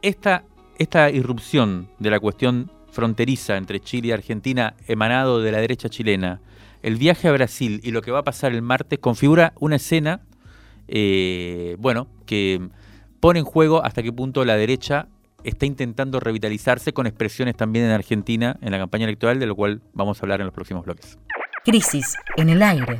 esta, 0.02 0.44
esta 0.78 1.10
irrupción 1.10 1.88
de 1.98 2.12
la 2.12 2.20
cuestión 2.20 2.70
fronteriza 2.92 3.56
entre 3.56 3.80
Chile 3.80 4.10
y 4.10 4.12
Argentina 4.12 4.74
emanado 4.86 5.42
de 5.42 5.54
la 5.54 5.62
derecha 5.62 5.88
chilena, 5.88 6.42
el 6.84 6.98
viaje 6.98 7.30
a 7.30 7.32
Brasil 7.32 7.80
y 7.84 7.92
lo 7.92 8.02
que 8.02 8.12
va 8.12 8.20
a 8.20 8.24
pasar 8.24 8.52
el 8.52 8.62
martes 8.62 9.00
configura 9.00 9.54
una 9.62 9.78
escena, 9.78 10.20
eh, 10.90 11.78
bueno, 11.80 12.10
que 12.26 12.68
pone 13.22 13.40
en 13.40 13.46
juego 13.46 13.82
hasta 13.82 14.04
qué 14.04 14.12
punto 14.12 14.44
la 14.44 14.58
derecha 14.58 15.08
está 15.46 15.66
intentando 15.66 16.20
revitalizarse 16.20 16.92
con 16.92 17.08
expresiones 17.08 17.56
también 17.56 17.86
en 17.86 17.92
Argentina 17.92 18.58
en 18.62 18.72
la 18.72 18.78
campaña 18.78 19.06
electoral, 19.06 19.40
de 19.40 19.46
lo 19.46 19.56
cual 19.56 19.82
vamos 19.94 20.20
a 20.20 20.26
hablar 20.26 20.42
en 20.42 20.48
los 20.48 20.54
próximos 20.54 20.84
bloques. 20.84 21.18
Crisis 21.64 22.18
en 22.36 22.50
el 22.50 22.62
aire. 22.62 23.00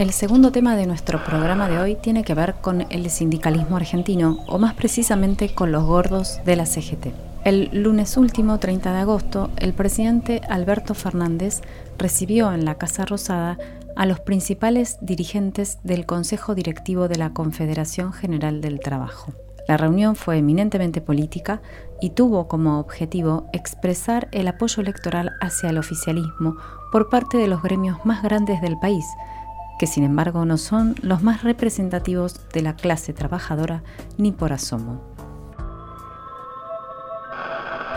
El 0.00 0.12
segundo 0.12 0.50
tema 0.50 0.76
de 0.76 0.86
nuestro 0.86 1.22
programa 1.22 1.68
de 1.68 1.78
hoy 1.78 1.94
tiene 1.94 2.24
que 2.24 2.32
ver 2.32 2.54
con 2.62 2.86
el 2.88 3.10
sindicalismo 3.10 3.76
argentino, 3.76 4.38
o 4.48 4.58
más 4.58 4.72
precisamente 4.72 5.52
con 5.54 5.72
los 5.72 5.84
gordos 5.84 6.40
de 6.46 6.56
la 6.56 6.64
CGT. 6.64 7.08
El 7.44 7.68
lunes 7.82 8.16
último, 8.16 8.58
30 8.58 8.94
de 8.94 8.98
agosto, 8.98 9.50
el 9.58 9.74
presidente 9.74 10.40
Alberto 10.48 10.94
Fernández 10.94 11.60
recibió 11.98 12.50
en 12.54 12.64
la 12.64 12.76
Casa 12.76 13.04
Rosada 13.04 13.58
a 13.94 14.06
los 14.06 14.20
principales 14.20 14.96
dirigentes 15.02 15.78
del 15.84 16.06
Consejo 16.06 16.54
Directivo 16.54 17.06
de 17.06 17.16
la 17.16 17.34
Confederación 17.34 18.14
General 18.14 18.62
del 18.62 18.80
Trabajo. 18.80 19.34
La 19.68 19.76
reunión 19.76 20.16
fue 20.16 20.38
eminentemente 20.38 21.02
política 21.02 21.60
y 22.00 22.10
tuvo 22.10 22.48
como 22.48 22.80
objetivo 22.80 23.50
expresar 23.52 24.28
el 24.32 24.48
apoyo 24.48 24.80
electoral 24.80 25.32
hacia 25.42 25.68
el 25.68 25.76
oficialismo 25.76 26.56
por 26.90 27.10
parte 27.10 27.36
de 27.36 27.48
los 27.48 27.62
gremios 27.62 27.98
más 28.06 28.22
grandes 28.22 28.62
del 28.62 28.78
país, 28.78 29.04
que 29.80 29.86
sin 29.86 30.04
embargo 30.04 30.44
no 30.44 30.58
son 30.58 30.94
los 31.00 31.22
más 31.22 31.42
representativos 31.42 32.38
de 32.52 32.60
la 32.60 32.76
clase 32.76 33.14
trabajadora 33.14 33.82
ni 34.18 34.30
por 34.30 34.52
asomo. 34.52 35.00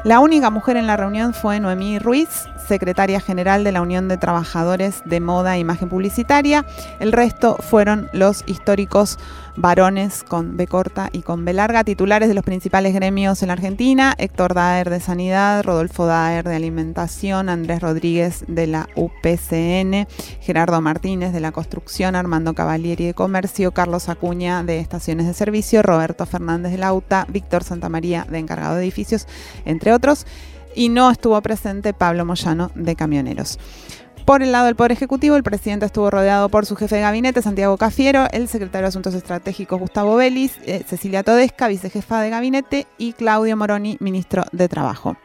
La 0.06 0.22
única 0.22 0.50
mujer 0.50 0.78
en 0.78 0.88
la 0.88 0.96
reunión 0.96 1.34
fue 1.34 1.60
Noemí 1.60 2.00
Ruiz, 2.00 2.30
secretaria 2.70 3.20
general 3.20 3.66
de 3.66 3.74
la 3.74 3.82
Unión 3.82 4.08
de 4.08 4.18
Trabajadores 4.18 5.02
de 5.04 5.20
Moda 5.20 5.58
e 5.58 5.60
Imagen 5.60 5.90
Publicitaria. 5.90 6.66
El 7.02 7.12
resto 7.12 7.58
fueron 7.58 8.10
los 8.14 8.46
históricos 8.48 9.20
varones 9.56 10.24
con 10.24 10.58
B 10.58 10.68
corta 10.68 11.10
y 11.12 11.22
con 11.22 11.46
B 11.46 11.54
larga, 11.54 11.84
titulares 11.84 12.28
de 12.30 12.36
los 12.36 12.44
principales 12.44 12.94
gremios 12.94 13.42
en 13.42 13.48
la 13.48 13.54
Argentina, 13.54 14.16
Héctor 14.18 14.54
Daer 14.54 14.90
de 14.90 15.00
Sanidad, 15.00 15.64
Rodolfo 15.64 16.06
Daer 16.06 16.44
de 16.48 16.56
Alimentación, 16.56 17.50
Andrés 17.50 17.82
Rodríguez 17.82 18.46
de 18.48 18.68
la 18.68 18.90
UPCN, 18.96 20.08
Gerardo 20.42 20.82
Martínez 20.82 21.34
de 21.34 21.40
la 21.40 21.52
Construcción, 21.52 22.16
Armando 22.16 22.54
Cavalieri 22.54 23.06
de 23.06 23.14
Comercio, 23.14 23.72
Carlos 23.72 24.10
Acuña 24.10 24.64
de 24.64 24.80
Estaciones 24.80 25.28
de 25.28 25.34
Servicio, 25.34 25.84
Roberto 25.84 26.26
Fernández 26.26 26.72
de 26.72 26.78
la 26.78 26.94
UTA, 26.94 27.26
Víctor 27.30 27.64
Santamaría 27.64 28.26
de 28.30 28.40
Encargado 28.40 28.76
de 28.76 28.84
Edificios, 28.84 29.28
entre 29.66 29.94
otros, 29.94 30.26
y 30.76 30.90
no 30.90 31.12
estuvo 31.12 31.40
presente 31.42 31.94
Pablo 31.94 32.26
Moyano 32.26 32.72
de 32.76 32.96
Camioneros. 32.96 33.60
Por 34.26 34.42
el 34.42 34.54
lado 34.54 34.68
del 34.68 34.76
Poder 34.76 34.94
Ejecutivo, 34.94 35.36
el 35.36 35.44
presidente 35.44 35.86
estuvo 35.86 36.10
rodeado 36.10 36.48
por 36.48 36.66
su 36.66 36.78
jefe 36.78 36.96
de 36.96 37.02
gabinete, 37.02 37.42
Santiago 37.42 37.76
Cafiero, 37.76 38.28
el 38.32 38.48
secretario 38.48 38.84
de 38.84 38.88
Asuntos 38.88 39.14
Estratégicos, 39.16 39.78
Gustavo 39.78 40.16
Vélez, 40.16 40.60
eh, 40.66 40.82
Cecilia 40.88 41.24
Todesca, 41.24 41.68
vicejefa 41.68 42.22
de 42.22 42.30
gabinete, 42.30 42.88
y 42.98 43.12
Claudio 43.12 43.58
Moroni, 43.58 43.98
ministro 44.00 44.46
de 44.54 44.70
Trabajo. 44.70 45.18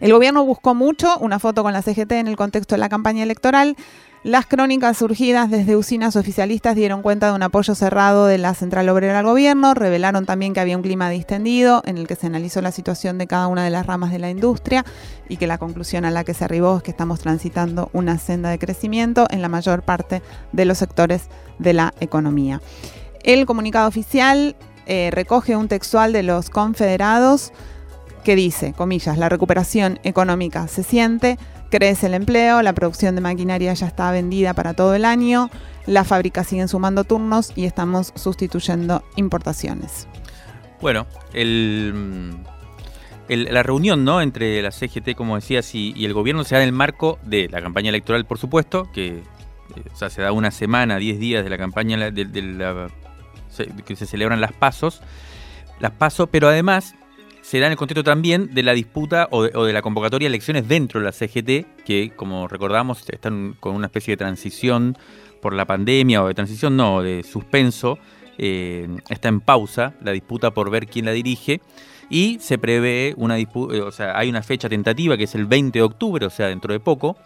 El 0.00 0.14
gobierno 0.14 0.46
buscó 0.46 0.74
mucho 0.74 1.18
una 1.18 1.38
foto 1.38 1.62
con 1.62 1.74
la 1.74 1.82
CGT 1.82 2.12
en 2.12 2.28
el 2.28 2.36
contexto 2.36 2.74
de 2.74 2.78
la 2.78 2.88
campaña 2.88 3.22
electoral. 3.22 3.76
Las 4.22 4.44
crónicas 4.44 4.98
surgidas 4.98 5.50
desde 5.50 5.76
usinas 5.76 6.14
oficialistas 6.14 6.76
dieron 6.76 7.00
cuenta 7.00 7.28
de 7.28 7.32
un 7.32 7.42
apoyo 7.42 7.74
cerrado 7.74 8.26
de 8.26 8.36
la 8.36 8.52
central 8.52 8.90
obrera 8.90 9.18
al 9.18 9.24
gobierno, 9.24 9.72
revelaron 9.72 10.26
también 10.26 10.52
que 10.52 10.60
había 10.60 10.76
un 10.76 10.82
clima 10.82 11.08
distendido 11.08 11.80
en 11.86 11.96
el 11.96 12.06
que 12.06 12.16
se 12.16 12.26
analizó 12.26 12.60
la 12.60 12.70
situación 12.70 13.16
de 13.16 13.26
cada 13.26 13.46
una 13.46 13.64
de 13.64 13.70
las 13.70 13.86
ramas 13.86 14.12
de 14.12 14.18
la 14.18 14.28
industria 14.28 14.84
y 15.30 15.38
que 15.38 15.46
la 15.46 15.56
conclusión 15.56 16.04
a 16.04 16.10
la 16.10 16.22
que 16.24 16.34
se 16.34 16.44
arribó 16.44 16.76
es 16.76 16.82
que 16.82 16.90
estamos 16.90 17.20
transitando 17.20 17.88
una 17.94 18.18
senda 18.18 18.50
de 18.50 18.58
crecimiento 18.58 19.26
en 19.30 19.40
la 19.40 19.48
mayor 19.48 19.84
parte 19.84 20.20
de 20.52 20.66
los 20.66 20.76
sectores 20.76 21.28
de 21.58 21.72
la 21.72 21.94
economía. 22.00 22.60
El 23.22 23.46
comunicado 23.46 23.88
oficial 23.88 24.54
eh, 24.84 25.10
recoge 25.14 25.56
un 25.56 25.68
textual 25.68 26.12
de 26.12 26.24
los 26.24 26.50
confederados 26.50 27.52
que 28.22 28.36
dice, 28.36 28.74
comillas, 28.74 29.16
la 29.16 29.30
recuperación 29.30 29.98
económica 30.02 30.68
se 30.68 30.82
siente, 30.82 31.38
crece 31.70 32.06
el 32.06 32.14
empleo, 32.14 32.62
la 32.62 32.72
producción 32.72 33.14
de 33.14 33.20
maquinaria 33.20 33.72
ya 33.72 33.86
está 33.86 34.10
vendida 34.10 34.52
para 34.54 34.74
todo 34.74 34.94
el 34.94 35.04
año, 35.04 35.50
las 35.86 36.06
fábricas 36.06 36.46
siguen 36.46 36.68
sumando 36.68 37.04
turnos 37.04 37.52
y 37.56 37.64
estamos 37.64 38.12
sustituyendo 38.16 39.02
importaciones. 39.16 40.06
Bueno, 40.80 41.06
la 43.28 43.62
reunión 43.62 44.04
¿no? 44.04 44.20
entre 44.20 44.60
la 44.62 44.70
CGT, 44.70 45.14
como 45.14 45.36
decías, 45.36 45.74
y, 45.74 46.04
el 46.04 46.12
gobierno 46.12 46.44
se 46.44 46.54
da 46.54 46.62
en 46.62 46.68
el 46.68 46.74
marco 46.74 47.18
de 47.22 47.48
la 47.48 47.62
campaña 47.62 47.90
electoral, 47.90 48.24
por 48.26 48.38
supuesto, 48.38 48.90
que 48.92 49.18
eh, 49.18 50.08
se 50.08 50.22
da 50.22 50.32
una 50.32 50.50
semana, 50.50 50.96
10 50.96 51.18
días 51.18 51.44
de 51.44 51.50
la 51.50 51.58
campaña 51.58 52.10
de, 52.10 52.90
que 53.84 53.96
se 53.96 54.06
celebran 54.06 54.40
las 54.40 54.52
pasos, 54.52 55.02
las 55.80 55.92
pasos, 55.92 56.28
pero 56.30 56.48
además 56.48 56.94
se 57.42 57.58
da 57.58 57.66
en 57.66 57.72
el 57.72 57.78
contexto 57.78 58.04
también 58.04 58.54
de 58.54 58.62
la 58.62 58.72
disputa 58.72 59.28
o 59.30 59.42
de, 59.42 59.72
la 59.72 59.82
convocatoria 59.82 60.26
de 60.26 60.30
elecciones 60.30 60.68
dentro 60.68 61.00
de 61.00 61.06
la 61.06 61.12
CGT, 61.12 61.84
que 61.84 62.12
como 62.14 62.48
recordamos 62.48 63.04
están 63.08 63.56
con 63.58 63.74
una 63.74 63.86
especie 63.86 64.12
de 64.12 64.18
transición 64.18 64.96
por 65.40 65.54
la 65.54 65.64
pandemia 65.64 66.22
o 66.22 66.28
de 66.28 66.34
transición, 66.34 66.76
no, 66.76 67.02
de 67.02 67.22
suspenso. 67.22 67.98
Eh, 68.38 68.88
está 69.08 69.28
en 69.28 69.40
pausa 69.40 69.94
la 70.02 70.12
disputa 70.12 70.52
por 70.52 70.70
ver 70.70 70.86
quién 70.86 71.04
la 71.06 71.12
dirige. 71.12 71.60
y 72.12 72.38
se 72.40 72.58
prevé 72.58 73.14
una 73.16 73.36
disputa, 73.36 73.76
eh, 73.76 73.82
o 73.82 73.92
sea, 73.92 74.18
hay 74.18 74.28
una 74.28 74.42
fecha 74.42 74.68
tentativa 74.68 75.16
que 75.16 75.24
es 75.24 75.34
el 75.36 75.46
20 75.46 75.78
de 75.78 75.82
octubre, 75.82 76.26
o 76.26 76.30
sea, 76.30 76.48
dentro 76.48 76.72
de 76.72 76.80
poco, 76.80 77.16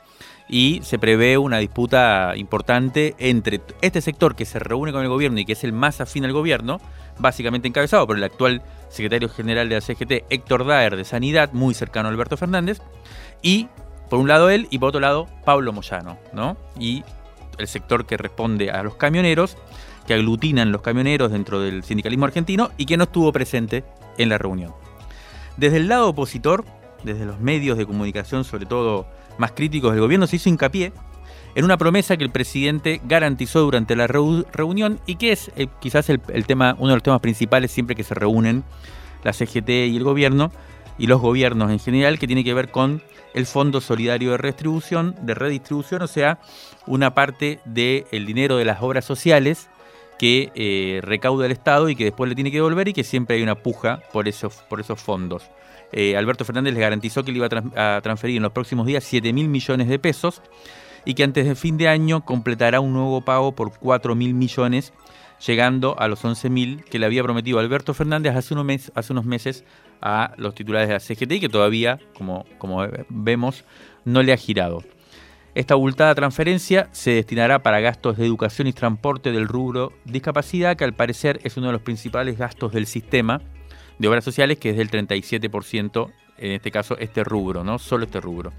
y 0.49 0.81
se 0.83 0.99
prevé 0.99 1.39
una 1.39 1.59
disputa 1.59 2.35
importante 2.37 3.15
entre 3.19 3.61
este 3.81 4.01
sector 4.01 4.37
que 4.37 4.45
se 4.45 4.59
reúne 4.59 4.93
con 4.93 5.03
el 5.03 5.09
gobierno 5.09 5.39
y 5.39 5.45
que 5.45 5.55
es 5.55 5.65
el 5.65 5.73
más 5.73 6.01
afín 6.01 6.25
al 6.25 6.33
gobierno, 6.33 6.81
básicamente 7.19 7.69
encabezado 7.69 8.07
por 8.07 8.17
el 8.17 8.25
actual 8.25 8.63
secretario 8.89 9.29
general 9.29 9.69
de 9.69 9.77
la 9.77 9.81
CGT, 9.81 10.27
Héctor 10.31 10.67
Daer, 10.67 10.97
de 10.97 11.05
Sanidad, 11.05 11.53
muy 11.53 11.75
cercano 11.75 12.09
a 12.09 12.13
Alberto 12.13 12.37
Fernández, 12.37 12.81
y 13.41 13.69
por 14.11 14.19
un 14.19 14.29
lado 14.29 14.51
él 14.51 14.69
y 14.71 14.79
por 14.79 14.91
otro 14.91 15.01
lado 15.01 15.27
Pablo 15.45 15.73
Moyano, 15.73 16.19
¿no? 16.33 16.57
Y 16.79 17.03
el 17.59 17.67
sector 17.67 18.07
que 18.07 18.17
responde 18.17 18.71
a 18.71 18.83
los 18.83 18.97
camioneros, 18.97 19.57
que 20.07 20.15
aglutinan 20.15 20.73
los 20.73 20.83
camioneros 20.83 21.33
dentro 21.33 21.61
del 21.61 21.83
sindicalismo 21.83 22.27
argentino 22.27 22.71
y 22.77 22.85
que 22.85 22.97
no 22.97 23.05
estuvo 23.05 23.33
presente 23.33 23.85
en 24.19 24.29
la 24.29 24.39
reunión. 24.39 24.75
Desde 25.57 25.79
el 25.79 25.89
lado 25.89 26.09
opositor, 26.09 26.65
desde 27.05 27.25
los 27.25 27.39
medios 27.41 27.79
de 27.79 27.87
comunicación, 27.87 28.45
sobre 28.45 28.67
todo 28.67 29.07
más 29.39 29.53
críticos 29.53 29.93
del 29.93 30.01
gobierno, 30.01 30.27
se 30.27 30.37
hizo 30.37 30.49
hincapié 30.49 30.93
en 31.55 31.65
una 31.65 31.77
promesa 31.77 32.17
que 32.17 32.25
el 32.25 32.31
presidente 32.31 33.01
garantizó 33.05 33.61
durante 33.61 33.95
la 33.95 34.07
reunión 34.07 35.01
y 35.07 35.17
que 35.17 35.33
es 35.33 35.53
eh, 35.57 35.69
quizás 35.81 36.09
el, 36.11 36.21
tema, 36.47 36.75
uno 36.79 36.89
de 36.89 36.97
los 36.97 37.03
temas 37.03 37.21
principales 37.21 37.71
siempre 37.71 37.95
que 37.95 38.03
se 38.03 38.15
reúnen 38.15 38.65
la 39.23 39.33
CGT 39.33 39.69
y 39.69 39.97
el 39.97 40.05
gobierno 40.05 40.51
y 40.99 41.07
los 41.07 41.21
gobiernos 41.21 41.71
en 41.71 41.79
general, 41.79 42.19
que 42.19 42.27
tiene 42.27 42.45
que 42.45 42.55
ver 42.55 42.71
con 42.71 43.03
el 43.35 43.47
Fondo 43.47 43.81
Solidario 43.81 44.33
de 44.33 44.37
Redistribución, 44.37 45.17
de 45.23 45.35
redistribución, 45.35 46.03
o 46.03 46.07
sea, 46.07 46.39
una 46.87 47.15
parte 47.15 47.59
del 47.65 48.27
dinero 48.27 48.57
de 48.57 48.65
las 48.65 48.81
obras 48.81 49.05
sociales 49.05 49.69
que 50.19 50.53
eh, 50.55 51.01
recauda 51.03 51.47
el 51.47 51.53
Estado 51.53 51.89
y 51.89 51.97
que 51.97 52.05
después 52.05 52.29
le 52.29 52.37
tiene 52.37 52.53
que 52.53 52.59
devolver 52.59 52.89
y 52.89 52.93
que 52.93 53.03
siempre 53.03 53.37
hay 53.37 53.43
una 53.43 53.57
puja 53.57 54.01
por 54.13 54.29
esos, 54.29 54.55
por 54.69 54.81
esos 54.81 55.01
fondos. 55.01 55.43
Eh, 55.97 56.17
Alberto 56.17 56.45
Fernández 56.45 56.75
le 56.75 56.81
garantizó 56.81 57.23
que 57.23 57.31
le 57.31 57.39
iba 57.39 57.49
a, 57.77 58.01
transferir 58.03 58.39
en 58.39 58.43
los 58.43 58.51
próximos 58.51 58.85
días 58.85 59.05
7 59.05 59.33
mil 59.33 59.49
millones 59.49 59.87
de 59.87 60.01
pesos 60.01 60.43
y 61.05 61.15
que 61.15 61.23
antes 61.23 61.47
de 61.47 61.55
fin 61.55 61.77
de 61.77 61.87
año 61.87 62.25
completará 62.25 62.81
un 62.81 62.93
nuevo 62.93 63.21
pago 63.21 63.53
por 63.53 63.79
4 63.79 64.17
mil 64.17 64.35
millones, 64.35 64.93
llegando 65.47 65.97
a 65.97 66.09
los 66.09 66.25
11 66.25 66.51
mil 66.51 66.85
que 66.85 66.99
le 66.99 67.07
había 67.07 67.23
prometido 67.23 67.61
Alberto 67.61 67.95
Fernández 67.95 68.35
hace 68.35 68.55
unos, 68.55 69.25
meses 69.25 69.65
a 70.03 70.33
los 70.37 70.57
titulares 70.57 70.89
de 70.89 70.95
la 70.95 71.01
CGT 71.01 71.33
y 71.35 71.41
que 71.41 71.49
todavía, 71.49 72.01
como, 72.19 72.45
como 72.59 72.85
vemos, 73.09 73.65
no 74.05 74.25
le 74.25 74.33
ha 74.33 74.37
girado. 74.37 74.83
Esta 75.55 75.75
abultada 75.75 76.17
transferencia 76.17 76.89
se 76.91 77.13
destinará 77.13 77.63
para 77.63 77.79
gastos 77.79 78.17
de 78.17 78.27
educación 78.27 78.67
y 78.67 78.73
transporte 78.73 79.31
del 79.31 79.47
rubro 79.47 79.93
discapacidad, 80.05 80.77
que 80.77 80.83
al 80.83 80.95
parecer 80.95 81.39
es 81.45 81.57
uno 81.57 81.69
de 81.69 81.75
los 81.75 81.83
principales 81.83 82.37
gastos 82.37 82.73
del 82.73 82.87
sistema 82.87 83.41
de 83.99 84.09
obras 84.09 84.25
sociales, 84.25 84.59
que 84.59 84.71
es 84.71 84.77
del 84.77 84.91
37%, 84.91 86.11
en 86.39 86.53
este 86.53 86.71
caso 86.71 86.97
este 86.99 87.25
rubro, 87.25 87.65
¿no? 87.65 87.79
Solo 87.79 88.05
este 88.05 88.21
rubro. 88.21 88.53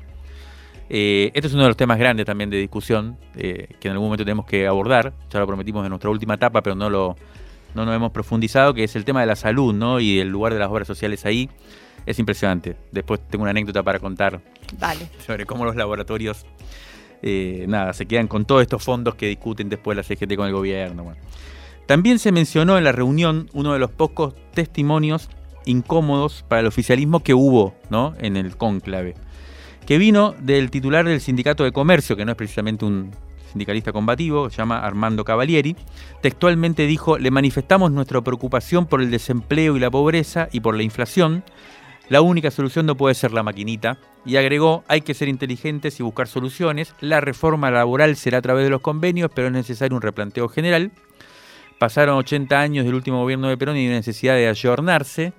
Eh, 0.89 1.31
este 1.33 1.47
es 1.47 1.53
uno 1.53 1.63
de 1.63 1.69
los 1.69 1.77
temas 1.77 1.97
grandes 1.97 2.27
también 2.27 2.49
de 2.49 2.57
discusión 2.57 3.17
eh, 3.35 3.69
que 3.79 3.87
en 3.87 3.93
algún 3.93 4.07
momento 4.07 4.23
tenemos 4.23 4.45
que 4.45 4.67
abordar. 4.67 5.13
Ya 5.31 5.39
lo 5.39 5.47
prometimos 5.47 5.83
en 5.83 5.89
nuestra 5.89 6.09
última 6.09 6.35
etapa, 6.35 6.61
pero 6.61 6.75
no 6.75 6.89
lo 6.89 7.15
no 7.73 7.83
nos 7.85 7.93
hemos 7.93 8.11
profundizado, 8.11 8.73
que 8.73 8.85
es 8.85 8.95
el 8.95 9.03
tema 9.03 9.19
de 9.19 9.27
la 9.27 9.35
salud, 9.35 9.73
¿no? 9.73 9.99
Y 9.99 10.19
el 10.19 10.29
lugar 10.29 10.53
de 10.53 10.59
las 10.59 10.69
obras 10.69 10.87
sociales 10.87 11.25
ahí. 11.25 11.49
Es 12.05 12.19
impresionante. 12.19 12.77
Después 12.91 13.19
tengo 13.27 13.41
una 13.41 13.51
anécdota 13.51 13.83
para 13.83 13.99
contar 13.99 14.39
sobre 15.25 15.45
cómo 15.45 15.65
los 15.65 15.75
laboratorios 15.75 16.45
eh, 17.21 17.65
nada, 17.67 17.93
se 17.93 18.05
quedan 18.05 18.27
con 18.27 18.45
todos 18.45 18.61
estos 18.61 18.83
fondos 18.83 19.15
que 19.15 19.27
discuten 19.27 19.67
después 19.67 19.97
la 19.97 20.03
CGT 20.03 20.35
con 20.35 20.47
el 20.47 20.53
gobierno. 20.53 21.15
También 21.85 22.19
se 22.19 22.31
mencionó 22.31 22.77
en 22.77 22.83
la 22.83 22.91
reunión 22.91 23.49
uno 23.53 23.73
de 23.73 23.79
los 23.79 23.91
pocos 23.91 24.33
testimonios 24.53 25.29
incómodos 25.65 26.43
para 26.47 26.61
el 26.61 26.67
oficialismo 26.67 27.21
que 27.21 27.33
hubo 27.33 27.75
¿no? 27.89 28.13
en 28.19 28.37
el 28.37 28.57
cónclave, 28.57 29.15
que 29.85 29.97
vino 29.97 30.33
del 30.39 30.71
titular 30.71 31.05
del 31.05 31.21
Sindicato 31.21 31.63
de 31.63 31.71
Comercio, 31.71 32.15
que 32.15 32.25
no 32.25 32.31
es 32.31 32.37
precisamente 32.37 32.85
un 32.85 33.11
sindicalista 33.51 33.93
combativo, 33.93 34.49
se 34.49 34.57
llama 34.57 34.79
Armando 34.79 35.23
Cavalieri, 35.23 35.75
textualmente 36.21 36.87
dijo, 36.87 37.17
le 37.17 37.31
manifestamos 37.31 37.91
nuestra 37.91 38.21
preocupación 38.21 38.85
por 38.85 39.01
el 39.01 39.11
desempleo 39.11 39.77
y 39.77 39.79
la 39.79 39.91
pobreza 39.91 40.49
y 40.51 40.59
por 40.59 40.75
la 40.75 40.83
inflación, 40.83 41.43
la 42.07 42.21
única 42.21 42.51
solución 42.51 42.85
no 42.85 42.95
puede 42.95 43.15
ser 43.15 43.33
la 43.33 43.41
maquinita. 43.41 43.97
Y 44.25 44.37
agregó, 44.37 44.83
hay 44.87 45.01
que 45.01 45.13
ser 45.13 45.27
inteligentes 45.27 45.99
y 45.99 46.03
buscar 46.03 46.27
soluciones. 46.27 46.93
La 47.01 47.19
reforma 47.19 47.71
laboral 47.71 48.15
será 48.15 48.39
a 48.39 48.41
través 48.41 48.63
de 48.63 48.69
los 48.69 48.81
convenios, 48.81 49.31
pero 49.33 49.47
es 49.47 49.53
necesario 49.53 49.95
un 49.95 50.01
replanteo 50.01 50.47
general. 50.47 50.91
Pasaron 51.79 52.17
80 52.17 52.59
años 52.59 52.85
del 52.85 52.95
último 52.95 53.19
gobierno 53.19 53.49
de 53.49 53.57
Perón 53.57 53.77
y 53.77 53.81
hay 53.81 53.87
necesidad 53.87 54.35
de 54.35 54.47
ayornarse. 54.47 55.33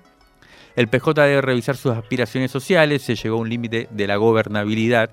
El 0.75 0.87
PJ 0.87 1.13
debe 1.23 1.41
revisar 1.41 1.75
sus 1.75 1.93
aspiraciones 1.93 2.51
sociales. 2.51 3.01
Se 3.01 3.15
llegó 3.15 3.37
a 3.37 3.39
un 3.39 3.49
límite 3.49 3.87
de 3.89 4.07
la 4.07 4.17
gobernabilidad. 4.17 5.09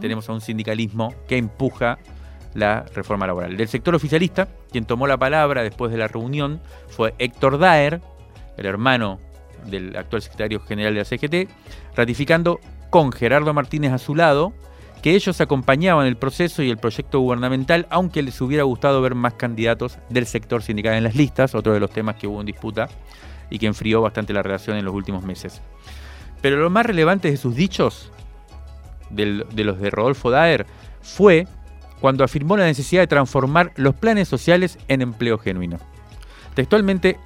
Tenemos 0.00 0.28
a 0.28 0.32
un 0.32 0.40
sindicalismo 0.40 1.14
que 1.28 1.36
empuja 1.36 1.98
la 2.54 2.86
reforma 2.94 3.26
laboral. 3.26 3.56
Del 3.56 3.68
sector 3.68 3.94
oficialista, 3.94 4.48
quien 4.70 4.86
tomó 4.86 5.06
la 5.06 5.18
palabra 5.18 5.62
después 5.62 5.92
de 5.92 5.98
la 5.98 6.08
reunión 6.08 6.60
fue 6.88 7.14
Héctor 7.18 7.58
Daer, 7.58 8.00
el 8.56 8.66
hermano 8.66 9.18
del 9.66 9.96
actual 9.96 10.22
secretario 10.22 10.60
general 10.60 10.94
de 10.94 11.00
la 11.00 11.04
CGT, 11.04 11.50
ratificando 11.94 12.60
con 12.90 13.12
Gerardo 13.12 13.52
Martínez 13.52 13.92
a 13.92 13.98
su 13.98 14.14
lado 14.14 14.54
que 15.04 15.14
ellos 15.14 15.38
acompañaban 15.42 16.06
el 16.06 16.16
proceso 16.16 16.62
y 16.62 16.70
el 16.70 16.78
proyecto 16.78 17.20
gubernamental, 17.20 17.86
aunque 17.90 18.22
les 18.22 18.40
hubiera 18.40 18.62
gustado 18.62 19.02
ver 19.02 19.14
más 19.14 19.34
candidatos 19.34 19.98
del 20.08 20.24
sector 20.24 20.62
sindical 20.62 20.94
en 20.94 21.04
las 21.04 21.14
listas, 21.14 21.54
otro 21.54 21.74
de 21.74 21.80
los 21.80 21.90
temas 21.90 22.16
que 22.16 22.26
hubo 22.26 22.40
en 22.40 22.46
disputa 22.46 22.88
y 23.50 23.58
que 23.58 23.66
enfrió 23.66 24.00
bastante 24.00 24.32
la 24.32 24.42
relación 24.42 24.78
en 24.78 24.84
los 24.86 24.94
últimos 24.94 25.22
meses. 25.22 25.60
Pero 26.40 26.56
lo 26.56 26.70
más 26.70 26.86
relevante 26.86 27.30
de 27.30 27.36
sus 27.36 27.54
dichos, 27.54 28.10
de 29.10 29.26
los 29.26 29.78
de 29.78 29.90
Rodolfo 29.90 30.30
Daer, 30.30 30.64
fue 31.02 31.46
cuando 32.00 32.24
afirmó 32.24 32.56
la 32.56 32.64
necesidad 32.64 33.02
de 33.02 33.06
transformar 33.06 33.72
los 33.76 33.94
planes 33.94 34.26
sociales 34.26 34.78
en 34.88 35.02
empleo 35.02 35.36
genuino. 35.36 35.80
Textualmente 36.54 37.18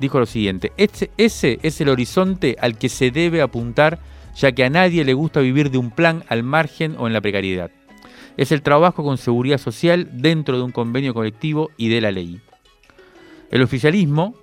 dijo 0.00 0.18
lo 0.18 0.26
siguiente, 0.26 0.72
ese, 0.76 1.12
ese 1.16 1.60
es 1.62 1.80
el 1.80 1.88
horizonte 1.88 2.56
al 2.60 2.76
que 2.76 2.88
se 2.88 3.12
debe 3.12 3.42
apuntar 3.42 4.00
ya 4.34 4.52
que 4.52 4.64
a 4.64 4.70
nadie 4.70 5.04
le 5.04 5.14
gusta 5.14 5.40
vivir 5.40 5.70
de 5.70 5.78
un 5.78 5.90
plan 5.90 6.24
al 6.28 6.42
margen 6.42 6.96
o 6.98 7.06
en 7.06 7.12
la 7.12 7.20
precariedad. 7.20 7.70
Es 8.36 8.52
el 8.52 8.62
trabajo 8.62 9.04
con 9.04 9.18
seguridad 9.18 9.58
social 9.58 10.08
dentro 10.12 10.56
de 10.56 10.64
un 10.64 10.72
convenio 10.72 11.14
colectivo 11.14 11.70
y 11.76 11.88
de 11.88 12.00
la 12.00 12.10
ley. 12.10 12.40
El 13.50 13.62
oficialismo 13.62 14.34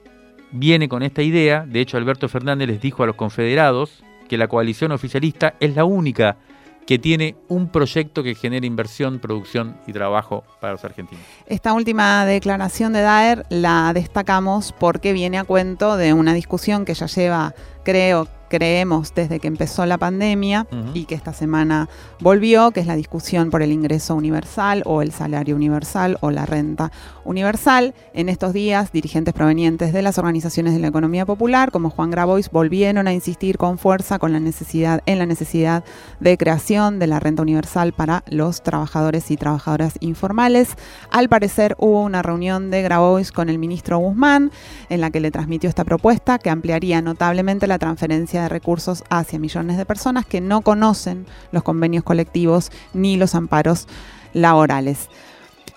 viene 0.51 0.87
con 0.87 1.03
esta 1.03 1.21
idea, 1.21 1.65
de 1.65 1.81
hecho 1.81 1.97
Alberto 1.97 2.29
Fernández 2.29 2.67
les 2.67 2.81
dijo 2.81 3.03
a 3.03 3.07
los 3.07 3.15
confederados 3.15 4.03
que 4.27 4.37
la 4.37 4.47
coalición 4.47 4.91
oficialista 4.91 5.55
es 5.59 5.75
la 5.75 5.85
única 5.85 6.37
que 6.85 6.97
tiene 6.97 7.35
un 7.49 7.69
proyecto 7.69 8.23
que 8.23 8.33
genera 8.33 8.65
inversión, 8.65 9.19
producción 9.19 9.77
y 9.85 9.93
trabajo 9.93 10.43
para 10.59 10.73
los 10.73 10.83
argentinos. 10.83 11.23
Esta 11.45 11.73
última 11.73 12.25
declaración 12.25 12.93
de 12.93 13.01
Daer 13.01 13.45
la 13.49 13.93
destacamos 13.93 14.73
porque 14.73 15.13
viene 15.13 15.37
a 15.37 15.43
cuento 15.43 15.97
de 15.97 16.13
una 16.13 16.33
discusión 16.33 16.85
que 16.85 16.95
ya 16.95 17.05
lleva, 17.05 17.53
creo, 17.83 18.27
creemos 18.49 19.13
desde 19.15 19.39
que 19.39 19.47
empezó 19.47 19.85
la 19.85 19.97
pandemia 19.97 20.67
y 20.93 21.05
que 21.05 21.15
esta 21.15 21.33
semana 21.33 21.87
volvió, 22.19 22.71
que 22.71 22.81
es 22.81 22.87
la 22.87 22.95
discusión 22.95 23.49
por 23.49 23.61
el 23.61 23.71
ingreso 23.71 24.15
universal 24.15 24.83
o 24.85 25.01
el 25.01 25.11
salario 25.11 25.55
universal 25.55 26.17
o 26.21 26.31
la 26.31 26.45
renta 26.45 26.91
universal. 27.23 27.93
En 28.13 28.27
estos 28.27 28.53
días, 28.53 28.91
dirigentes 28.91 29.33
provenientes 29.33 29.93
de 29.93 30.01
las 30.01 30.17
organizaciones 30.17 30.73
de 30.73 30.79
la 30.79 30.87
economía 30.87 31.25
popular, 31.25 31.71
como 31.71 31.89
Juan 31.89 32.11
Grabois, 32.11 32.49
volvieron 32.49 33.07
a 33.07 33.13
insistir 33.13 33.57
con 33.57 33.77
fuerza 33.77 34.19
con 34.19 34.33
la 34.33 34.39
necesidad, 34.39 35.01
en 35.05 35.19
la 35.19 35.25
necesidad 35.25 35.83
de 36.19 36.37
creación 36.37 36.99
de 36.99 37.07
la 37.07 37.19
renta 37.19 37.41
universal 37.41 37.93
para 37.93 38.23
los 38.27 38.63
trabajadores 38.63 39.31
y 39.31 39.37
trabajadoras 39.37 39.95
informales. 39.99 40.75
Al 41.11 41.29
parecer 41.29 41.75
hubo 41.77 42.03
una 42.03 42.21
reunión 42.21 42.71
de 42.71 42.81
Grabois 42.81 43.31
con 43.31 43.49
el 43.49 43.59
ministro 43.59 43.97
Guzmán 43.99 44.51
en 44.89 45.01
la 45.01 45.11
que 45.11 45.19
le 45.19 45.31
transmitió 45.31 45.69
esta 45.69 45.83
propuesta 45.83 46.39
que 46.39 46.49
ampliaría 46.49 47.01
notablemente 47.01 47.67
la 47.67 47.79
transferencia 47.79 48.38
de 48.43 48.49
recursos 48.49 49.03
hacia 49.09 49.39
millones 49.39 49.77
de 49.77 49.85
personas 49.85 50.25
que 50.25 50.41
no 50.41 50.61
conocen 50.61 51.25
los 51.51 51.63
convenios 51.63 52.03
colectivos 52.03 52.71
ni 52.93 53.17
los 53.17 53.35
amparos 53.35 53.87
laborales. 54.33 55.09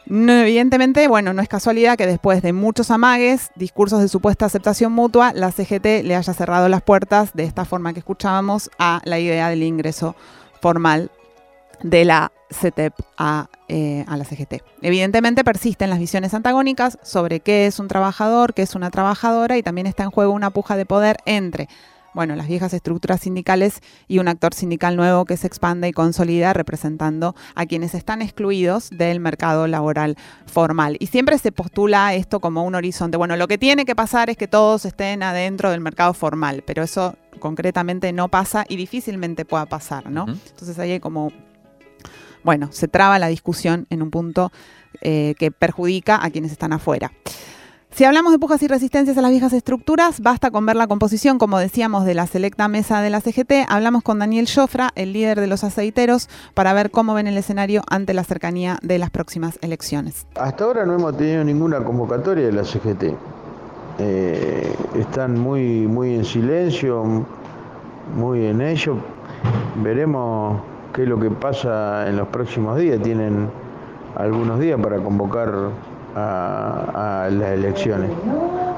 evidentemente, 0.07 1.09
bueno, 1.09 1.33
no 1.33 1.43
es 1.43 1.49
casualidad 1.49 1.97
que 1.97 2.07
después 2.07 2.43
de 2.43 2.53
muchos 2.53 2.91
amagues, 2.91 3.51
discursos 3.57 4.01
de 4.01 4.09
supuesta 4.09 4.47
aceptación 4.47 4.93
mutua, 4.93 5.33
la 5.35 5.53
CGT 5.53 6.05
le 6.05 6.17
haya 6.17 6.35
cerrado 6.35 6.69
las 6.69 6.83
puertas 6.83 7.33
de 7.35 7.45
esta 7.45 7.65
forma 7.65 7.93
que 7.93 8.01
escuchábamos 8.01 8.71
a 8.79 9.01
la 9.05 9.19
idea 9.19 9.49
del 9.49 9.63
ingreso 9.63 10.17
formal 10.61 11.11
de 11.83 12.05
la 12.05 12.33
CETEP 12.51 12.95
a, 13.17 13.49
eh, 13.69 14.05
a, 14.07 14.17
la 14.17 14.25
CGT. 14.25 14.63
Evidentemente 14.83 15.45
persisten 15.45 15.91
las 15.91 15.99
visiones 15.99 16.35
antagónicas 16.35 16.99
sobre 17.03 17.41
qué 17.41 17.67
es 17.67 17.79
un 17.79 17.89
trabajador, 17.89 18.55
qué 18.55 18.63
es 18.63 18.75
una 18.75 18.91
trabajadora 18.91 19.57
y 19.57 19.63
también 19.63 19.87
está 19.87 20.05
en 20.05 20.11
juego 20.11 20.33
una 20.33 20.51
puja 20.51 20.77
de 20.77 20.87
poder 20.87 21.17
entre 21.27 21.69
bueno, 22.15 22.37
las 22.37 22.47
viejas 22.47 22.75
estructuras 22.75 23.21
sindicales 23.21 23.81
y 24.09 24.19
un 24.19 24.29
actor 24.29 24.55
sindical 24.55 24.97
nuevo 24.97 25.25
que 25.25 25.37
se 25.37 25.47
expande 25.47 25.89
y 25.89 25.93
consolida 25.93 26.53
representando 26.53 27.35
a 27.55 27.67
quienes 27.67 27.95
están 27.95 28.23
excluidos 28.23 28.91
del 28.91 29.21
mercado 29.21 29.67
laboral 29.67 30.17
formal. 30.47 30.97
Y 31.01 31.07
siempre 31.07 31.39
se 31.39 31.53
postula 31.53 32.15
esto 32.15 32.41
como 32.41 32.65
un 32.65 32.75
horizonte. 32.75 33.17
Bueno, 33.17 33.37
lo 33.37 33.49
que 33.49 33.59
tiene 33.59 33.85
que 33.85 33.97
pasar 33.97 34.31
es 34.31 34.37
que 34.37 34.49
todos 34.49 34.85
estén 34.85 35.23
adentro 35.23 35.71
del 35.71 35.81
mercado 35.81 36.13
formal, 36.15 36.63
pero 36.67 36.83
eso 36.83 37.17
concretamente 37.39 38.13
no 38.13 38.29
pasa 38.29 38.65
y 38.69 38.77
difícilmente 38.77 39.45
pueda 39.45 39.67
pasar, 39.67 40.11
¿no? 40.11 40.27
Entonces 40.29 40.79
ahí 40.79 40.93
hay 40.93 41.01
como, 41.01 41.33
bueno, 42.45 42.69
se 42.73 42.89
traba 42.89 43.19
la 43.19 43.29
discusión 43.29 43.87
en 43.91 44.03
un 44.03 44.11
punto 44.11 44.53
eh, 45.01 45.35
que 45.39 45.51
perjudica 45.51 46.23
a 46.23 46.31
quienes 46.31 46.53
están 46.53 46.73
afuera. 46.73 47.13
Si 47.95 48.05
hablamos 48.05 48.33
de 48.33 48.39
pujas 48.39 48.63
y 48.63 48.69
resistencias 48.69 49.19
a 49.19 49.21
las 49.21 49.31
viejas 49.31 49.53
estructuras, 49.53 50.23
basta 50.23 50.51
con 50.51 50.65
ver 50.65 50.77
la 50.77 50.87
composición, 50.87 51.37
como 51.37 51.59
decíamos, 51.59 52.07
de 52.07 52.15
la 52.15 52.27
selecta 52.27 52.67
mesa 52.67 53.03
de 53.03 53.11
la 53.11 53.21
CGT. 53.21 53.67
Hablamos 53.69 54.03
con 54.03 54.19
Daniel 54.19 54.49
Jofra, 54.49 54.89
el 54.95 55.13
líder 55.13 55.39
de 55.39 55.47
los 55.47 55.63
aceiteros, 55.63 56.31
para 56.55 56.73
ver 56.73 56.91
cómo 56.91 57.13
ven 57.13 57.27
el 57.27 57.37
escenario 57.37 57.83
ante 57.91 58.15
la 58.15 58.25
cercanía 58.25 58.79
de 58.81 58.99
las 58.99 59.11
próximas 59.11 59.59
elecciones. 59.61 60.27
Hasta 60.37 60.65
ahora 60.65 60.87
no 60.87 60.95
hemos 60.95 61.19
tenido 61.19 61.45
ninguna 61.45 61.85
convocatoria 61.85 62.47
de 62.47 62.53
la 62.53 62.65
CGT. 62.65 63.15
Eh, 63.99 64.75
están 64.99 65.39
muy, 65.39 65.87
muy 65.87 66.15
en 66.15 66.25
silencio, 66.25 67.27
muy 68.17 68.47
en 68.47 68.63
ello. 68.63 68.97
Veremos 69.85 70.63
qué 70.95 71.03
es 71.03 71.09
lo 71.09 71.21
que 71.21 71.31
pasa 71.31 72.09
en 72.09 72.17
los 72.17 72.29
próximos 72.29 72.79
días. 72.79 73.03
Tienen 73.03 73.51
algunos 74.17 74.61
días 74.61 74.81
para 74.81 74.97
convocar 74.97 75.53
a, 76.15 77.29
las 77.31 77.51
elecciones. 77.51 78.11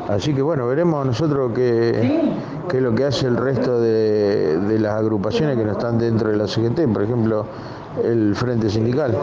Así 0.09 0.35
que 0.35 0.43
bueno, 0.43 0.67
veremos 0.67 1.07
nosotros 1.07 1.53
qué, 1.55 2.33
qué 2.69 2.77
es 2.77 2.83
lo 2.83 2.95
que 2.95 3.05
hace 3.05 3.27
el 3.27 3.37
resto 3.37 3.81
de, 3.81 4.59
de, 4.59 4.79
las 4.79 4.95
agrupaciones 4.95 5.57
que 5.57 5.65
no 5.65 5.73
están 5.73 5.99
dentro 5.99 6.31
de 6.31 6.37
la 6.37 6.47
CGT, 6.47 6.93
por 6.93 7.03
ejemplo, 7.03 7.47
el 8.03 8.35
Frente 8.35 8.69
Sindical. 8.69 9.17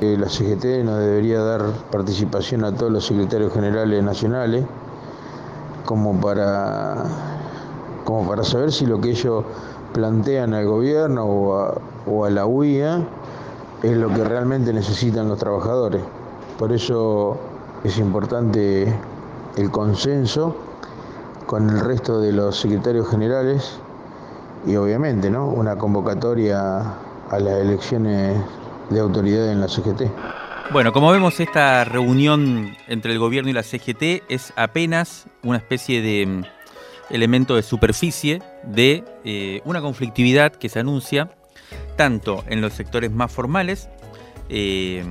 Eh, 0.00 0.16
la 0.18 0.28
CGT 0.28 0.84
nos 0.84 0.98
debería 1.00 1.40
dar 1.40 1.62
participación 1.90 2.64
a 2.64 2.72
todos 2.72 2.92
los 2.92 3.04
secretarios 3.04 3.52
generales 3.52 4.02
nacionales 4.02 4.64
como 5.84 6.20
para, 6.20 7.04
como 8.04 8.28
para 8.28 8.44
saber 8.44 8.70
si 8.70 8.86
lo 8.86 9.00
que 9.00 9.10
ellos 9.10 9.44
plantean 9.92 10.54
al 10.54 10.66
gobierno 10.66 11.24
o 11.24 11.58
a, 11.58 11.74
o 12.06 12.24
a 12.24 12.30
la 12.30 12.46
UIA 12.46 13.00
es 13.82 13.96
lo 13.96 14.08
que 14.08 14.22
realmente 14.22 14.72
necesitan 14.72 15.28
los 15.28 15.38
trabajadores. 15.38 16.02
Por 16.58 16.72
eso 16.72 17.38
es 17.84 17.98
importante 17.98 18.92
el 19.56 19.70
consenso 19.70 20.56
con 21.46 21.70
el 21.70 21.80
resto 21.80 22.20
de 22.20 22.32
los 22.32 22.58
secretarios 22.58 23.08
generales 23.08 23.78
y 24.66 24.74
obviamente 24.76 25.30
¿no? 25.30 25.46
una 25.46 25.76
convocatoria 25.76 26.80
a 27.30 27.38
las 27.38 27.60
elecciones 27.60 28.36
de 28.90 29.00
autoridad 29.00 29.52
en 29.52 29.60
la 29.60 29.68
CGT. 29.68 30.10
Bueno, 30.72 30.92
como 30.92 31.10
vemos, 31.10 31.40
esta 31.40 31.84
reunión 31.84 32.76
entre 32.88 33.12
el 33.12 33.18
gobierno 33.18 33.48
y 33.50 33.54
la 33.54 33.62
CGT 33.62 34.24
es 34.28 34.52
apenas 34.56 35.26
una 35.42 35.58
especie 35.58 36.02
de 36.02 36.26
mm, 36.26 36.44
elemento 37.10 37.56
de 37.56 37.62
superficie 37.62 38.42
de 38.64 39.04
eh, 39.24 39.62
una 39.64 39.80
conflictividad 39.80 40.52
que 40.52 40.68
se 40.68 40.80
anuncia 40.80 41.30
tanto 41.96 42.44
en 42.48 42.60
los 42.60 42.72
sectores 42.74 43.10
más 43.10 43.32
formales, 43.32 43.88
eh, 44.48 45.04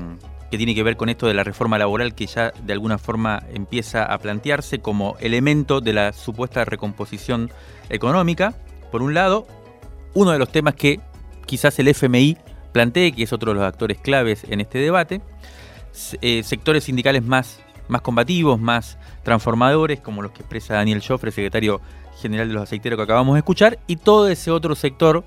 que 0.50 0.58
tiene 0.58 0.76
que 0.76 0.84
ver 0.84 0.98
con 0.98 1.10
esto 1.10 1.28
de 1.28 1.34
la 1.34 1.44
reforma 1.44 1.78
laboral 1.78 2.16
que 2.16 2.26
ya 2.26 2.52
de 2.64 2.74
alguna 2.74 2.98
forma 2.98 3.44
empieza 3.54 4.04
a 4.04 4.18
plantearse 4.18 4.80
como 4.80 5.18
elemento 5.20 5.82
de 5.82 5.94
la 5.94 6.14
supuesta 6.14 6.64
recomposición 6.66 7.52
económica, 7.90 8.54
por 8.92 9.02
un 9.02 9.14
lado, 9.14 9.48
uno 10.14 10.32
de 10.32 10.40
los 10.40 10.52
temas 10.52 10.76
que 10.76 11.00
quizás 11.46 11.78
el 11.80 11.90
FMI 11.90 12.38
plantee, 12.72 13.12
que 13.12 13.24
es 13.24 13.34
otro 13.34 13.52
de 13.52 13.60
los 13.60 13.68
actores 13.68 13.98
claves 14.00 14.46
en 14.48 14.62
este 14.62 14.80
debate, 14.80 15.22
eh, 16.22 16.44
sectores 16.44 16.84
sindicales 16.86 17.24
más, 17.24 17.60
más 17.88 18.02
combativos, 18.02 18.60
más 18.60 18.98
transformadores, 19.24 20.00
como 20.00 20.22
los 20.22 20.32
que 20.32 20.42
expresa 20.42 20.76
Daniel 20.76 21.04
Joffre, 21.06 21.32
secretario 21.32 21.82
general 22.22 22.48
de 22.48 22.54
los 22.54 22.64
aceiteros 22.64 22.98
que 22.98 23.04
acabamos 23.04 23.36
de 23.36 23.40
escuchar, 23.40 23.80
y 23.88 23.98
todo 23.98 24.28
ese 24.30 24.52
otro 24.52 24.76
sector 24.76 25.24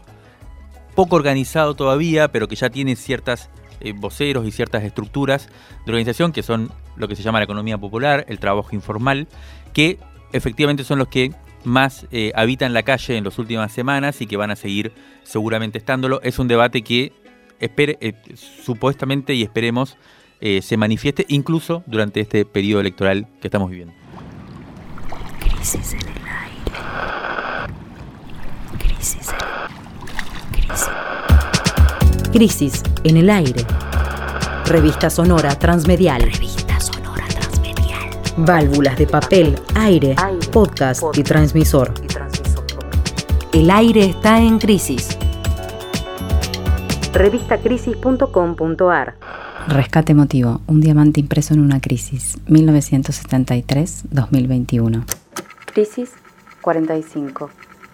poco 0.94 1.16
organizado 1.16 1.74
todavía, 1.74 2.28
pero 2.28 2.48
que 2.48 2.56
ya 2.56 2.70
tiene 2.70 2.96
ciertas 2.96 3.50
eh, 3.80 3.92
voceros 3.92 4.46
y 4.46 4.50
ciertas 4.50 4.84
estructuras 4.84 5.48
de 5.84 5.92
organización 5.92 6.32
que 6.32 6.42
son 6.42 6.70
lo 6.96 7.08
que 7.08 7.16
se 7.16 7.22
llama 7.22 7.38
la 7.38 7.44
economía 7.44 7.78
popular, 7.78 8.24
el 8.28 8.38
trabajo 8.38 8.74
informal, 8.74 9.28
que 9.72 9.98
efectivamente 10.32 10.84
son 10.84 10.98
los 10.98 11.08
que 11.08 11.32
más 11.64 12.06
eh, 12.10 12.32
habitan 12.34 12.72
la 12.72 12.82
calle 12.82 13.16
en 13.16 13.24
las 13.24 13.38
últimas 13.38 13.72
semanas 13.72 14.20
y 14.20 14.26
que 14.26 14.36
van 14.36 14.50
a 14.50 14.56
seguir 14.56 14.92
seguramente 15.22 15.78
estándolo. 15.78 16.20
Es 16.22 16.38
un 16.38 16.48
debate 16.48 16.82
que 16.82 17.12
eh, 17.60 18.14
supuestamente 18.34 19.34
y 19.34 19.42
esperemos 19.42 19.96
se 20.62 20.78
manifieste 20.78 21.26
incluso 21.28 21.84
durante 21.86 22.20
este 22.20 22.46
periodo 22.46 22.80
electoral 22.80 23.28
que 23.42 23.48
estamos 23.48 23.68
viviendo. 23.68 23.92
Crisis 25.38 25.92
en 25.92 26.00
el 26.00 26.06
aire. 26.26 27.74
Crisis 28.78 29.28
en... 29.28 29.59
Crisis. 32.32 32.82
En 33.02 33.16
el 33.16 33.28
aire. 33.28 33.66
Revista 34.66 35.10
Sonora 35.10 35.58
Transmedial. 35.58 36.22
Revista 36.22 36.78
Sonora 36.78 37.26
Transmedial. 37.26 38.08
Válvulas 38.36 38.96
de 38.96 39.08
papel, 39.08 39.58
aire, 39.74 40.14
podcast, 40.52 41.02
y, 41.14 41.24
transmisor. 41.24 41.92
y 42.04 42.06
transmisor. 42.06 42.64
El 43.52 43.68
aire 43.70 44.04
está 44.04 44.40
en 44.40 44.60
crisis. 44.60 45.18
Revistacrisis.com.ar 47.12 49.16
Rescate 49.66 50.12
emotivo, 50.12 50.60
un 50.68 50.80
diamante 50.80 51.18
impreso 51.18 51.54
en 51.54 51.60
una 51.60 51.80
crisis, 51.80 52.38
1973-2021. 52.46 55.02
Crisis 55.66 56.12
45, 56.60 57.50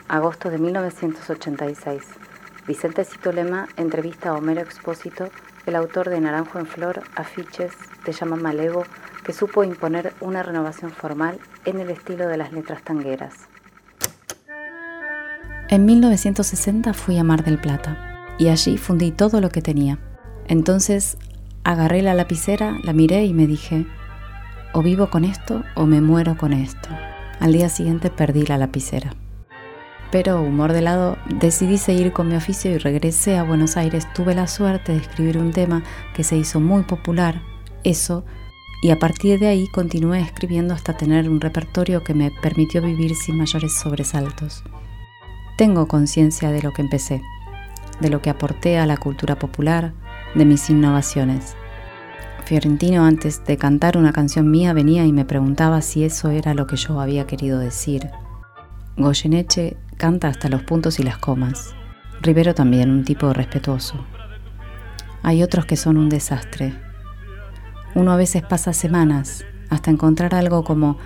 agosto 0.09 0.51
de 0.51 0.59
1986. 0.59 2.26
Vicente 2.67 3.05
Citolema 3.05 3.69
entrevista 3.77 4.31
a 4.31 4.35
Homero 4.35 4.61
Expósito, 4.61 5.29
el 5.67 5.77
autor 5.77 6.11
de 6.11 6.21
Naranjo 6.21 6.59
en 6.59 6.67
Flor, 6.67 7.03
Afiches, 7.15 7.73
Te 8.05 8.13
llama 8.13 8.35
Malevo, 8.35 8.85
que 9.25 9.33
supo 9.33 9.63
imponer 9.63 10.15
una 10.21 10.43
renovación 10.43 10.91
formal 10.91 11.39
en 11.65 11.79
el 11.79 11.91
estilo 11.91 12.27
de 12.27 12.37
las 12.37 12.53
letras 12.53 12.83
tangueras. 12.83 13.35
En 15.69 15.85
1960 15.85 16.93
fui 16.93 17.19
a 17.19 17.25
Mar 17.25 17.45
del 17.45 17.59
Plata 17.59 18.35
y 18.39 18.49
allí 18.49 18.79
fundí 18.79 19.13
todo 19.13 19.41
lo 19.41 19.51
que 19.51 19.63
tenía. 19.63 19.99
Entonces 20.49 21.19
agarré 21.63 22.03
la 22.03 22.15
lapicera, 22.15 22.79
la 22.83 22.93
miré 22.93 23.25
y 23.25 23.33
me 23.33 23.47
dije, 23.47 23.87
o 24.73 24.83
vivo 24.83 25.09
con 25.09 25.25
esto 25.25 25.63
o 25.77 25.87
me 25.87 26.01
muero 26.01 26.37
con 26.37 26.53
esto. 26.53 26.89
Al 27.39 27.53
día 27.53 27.69
siguiente 27.69 28.11
perdí 28.11 28.45
la 28.45 28.59
lapicera. 28.59 29.13
Pero, 30.11 30.41
humor 30.41 30.73
de 30.73 30.83
lado, 30.83 31.19
decidí 31.29 31.79
seguir 31.79 32.13
con 32.13 32.29
mi 32.29 32.37
oficio 32.37 32.71
y 32.71 32.79
regresé 32.79 33.37
a 33.37 33.43
Buenos 33.43 33.77
Aires. 33.77 34.07
Tuve 34.15 34.35
la 34.35 34.47
suerte 34.47 34.93
de 34.93 34.99
escribir 34.99 35.39
un 35.39 35.53
tema 35.53 35.83
que 36.15 36.25
se 36.25 36.37
hizo 36.37 36.61
muy 36.61 36.85
popular, 36.85 37.43
eso, 37.83 38.25
y 38.83 38.91
a 38.91 38.99
partir 38.99 39.41
de 39.41 39.49
ahí 39.49 39.67
continué 39.69 40.21
escribiendo 40.21 40.75
hasta 40.75 40.97
tener 40.97 41.29
un 41.29 41.41
repertorio 41.41 42.05
que 42.05 42.15
me 42.15 42.31
permitió 42.31 42.83
vivir 42.83 43.15
sin 43.17 43.37
mayores 43.37 43.75
sobresaltos. 43.75 44.63
Tengo 45.57 45.89
conciencia 45.89 46.51
de 46.51 46.63
lo 46.63 46.73
que 46.73 46.83
empecé, 46.83 47.23
de 48.01 48.11
lo 48.11 48.21
que 48.21 48.31
aporté 48.31 48.79
a 48.79 48.87
la 48.87 48.97
cultura 48.97 49.39
popular, 49.39 49.93
de 50.35 50.45
mis 50.45 50.69
innovaciones. 50.69 51.57
Fiorentino 52.45 53.05
antes 53.05 53.45
de 53.45 53.57
cantar 53.57 53.97
una 53.97 54.13
canción 54.13 54.51
mía 54.51 54.73
venía 54.73 55.05
y 55.05 55.13
me 55.13 55.25
preguntaba 55.25 55.83
si 55.83 56.05
eso 56.05 56.31
era 56.31 56.55
lo 56.55 56.67
que 56.67 56.77
yo 56.77 57.01
había 57.01 57.27
querido 57.27 57.59
decir. 57.59 58.09
Goyeneche 58.97 59.77
canta 59.97 60.29
hasta 60.29 60.49
los 60.49 60.63
puntos 60.63 60.99
y 60.99 61.03
las 61.03 61.19
comas. 61.19 61.75
Rivero 62.23 62.55
también, 62.55 62.91
un 62.91 63.05
tipo 63.05 63.33
respetuoso. 63.33 64.05
Hay 65.23 65.43
otros 65.43 65.67
que 65.67 65.77
son 65.77 65.97
un 65.97 66.09
desastre. 66.09 66.75
Uno 67.95 68.13
a 68.13 68.17
veces 68.17 68.43
pasa 68.43 68.73
semanas 68.73 69.45
hasta 69.71 69.91
encontrar 69.91 70.35
algo 70.35 70.65
como 70.65 70.99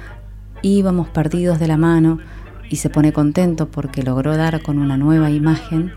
íbamos 0.62 1.08
perdidos 1.08 1.58
de 1.58 1.68
la 1.68 1.76
mano 1.76 2.18
y 2.68 2.76
se 2.76 2.90
pone 2.90 3.12
contento 3.12 3.70
porque 3.70 4.02
logró 4.02 4.36
dar 4.36 4.62
con 4.62 4.78
una 4.78 4.96
nueva 4.96 5.30
imagen 5.30 5.92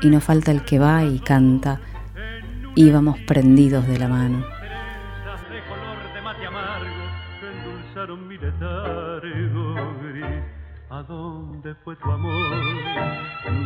y 0.00 0.08
no 0.08 0.20
falta 0.20 0.52
el 0.52 0.64
que 0.64 0.78
va 0.78 1.04
y 1.04 1.18
canta 1.18 1.80
íbamos 2.74 3.18
prendidos 3.26 3.86
de 3.88 3.98
la 3.98 4.08
mano. 4.08 4.57
Dónde 11.68 11.80
fue 11.84 11.96
tu 11.96 12.10
amor 12.10 12.40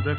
de 0.04 0.16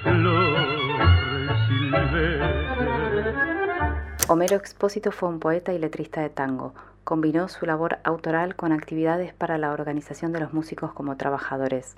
Homero 4.30 4.56
Expósito 4.56 5.12
fue 5.12 5.30
un 5.30 5.40
poeta 5.40 5.74
y 5.74 5.80
letrista 5.80 6.22
de 6.22 6.30
tango. 6.30 6.74
Combinó 7.04 7.50
su 7.50 7.66
labor 7.66 8.00
autoral 8.06 8.56
con 8.56 8.72
actividades 8.72 9.34
para 9.34 9.58
la 9.58 9.74
organización 9.74 10.32
de 10.32 10.40
los 10.40 10.54
músicos 10.54 10.94
como 10.94 11.18
trabajadores. 11.18 11.98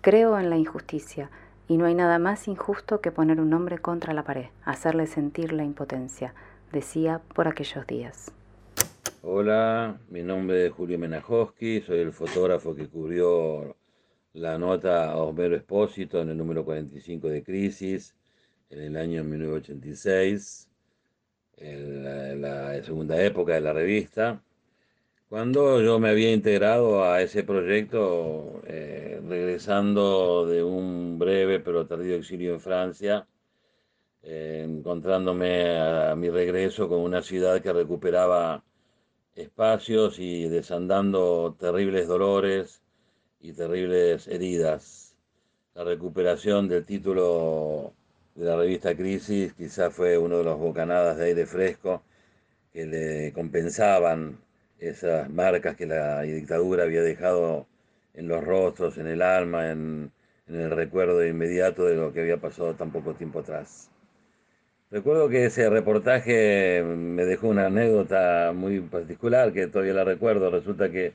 Creo 0.00 0.38
en 0.38 0.50
la 0.50 0.56
injusticia 0.56 1.30
y 1.68 1.76
no 1.76 1.86
hay 1.86 1.94
nada 1.94 2.18
más 2.18 2.48
injusto 2.48 3.00
que 3.00 3.12
poner 3.12 3.40
un 3.40 3.54
hombre 3.54 3.78
contra 3.78 4.12
la 4.12 4.24
pared, 4.24 4.46
hacerle 4.64 5.06
sentir 5.06 5.52
la 5.52 5.62
impotencia, 5.62 6.34
decía 6.72 7.20
por 7.34 7.46
aquellos 7.46 7.86
días. 7.86 8.32
Hola, 9.22 9.96
mi 10.10 10.22
nombre 10.22 10.66
es 10.66 10.72
Julio 10.72 10.98
Menajoski, 10.98 11.80
soy 11.82 12.00
el 12.00 12.12
fotógrafo 12.12 12.74
que 12.74 12.88
cubrió 12.88 13.76
la 14.34 14.58
nota 14.58 15.12
a 15.12 15.16
Homero 15.16 15.56
Espósito 15.56 16.20
en 16.20 16.30
el 16.30 16.36
número 16.36 16.64
45 16.64 17.28
de 17.28 17.42
Crisis 17.44 18.14
en 18.70 18.80
el 18.80 18.96
año 18.96 19.22
1986, 19.24 20.68
en 21.58 22.42
la, 22.42 22.82
segunda 22.82 23.22
época 23.22 23.54
de 23.54 23.60
la 23.60 23.72
revista. 23.72 24.42
Cuando 25.28 25.80
yo 25.82 25.98
me 26.00 26.10
había 26.10 26.32
integrado 26.32 27.04
a 27.04 27.22
ese 27.22 27.44
proyecto, 27.44 28.62
eh, 28.66 29.20
regresando 29.26 30.46
de 30.46 30.62
un 30.64 31.18
breve 31.18 31.60
pero 31.60 31.86
tardío 31.86 32.16
exilio 32.16 32.54
en 32.54 32.60
Francia, 32.60 33.26
eh, 34.22 34.64
encontrándome 34.66 35.78
a, 35.78 36.14
mi 36.16 36.30
regreso 36.30 36.88
con 36.88 37.00
una 37.00 37.22
ciudad 37.22 37.60
que 37.62 37.72
recuperaba 37.72 38.64
espacios 39.34 40.18
y 40.18 40.48
desandando 40.48 41.56
terribles 41.58 42.08
dolores 42.08 42.83
y 43.44 43.52
terribles 43.52 44.26
heridas. 44.26 45.14
La 45.74 45.84
recuperación 45.84 46.66
del 46.66 46.86
título 46.86 47.92
de 48.34 48.46
la 48.46 48.56
revista 48.56 48.96
Crisis 48.96 49.52
quizás 49.52 49.92
fue 49.92 50.16
uno 50.16 50.38
de 50.38 50.44
los 50.44 50.58
bocanadas 50.58 51.18
de 51.18 51.26
aire 51.26 51.44
fresco 51.44 52.02
que 52.72 52.86
le 52.86 53.32
compensaban 53.34 54.38
esas 54.78 55.28
marcas 55.28 55.76
que 55.76 55.84
la 55.84 56.22
dictadura 56.22 56.84
había 56.84 57.02
dejado 57.02 57.66
en 58.14 58.28
los 58.28 58.42
rostros, 58.42 58.96
en 58.96 59.08
el 59.08 59.20
alma, 59.20 59.70
en, 59.70 60.10
el 60.48 60.70
recuerdo 60.70 61.26
inmediato 61.26 61.84
de 61.84 61.96
lo 61.96 62.14
que 62.14 62.20
había 62.20 62.38
pasado 62.38 62.74
tan 62.74 62.92
poco 62.92 63.12
tiempo 63.12 63.40
atrás. 63.40 63.90
Recuerdo 64.90 65.28
que 65.28 65.44
ese 65.44 65.68
reportaje 65.68 66.82
me 66.82 67.26
dejó 67.26 67.48
una 67.48 67.66
anécdota 67.66 68.52
muy 68.54 68.80
particular 68.80 69.52
que 69.52 69.66
todavía 69.66 69.92
la 69.92 70.04
recuerdo. 70.04 70.50
Resulta 70.50 70.90
que 70.90 71.12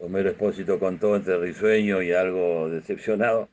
Homero 0.00 0.30
Espósito 0.30 0.78
contó 0.78 1.14
entre 1.14 1.38
risueño 1.38 2.02
y 2.02 2.12
algo 2.12 2.68
decepcionado 2.68 3.48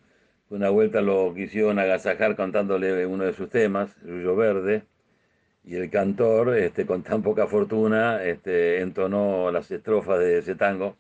una 0.50 0.70
vuelta 0.70 1.02
lo 1.02 1.34
quisieron 1.34 1.78
agasajar 1.78 2.38
contándole 2.38 3.06
uno 3.06 3.26
de 3.26 3.34
sus 3.34 3.50
temas, 3.50 3.92
Ruyo 4.02 4.36
Verde, 4.36 4.84
y 5.66 5.76
el 5.76 5.90
cantor, 5.90 6.56
este, 6.58 6.86
con 6.86 7.04
tan 7.04 7.22
poca 7.22 7.48
fortuna, 7.48 8.24
este, 8.24 8.80
entonó 8.80 9.52
las 9.52 9.70
estrofas 9.72 10.20
de 10.20 10.38
ese 10.38 10.56
tango, 10.56 10.96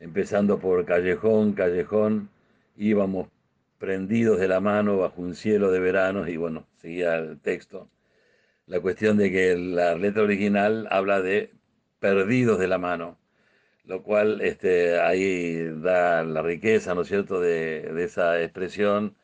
empezando 0.00 0.58
por 0.58 0.84
Callejón, 0.84 1.52
Callejón, 1.52 2.28
íbamos 2.76 3.28
prendidos 3.78 4.40
de 4.40 4.48
la 4.48 4.58
mano 4.58 4.98
bajo 4.98 5.22
un 5.22 5.36
cielo 5.36 5.70
de 5.70 5.78
verano, 5.78 6.26
y 6.26 6.36
bueno, 6.36 6.66
seguía 6.78 7.16
el 7.18 7.38
texto. 7.38 7.88
La 8.66 8.80
cuestión 8.80 9.16
de 9.16 9.30
que 9.30 9.56
la 9.56 9.94
letra 9.94 10.24
original 10.24 10.88
habla 10.90 11.22
de 11.22 11.52
perdidos 12.00 12.58
de 12.58 12.66
la 12.66 12.78
mano, 12.78 13.16
lo 13.84 14.02
cual 14.02 14.40
este, 14.42 14.98
ahí 15.00 15.64
da 15.82 16.22
la 16.24 16.42
riqueza, 16.42 16.94
¿no 16.94 17.02
es 17.02 17.08
cierto?, 17.08 17.40
de, 17.40 17.82
de 17.92 18.04
esa 18.04 18.40
expresión 18.42 19.16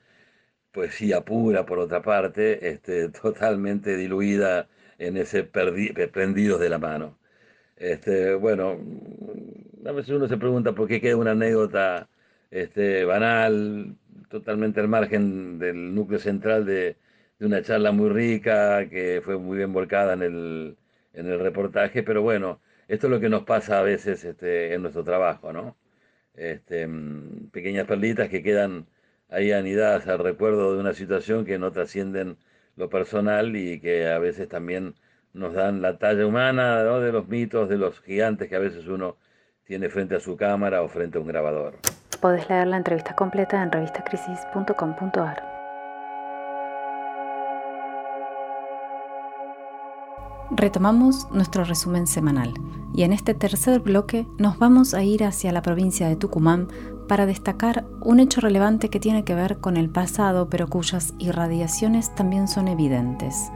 poesía 0.73 1.23
pura, 1.25 1.67
por 1.67 1.79
otra 1.79 2.03
parte, 2.03 2.69
este, 2.71 3.09
totalmente 3.23 3.97
diluida 3.97 4.69
en 4.99 5.17
ese 5.17 5.45
prendidos 5.45 6.61
de 6.61 6.69
la 6.69 6.79
mano. 6.79 7.19
Este, 7.77 8.35
bueno, 8.35 8.79
a 9.87 9.93
veces 9.93 10.11
uno 10.11 10.29
se 10.29 10.37
pregunta 10.37 10.73
por 10.75 10.89
qué 10.89 11.01
queda 11.01 11.17
una 11.17 11.33
anécdota 11.33 12.09
este, 12.51 13.05
banal, 13.05 13.97
totalmente 14.29 14.81
al 14.81 14.89
margen 14.89 15.59
del 15.59 15.95
núcleo 15.95 16.19
central 16.19 16.65
de, 16.67 16.97
de, 17.39 17.47
una 17.47 17.63
charla 17.63 17.93
muy 17.93 18.11
rica, 18.11 18.89
que 18.89 19.21
fue 19.25 19.39
muy 19.39 19.59
bien 19.59 19.73
volcada 19.73 20.15
en 20.15 20.23
el, 20.23 20.77
en 21.13 21.27
el 21.29 21.41
reportaje, 21.41 22.03
pero 22.03 22.23
bueno, 22.23 22.61
esto 22.89 23.07
es 23.07 23.11
lo 23.11 23.21
que 23.21 23.29
nos 23.29 23.45
pasa 23.45 23.79
a 23.79 23.83
veces 23.83 24.25
este, 24.25 24.75
en 24.75 24.83
nuestro 24.83 25.05
trabajo, 25.05 25.53
¿no? 25.53 25.77
Este, 26.35 26.87
mm, 26.87 27.51
pequeñas 27.51 27.87
perlitas 27.87 28.29
que 28.29 28.43
quedan 28.43 28.87
ahí 29.29 29.53
anidadas 29.53 30.09
al 30.09 30.19
recuerdo 30.21 30.73
de 30.73 30.81
una 30.81 30.95
situación 30.95 31.45
que 31.45 31.59
no 31.59 31.71
trascienden 31.71 32.39
lo 32.77 32.89
personal 32.89 33.55
y 33.57 33.81
que 33.81 34.09
a 34.09 34.19
veces 34.19 34.49
también 34.49 34.95
nos 35.35 35.53
dan 35.53 35.83
la 35.83 35.99
talla 35.99 36.27
humana 36.27 36.83
de 36.83 37.13
los 37.13 37.29
mitos, 37.29 37.69
de 37.69 37.77
los 37.77 38.01
gigantes 38.01 38.49
que 38.49 38.57
a 38.57 38.61
veces 38.61 38.87
uno 38.87 39.17
tiene 39.65 39.91
frente 39.91 40.17
a 40.17 40.21
su 40.21 40.37
cámara 40.37 40.83
o 40.83 40.89
frente 40.89 41.19
a 41.19 41.21
un 41.21 41.29
grabador. 41.29 41.75
Podés 42.21 42.49
leer 42.49 42.67
la 42.69 42.79
entrevista 42.79 43.15
completa 43.15 43.63
en 43.63 43.71
revistacrisis.com.ar. 43.71 45.58
Retomamos 50.51 51.31
nuestro 51.31 51.65
resumen 51.65 52.07
semanal 52.07 52.55
y 52.95 53.03
en 53.03 53.13
este 53.13 53.35
tercer 53.35 53.81
bloque 53.81 54.27
nos 54.39 54.59
vamos 54.59 54.95
a 54.95 55.03
ir 55.03 55.25
hacia 55.25 55.53
la 55.53 55.61
provincia 55.61 56.09
de 56.09 56.17
Tucumán 56.17 56.69
para 57.07 57.27
destacar 57.27 57.85
un 58.01 58.19
hecho 58.19 58.41
relevante 58.41 58.89
que 58.89 58.99
tiene 58.99 59.25
que 59.25 59.35
ver 59.35 59.59
con 59.59 59.77
el 59.77 59.91
pasado, 59.91 60.49
pero 60.49 60.67
cuyas 60.67 61.13
irradiaciones 61.19 62.15
también 62.15 62.49
son 62.49 62.67
evidentes. 62.69 63.51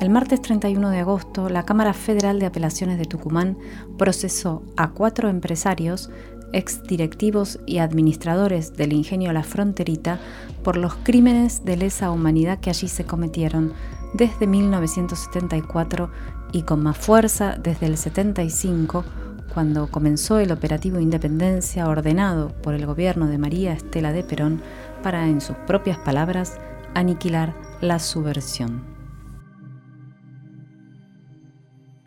El 0.00 0.10
martes 0.10 0.42
31 0.42 0.90
de 0.90 0.98
agosto, 0.98 1.48
la 1.48 1.64
Cámara 1.64 1.92
Federal 1.92 2.40
de 2.40 2.46
Apelaciones 2.46 2.98
de 2.98 3.04
Tucumán 3.04 3.56
procesó 3.96 4.62
a 4.76 4.90
cuatro 4.90 5.28
empresarios, 5.28 6.10
exdirectivos 6.52 7.60
y 7.66 7.78
administradores 7.78 8.76
del 8.76 8.92
ingenio 8.94 9.32
La 9.32 9.44
Fronterita 9.44 10.18
por 10.64 10.76
los 10.76 10.96
crímenes 10.96 11.64
de 11.64 11.76
lesa 11.76 12.10
humanidad 12.10 12.58
que 12.58 12.70
allí 12.70 12.88
se 12.88 13.04
cometieron 13.04 13.74
desde 14.12 14.46
1974 14.46 16.10
y 16.52 16.62
con 16.62 16.82
más 16.82 16.98
fuerza 16.98 17.56
desde 17.60 17.86
el 17.86 17.96
75 17.96 19.04
cuando 19.52 19.90
comenzó 19.90 20.38
el 20.38 20.52
operativo 20.52 21.00
Independencia 21.00 21.88
ordenado 21.88 22.48
por 22.62 22.74
el 22.74 22.86
gobierno 22.86 23.26
de 23.26 23.38
María 23.38 23.72
Estela 23.72 24.12
de 24.12 24.22
Perón 24.22 24.62
para, 25.02 25.26
en 25.26 25.40
sus 25.40 25.56
propias 25.56 25.98
palabras, 25.98 26.58
aniquilar 26.94 27.54
la 27.80 27.98
subversión. 27.98 28.82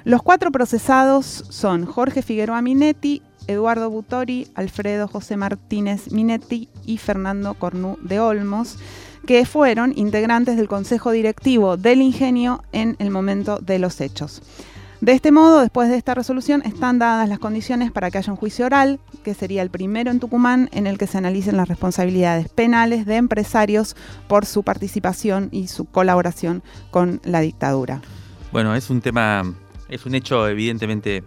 Los 0.05 0.21
cuatro 0.21 0.51
procesados 0.51 1.25
son 1.25 1.85
Jorge 1.85 2.21
Figueroa 2.21 2.61
Minetti, 2.61 3.21
Eduardo 3.47 3.89
Butori, 3.89 4.47
Alfredo 4.53 5.07
José 5.07 5.37
Martínez 5.37 6.11
Minetti 6.11 6.69
y 6.85 6.97
Fernando 6.97 7.53
Cornú 7.53 7.97
de 8.01 8.19
Olmos, 8.19 8.77
que 9.25 9.45
fueron 9.45 9.93
integrantes 9.95 10.57
del 10.57 10.67
Consejo 10.67 11.11
Directivo 11.11 11.77
del 11.77 12.01
Ingenio 12.01 12.63
en 12.71 12.95
el 12.99 13.09
momento 13.09 13.59
de 13.59 13.79
los 13.79 14.01
hechos. 14.01 14.41
De 15.03 15.11
este 15.11 15.33
modo, 15.33 15.59
después 15.59 15.89
de 15.89 15.97
esta 15.97 16.15
resolución, 16.15 16.61
están 16.63 16.97
dadas 16.97 17.27
las 17.27 17.39
condiciones 17.39 17.91
para 17.91 18.09
que 18.09 18.19
haya 18.19 18.31
un 18.31 18.37
juicio 18.37 18.65
oral, 18.65 19.01
que 19.25 19.33
sería 19.33 19.61
el 19.61 19.69
primero 19.69 20.11
en 20.11 20.21
Tucumán, 20.21 20.69
en 20.71 20.87
el 20.87 20.97
que 20.97 21.07
se 21.07 21.17
analicen 21.17 21.57
las 21.57 21.67
responsabilidades 21.67 22.47
penales 22.47 23.05
de 23.05 23.17
empresarios 23.17 23.97
por 24.29 24.45
su 24.45 24.63
participación 24.63 25.49
y 25.51 25.67
su 25.67 25.83
colaboración 25.83 26.63
con 26.89 27.19
la 27.25 27.41
dictadura. 27.41 28.01
Bueno, 28.53 28.75
es 28.75 28.89
un 28.89 29.01
tema, 29.01 29.43
es 29.89 30.05
un 30.05 30.15
hecho 30.15 30.47
evidentemente 30.47 31.25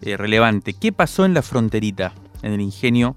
eh, 0.00 0.16
relevante. 0.16 0.72
¿Qué 0.72 0.90
pasó 0.90 1.26
en 1.26 1.34
la 1.34 1.42
fronterita, 1.42 2.14
en 2.40 2.54
el 2.54 2.62
ingenio 2.62 3.16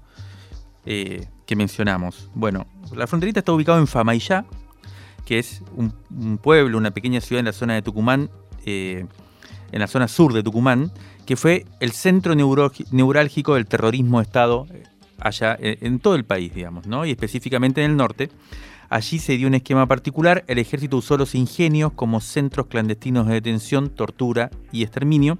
eh, 0.84 1.26
que 1.50 1.56
mencionamos? 1.56 2.30
Bueno, 2.32 2.68
la 2.94 3.08
fronterita 3.08 3.40
está 3.40 3.52
ubicada 3.52 3.80
en 3.80 3.88
Famayá, 3.88 4.44
que 5.26 5.40
es 5.40 5.64
un, 5.74 6.38
pueblo, 6.38 6.78
una 6.78 6.92
pequeña 6.92 7.20
ciudad 7.20 7.40
en 7.40 7.46
la 7.46 7.52
zona 7.52 7.74
de 7.74 7.82
Tucumán, 7.82 8.30
eh, 8.66 9.04
en 9.72 9.80
la 9.80 9.88
zona 9.88 10.06
sur 10.06 10.32
de 10.32 10.44
Tucumán, 10.44 10.92
que 11.26 11.34
fue 11.34 11.66
el 11.80 11.90
centro 11.90 12.36
neurálgico 12.36 13.56
del 13.56 13.66
terrorismo 13.66 14.20
de 14.20 14.22
Estado 14.22 14.68
eh, 14.72 14.84
allá 15.18 15.56
en, 15.60 15.98
todo 15.98 16.14
el 16.14 16.22
país, 16.24 16.54
digamos, 16.54 16.86
¿no? 16.86 17.04
y 17.04 17.10
específicamente 17.10 17.82
en 17.82 17.90
el 17.90 17.96
norte. 17.96 18.30
Allí 18.88 19.18
se 19.18 19.36
dio 19.36 19.48
un 19.48 19.54
esquema 19.54 19.86
particular, 19.86 20.44
el 20.46 20.60
ejército 20.60 20.98
usó 20.98 21.16
los 21.16 21.34
ingenios 21.34 21.90
como 21.94 22.20
centros 22.20 22.68
clandestinos 22.68 23.26
de 23.26 23.34
detención, 23.34 23.90
tortura 23.90 24.52
y 24.70 24.84
exterminio. 24.84 25.36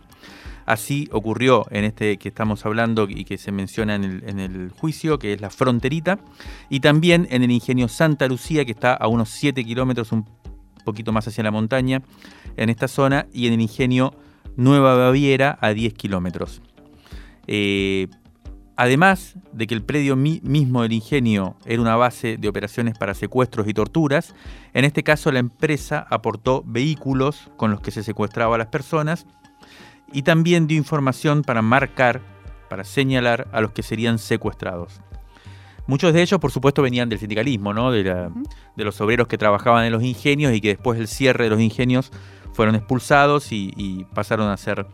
Así 0.71 1.09
ocurrió 1.11 1.67
en 1.73 1.83
este 1.83 2.17
que 2.17 2.29
estamos 2.29 2.65
hablando 2.65 3.09
y 3.09 3.25
que 3.25 3.39
se 3.39 3.51
menciona 3.51 3.97
en 3.97 4.39
el, 4.39 4.71
juicio, 4.71 5.19
que 5.19 5.33
es 5.33 5.41
la 5.41 5.51
fronterita, 5.51 6.21
y 6.69 6.79
también 6.79 7.27
en 7.33 7.43
el 7.43 7.51
ingenio 7.51 7.89
Santa 7.89 8.29
Lucía, 8.29 8.65
que 8.65 8.71
está 8.71 8.95
a 8.95 9.09
unos 9.09 9.31
7 9.31 9.65
kilómetros, 9.65 10.13
un 10.13 10.25
poquito 10.85 11.11
más 11.11 11.27
hacia 11.27 11.43
la 11.43 11.51
montaña, 11.51 12.03
en 12.57 12.71
esta 12.71 12.87
zona, 12.87 13.27
y 13.33 13.49
en 13.49 13.55
el 13.55 13.63
ingenio 13.63 14.15
Nueva 14.55 14.95
Baviera 14.95 15.59
a 15.61 15.71
10 15.71 15.93
kilómetros. 15.95 16.63
Eh, 17.49 18.07
además 18.77 19.35
de 19.53 19.67
que 19.67 19.75
el 19.75 19.83
predio 19.83 20.15
mismo 20.15 20.83
del 20.83 20.93
ingenio 20.93 21.57
era 21.67 21.83
una 21.83 21.97
base 21.97 22.37
de 22.37 22.49
operaciones 22.49 22.97
para 22.97 23.15
secuestros 23.15 23.67
y 23.67 23.75
torturas, 23.75 24.37
en 24.73 24.85
este 24.85 25.03
caso 25.03 25.33
la 25.33 25.41
empresa 25.41 26.07
aportó 26.11 26.63
vehículos 26.65 27.51
con 27.57 27.73
los 27.73 27.81
que 27.81 27.91
se 27.91 28.05
secuestraba 28.05 28.55
a 28.55 28.59
las 28.59 28.69
personas 28.69 29.27
y 30.13 30.23
también 30.23 30.67
dio 30.67 30.77
información 30.77 31.43
para 31.43 31.63
marcar, 31.63 32.21
para 32.69 32.85
señalar 32.85 33.49
a 33.53 33.61
los 33.61 33.73
que 33.73 33.83
serían 33.83 34.19
secuestrados. 34.19 35.01
Muchos 35.87 36.13
de 36.13 36.23
ellos, 36.23 36.39
por 36.39 36.53
supuesto, 36.53 36.83
venían 36.83 37.09
del 37.09 37.19
sindicalismo, 37.19 37.75
¿no? 37.75 37.91
de, 37.91 38.05
de 38.05 38.85
los 38.85 39.01
obreros 39.01 39.27
que 39.27 39.39
trabajaban 39.39 39.85
en 39.85 39.93
los 39.93 40.05
ingenios 40.05 40.53
y 40.53 40.61
que 40.61 40.69
después 40.69 40.99
del 40.99 41.09
cierre 41.09 41.45
de 41.45 41.51
los 41.51 41.61
ingenios 41.61 42.13
fueron 42.53 42.75
expulsados 42.75 43.53
y, 43.53 44.07
pasaron 44.15 44.49
a 44.49 44.57
ser 44.57 44.87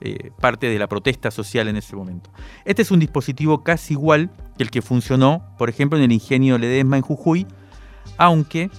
eh, 0.00 0.30
parte 0.40 0.68
de 0.68 0.78
la 0.78 0.88
protesta 0.88 1.30
social 1.30 1.68
en 1.68 1.76
ese 1.76 1.94
momento. 1.94 2.30
Este 2.64 2.82
es 2.82 2.90
un 2.90 2.98
dispositivo 2.98 3.62
casi 3.62 3.94
igual 3.94 4.30
que 4.56 4.62
el 4.62 4.70
que 4.70 4.82
funcionó, 4.82 5.54
por 5.58 5.68
ejemplo, 5.68 5.98
en 5.98 6.04
el 6.04 6.12
ingenio 6.12 6.56
Ledesma 6.58 6.96
en 6.96 7.02
Jujuy, 7.02 7.46
aunque 8.16 8.70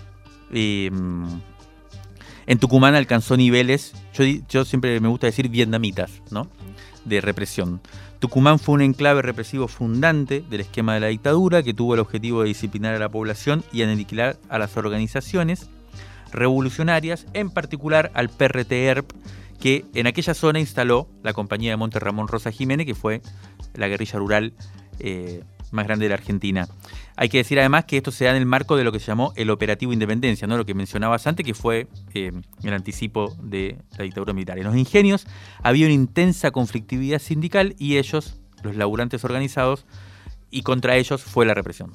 em, 0.51 1.41
en 2.47 2.59
Tucumán 2.59 2.95
alcanzó 2.95 3.37
niveles, 3.37 3.93
yo, 4.49 4.65
siempre 4.65 4.99
me 4.99 5.07
gusta 5.07 5.27
decir 5.27 5.49
vietnamitas, 5.49 6.21
¿no? 6.31 6.47
de 7.05 7.21
represión. 7.21 7.81
Tucumán 8.19 8.59
fue 8.59 8.75
un 8.75 8.81
enclave 8.81 9.23
represivo 9.23 9.67
fundante 9.67 10.43
del 10.47 10.61
esquema 10.61 10.93
de 10.93 10.99
la 10.99 11.07
dictadura 11.07 11.63
que 11.63 11.73
tuvo 11.73 11.95
el 11.95 11.99
objetivo 11.99 12.41
de 12.41 12.49
disciplinar 12.49 12.93
a 12.93 12.99
la 12.99 13.09
población 13.09 13.63
y 13.73 13.81
aniquilar 13.81 14.37
a 14.49 14.59
las 14.59 14.77
organizaciones 14.77 15.69
revolucionarias, 16.31 17.25
en 17.33 17.49
particular 17.49 18.11
al 18.13 18.29
PRT-ERP, 18.29 19.11
que 19.59 19.85
en 19.93 20.07
aquella 20.07 20.33
zona 20.33 20.59
instaló 20.59 21.07
la 21.23 21.33
compañía 21.33 21.71
de 21.71 21.77
Monte 21.77 21.99
Ramón 21.99 22.27
Rosa 22.27 22.51
Jiménez, 22.51 22.85
que 22.85 22.95
fue 22.95 23.21
la 23.73 23.87
guerrilla 23.87 24.19
rural 24.19 24.53
eh, 24.99 25.43
más 25.71 25.85
grande 25.85 26.05
de 26.05 26.09
la 26.09 26.15
Argentina. 26.15 26.67
Hay 27.15 27.29
que 27.29 27.37
decir 27.37 27.59
además 27.59 27.85
que 27.85 27.97
esto 27.97 28.11
se 28.11 28.25
da 28.25 28.31
en 28.31 28.37
el 28.37 28.45
marco 28.45 28.75
de 28.75 28.83
lo 28.83 28.91
que 28.91 28.99
se 28.99 29.07
llamó 29.07 29.33
el 29.35 29.49
Operativo 29.49 29.93
Independencia, 29.93 30.47
¿no? 30.47 30.57
lo 30.57 30.65
que 30.65 30.73
mencionabas 30.73 31.27
antes, 31.27 31.45
que 31.45 31.53
fue 31.53 31.87
eh, 32.13 32.31
el 32.63 32.73
anticipo 32.73 33.35
de 33.41 33.77
la 33.97 34.03
dictadura 34.03 34.33
militar. 34.33 34.57
En 34.57 34.65
los 34.65 34.75
ingenios 34.75 35.27
había 35.63 35.85
una 35.85 35.95
intensa 35.95 36.51
conflictividad 36.51 37.19
sindical 37.19 37.75
y 37.77 37.97
ellos, 37.97 38.39
los 38.63 38.75
laburantes 38.75 39.23
organizados, 39.23 39.85
y 40.49 40.63
contra 40.63 40.95
ellos 40.97 41.23
fue 41.23 41.45
la 41.45 41.53
represión. 41.53 41.91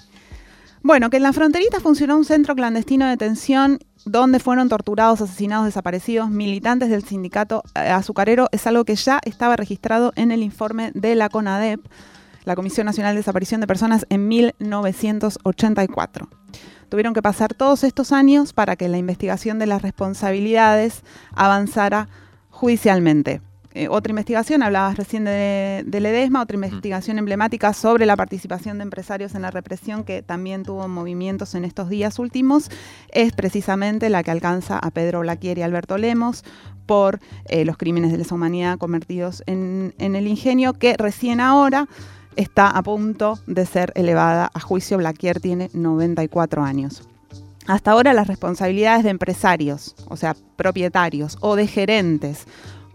Bueno, 0.83 1.11
que 1.11 1.16
en 1.16 1.24
la 1.24 1.33
fronterita 1.33 1.81
funcionó 1.81 2.16
un 2.16 2.24
centro 2.24 2.55
clandestino 2.55 3.07
de 3.07 3.12
detención 3.12 3.81
donde 4.05 4.39
fueron 4.39 4.68
torturados, 4.68 5.20
asesinados, 5.20 5.66
desaparecidos 5.66 6.31
militantes 6.31 6.91
del 6.91 7.03
sindicato 7.03 7.64
eh, 7.74 7.81
azucarero 7.81 8.49
es 8.53 8.66
algo 8.68 8.85
que 8.85 8.95
ya 8.95 9.20
estaba 9.24 9.57
registrado 9.57 10.12
en 10.14 10.31
el 10.31 10.45
informe 10.45 10.93
de 10.95 11.16
la 11.16 11.29
CONADEP, 11.29 11.81
la 12.47 12.55
Comisión 12.55 12.86
Nacional 12.86 13.14
de 13.14 13.20
Desaparición 13.20 13.61
de 13.61 13.66
Personas, 13.66 14.07
en 14.09 14.28
1984. 14.28 16.28
Tuvieron 16.88 17.12
que 17.12 17.20
pasar 17.20 17.53
todos 17.53 17.82
estos 17.82 18.12
años 18.12 18.53
para 18.53 18.76
que 18.76 18.88
la 18.88 18.99
investigación 18.99 19.59
de 19.59 19.66
las 19.66 19.82
responsabilidades 19.82 21.03
avanzara 21.34 22.09
judicialmente. 22.49 23.42
Eh, 23.74 23.88
otra 23.88 24.11
investigación, 24.11 24.62
hablabas 24.62 24.97
recién 24.97 25.24
de, 25.24 25.82
de, 25.84 26.01
Ledesma, 26.01 26.40
otra 26.40 26.55
investigación 26.55 27.18
emblemática 27.18 27.74
sobre 27.74 28.07
la 28.07 28.16
participación 28.16 28.78
de 28.78 28.84
empresarios 28.84 29.34
en 29.34 29.42
la 29.42 29.51
represión 29.51 30.05
que 30.05 30.22
también 30.22 30.62
tuvo 30.62 30.88
movimientos 30.88 31.55
en 31.57 31.64
estos 31.64 31.90
días 31.90 32.18
últimos, 32.20 32.70
es 33.12 33.32
precisamente 33.32 34.09
la 34.09 34.22
que 34.22 34.30
alcanza 34.30 34.78
a 34.78 34.90
Pedro 34.92 35.20
Blaquier 35.20 35.59
y 35.59 35.62
Alberto 35.62 35.99
Lemos 35.99 36.44
por 36.86 37.18
eh, 37.47 37.66
los 37.66 37.76
crímenes 37.76 38.12
de 38.12 38.18
lesa 38.18 38.36
humanidad 38.36 38.78
convertidos 38.78 39.42
en, 39.47 39.92
en 39.99 40.14
el 40.14 40.28
ingenio, 40.28 40.72
que 40.72 40.94
recién 40.97 41.40
ahora 41.40 41.86
está 42.37 42.68
a 42.68 42.82
punto 42.82 43.39
de 43.47 43.66
ser 43.66 43.93
elevada 43.95 44.51
a 44.53 44.61
juicio. 44.61 44.99
Blaquier 44.99 45.41
tiene 45.41 45.70
94 45.72 46.62
años. 46.62 47.03
Hasta 47.66 47.91
ahora 47.91 48.12
las 48.12 48.28
responsabilidades 48.28 49.03
de 49.03 49.11
empresarios, 49.11 49.97
o 50.09 50.16
sea, 50.16 50.37
propietarios 50.57 51.37
o 51.41 51.57
de 51.57 51.66
gerentes 51.66 52.47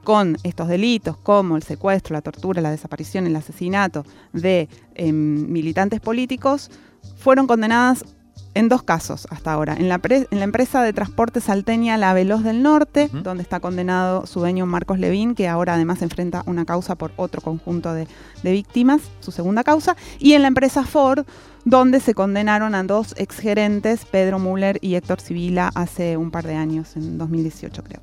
con 0.04 0.38
estos 0.44 0.68
delitos 0.68 1.18
como 1.18 1.58
el 1.58 1.64
secuestro, 1.64 2.14
la 2.14 2.22
tortura, 2.22 2.62
la 2.62 2.72
desaparición, 2.72 3.28
el 3.28 3.36
asesinato 3.36 4.06
de 4.34 4.70
em, 4.96 5.52
militantes 5.52 6.00
políticos, 6.00 6.72
fueron 7.18 7.48
condenadas 7.48 8.06
en 8.54 8.70
dos 8.70 8.84
casos 8.84 9.28
hasta 9.30 9.54
ahora. 9.54 9.76
En 9.78 9.90
la, 9.90 10.00
en 10.04 10.40
la, 10.40 10.44
empresa 10.44 10.84
de 10.84 10.94
transporte 10.94 11.42
salteña 11.42 11.98
La 11.98 12.14
Veloz 12.14 12.44
del 12.44 12.62
Norte, 12.62 13.10
donde 13.12 13.44
está 13.44 13.60
condenado 13.60 14.26
su 14.26 14.40
dueño 14.40 14.66
Marcos 14.66 15.00
Levín, 15.00 15.36
que 15.36 15.48
ahora 15.48 15.76
además 15.76 16.02
enfrenta 16.02 16.44
una 16.46 16.66
causa 16.66 16.96
por 16.96 17.12
otro 17.16 17.42
conjunto 17.42 17.94
de, 17.94 18.08
de, 18.44 18.52
víctimas, 18.52 19.02
su 19.20 19.32
segunda 19.32 19.64
causa, 19.64 19.96
y 20.20 20.34
en 20.34 20.42
la 20.42 20.48
empresa 20.50 20.84
Ford, 20.84 21.26
donde 21.66 22.00
se 22.00 22.14
condenaron 22.14 22.76
a 22.76 22.84
dos 22.84 23.14
exgerentes, 23.18 24.06
Pedro 24.06 24.40
Müller 24.40 24.80
y 24.82 24.96
Héctor 24.96 25.22
Sibila, 25.22 25.72
hace 25.76 26.18
un 26.18 26.32
par 26.32 26.46
de 26.46 26.56
años, 26.56 26.96
en 26.96 27.18
2018 27.18 27.84
creo. 27.84 28.02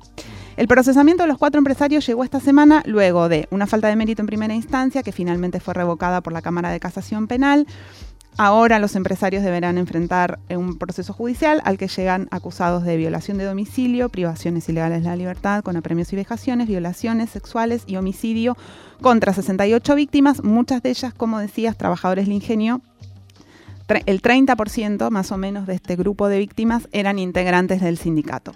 El 0.59 0.67
procesamiento 0.67 1.23
de 1.23 1.29
los 1.29 1.37
cuatro 1.37 1.57
empresarios 1.57 2.05
llegó 2.05 2.25
esta 2.25 2.41
semana 2.41 2.83
luego 2.85 3.29
de 3.29 3.47
una 3.49 3.65
falta 3.65 3.87
de 3.87 3.95
mérito 3.95 4.21
en 4.21 4.25
primera 4.25 4.53
instancia 4.53 5.03
que 5.03 5.13
finalmente 5.13 5.61
fue 5.61 5.73
revocada 5.73 6.19
por 6.19 6.33
la 6.33 6.41
Cámara 6.41 6.69
de 6.69 6.81
Casación 6.81 7.27
Penal. 7.27 7.65
Ahora 8.41 8.79
los 8.79 8.95
empresarios 8.95 9.43
deberán 9.43 9.77
enfrentar 9.77 10.39
un 10.49 10.77
proceso 10.77 11.11
judicial 11.11 11.61
al 11.65 11.77
que 11.77 11.89
llegan 11.89 12.29
acusados 12.31 12.85
de 12.85 12.95
violación 12.95 13.37
de 13.37 13.43
domicilio, 13.43 14.07
privaciones 14.07 14.69
ilegales 14.69 15.03
de 15.03 15.09
la 15.09 15.17
libertad 15.17 15.61
con 15.61 15.75
apremios 15.75 16.13
y 16.13 16.15
vejaciones, 16.15 16.69
violaciones 16.69 17.31
sexuales 17.31 17.83
y 17.85 17.97
homicidio 17.97 18.55
contra 19.01 19.33
68 19.33 19.93
víctimas, 19.93 20.41
muchas 20.41 20.81
de 20.81 20.91
ellas, 20.91 21.13
como 21.13 21.37
decías, 21.37 21.77
trabajadores 21.77 22.27
del 22.27 22.35
ingenio. 22.35 22.79
El 24.05 24.21
30% 24.21 25.09
más 25.09 25.33
o 25.33 25.37
menos 25.37 25.67
de 25.67 25.73
este 25.73 25.97
grupo 25.97 26.29
de 26.29 26.37
víctimas 26.37 26.87
eran 26.93 27.19
integrantes 27.19 27.81
del 27.81 27.97
sindicato. 27.97 28.53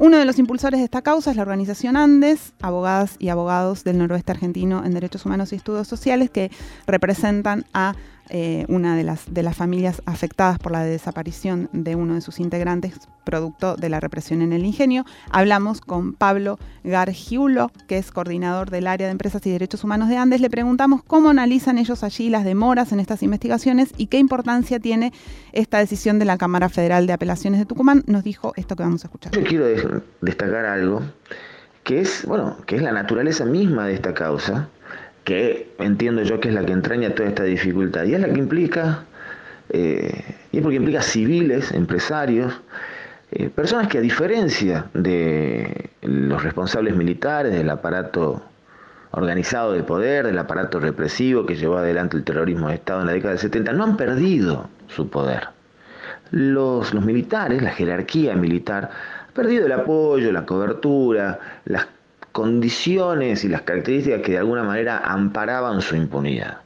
Uno 0.00 0.16
de 0.16 0.24
los 0.24 0.38
impulsores 0.38 0.78
de 0.78 0.84
esta 0.84 1.02
causa 1.02 1.32
es 1.32 1.36
la 1.36 1.42
organización 1.42 1.96
Andes, 1.96 2.52
abogadas 2.60 3.16
y 3.18 3.30
abogados 3.30 3.82
del 3.82 3.98
noroeste 3.98 4.30
argentino 4.30 4.84
en 4.84 4.94
derechos 4.94 5.26
humanos 5.26 5.52
y 5.52 5.56
estudios 5.56 5.88
sociales, 5.88 6.30
que 6.30 6.52
representan 6.86 7.64
a 7.74 7.96
eh, 8.30 8.64
una 8.68 8.96
de 8.96 9.04
las, 9.04 9.32
de 9.32 9.42
las 9.42 9.56
familias 9.56 10.02
afectadas 10.06 10.58
por 10.58 10.72
la 10.72 10.84
desaparición 10.84 11.68
de 11.72 11.96
uno 11.96 12.14
de 12.14 12.20
sus 12.20 12.40
integrantes, 12.40 12.94
producto 13.24 13.76
de 13.76 13.88
la 13.88 14.00
represión 14.00 14.42
en 14.42 14.52
el 14.52 14.64
ingenio. 14.64 15.04
Hablamos 15.30 15.80
con 15.80 16.12
Pablo 16.14 16.58
Gargiulo, 16.84 17.70
que 17.86 17.98
es 17.98 18.10
coordinador 18.10 18.70
del 18.70 18.86
área 18.86 19.06
de 19.06 19.12
empresas 19.12 19.44
y 19.46 19.50
derechos 19.50 19.84
humanos 19.84 20.08
de 20.08 20.16
Andes. 20.16 20.40
Le 20.40 20.50
preguntamos 20.50 21.02
cómo 21.02 21.30
analizan 21.30 21.78
ellos 21.78 22.04
allí 22.04 22.28
las 22.28 22.44
demoras 22.44 22.92
en 22.92 23.00
estas 23.00 23.22
investigaciones 23.22 23.90
y 23.96 24.06
qué 24.06 24.18
importancia 24.18 24.78
tiene 24.78 25.12
esta 25.52 25.78
decisión 25.78 26.18
de 26.18 26.24
la 26.24 26.38
Cámara 26.38 26.68
Federal 26.68 27.06
de 27.06 27.12
Apelaciones 27.12 27.60
de 27.60 27.66
Tucumán. 27.66 28.04
Nos 28.06 28.24
dijo 28.24 28.52
esto 28.56 28.76
que 28.76 28.82
vamos 28.82 29.04
a 29.04 29.08
escuchar. 29.08 29.32
Yo 29.32 29.44
quiero 29.44 29.66
destacar 30.20 30.66
algo 30.66 31.02
que 31.84 32.02
es, 32.02 32.26
bueno, 32.26 32.56
que 32.66 32.76
es 32.76 32.82
la 32.82 32.92
naturaleza 32.92 33.46
misma 33.46 33.86
de 33.86 33.94
esta 33.94 34.12
causa 34.12 34.68
que 35.28 35.68
entiendo 35.78 36.22
yo 36.22 36.40
que 36.40 36.48
es 36.48 36.54
la 36.54 36.64
que 36.64 36.72
entraña 36.72 37.14
toda 37.14 37.28
esta 37.28 37.44
dificultad, 37.44 38.04
y 38.04 38.14
es 38.14 38.20
la 38.20 38.32
que 38.32 38.38
implica, 38.38 39.04
eh, 39.68 40.24
y 40.50 40.56
es 40.56 40.62
porque 40.62 40.76
implica 40.76 41.02
civiles, 41.02 41.70
empresarios, 41.72 42.58
eh, 43.32 43.50
personas 43.50 43.88
que 43.88 43.98
a 43.98 44.00
diferencia 44.00 44.86
de 44.94 45.90
los 46.00 46.42
responsables 46.42 46.96
militares, 46.96 47.52
del 47.52 47.68
aparato 47.68 48.42
organizado 49.10 49.74
de 49.74 49.82
poder, 49.82 50.24
del 50.24 50.38
aparato 50.38 50.80
represivo 50.80 51.44
que 51.44 51.56
llevó 51.56 51.76
adelante 51.76 52.16
el 52.16 52.24
terrorismo 52.24 52.68
de 52.68 52.76
Estado 52.76 53.02
en 53.02 53.08
la 53.08 53.12
década 53.12 53.32
del 53.32 53.40
70, 53.40 53.74
no 53.74 53.84
han 53.84 53.98
perdido 53.98 54.70
su 54.86 55.10
poder. 55.10 55.48
Los, 56.30 56.94
los 56.94 57.04
militares, 57.04 57.60
la 57.60 57.72
jerarquía 57.72 58.34
militar, 58.34 58.90
ha 59.28 59.34
perdido 59.34 59.66
el 59.66 59.72
apoyo, 59.72 60.32
la 60.32 60.46
cobertura, 60.46 61.38
las 61.66 61.86
condiciones 62.38 63.42
y 63.42 63.48
las 63.48 63.62
características 63.62 64.22
que 64.22 64.30
de 64.30 64.38
alguna 64.38 64.62
manera 64.62 64.98
amparaban 64.98 65.82
su 65.82 65.96
impunidad. 65.96 66.58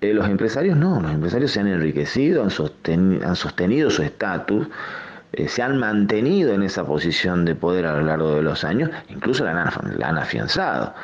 Eh, 0.00 0.14
los 0.14 0.28
empresarios 0.28 0.76
no, 0.76 1.00
los 1.00 1.12
empresarios 1.12 1.50
se 1.50 1.58
han 1.58 1.66
enriquecido, 1.66 2.44
han, 2.44 2.50
sostenido 2.52 3.90
su 3.90 4.04
estatus, 4.04 4.68
eh, 5.32 5.48
se 5.48 5.62
han 5.62 5.78
mantenido 5.78 6.54
en 6.54 6.62
esa 6.62 6.86
posición 6.86 7.44
de 7.44 7.56
poder 7.56 7.86
a 7.86 7.96
lo 7.96 8.02
largo 8.02 8.36
de 8.36 8.42
los 8.42 8.62
años, 8.62 8.88
incluso 9.08 9.44
la 9.44 9.50
han, 9.50 10.16
afianzado. 10.16 10.94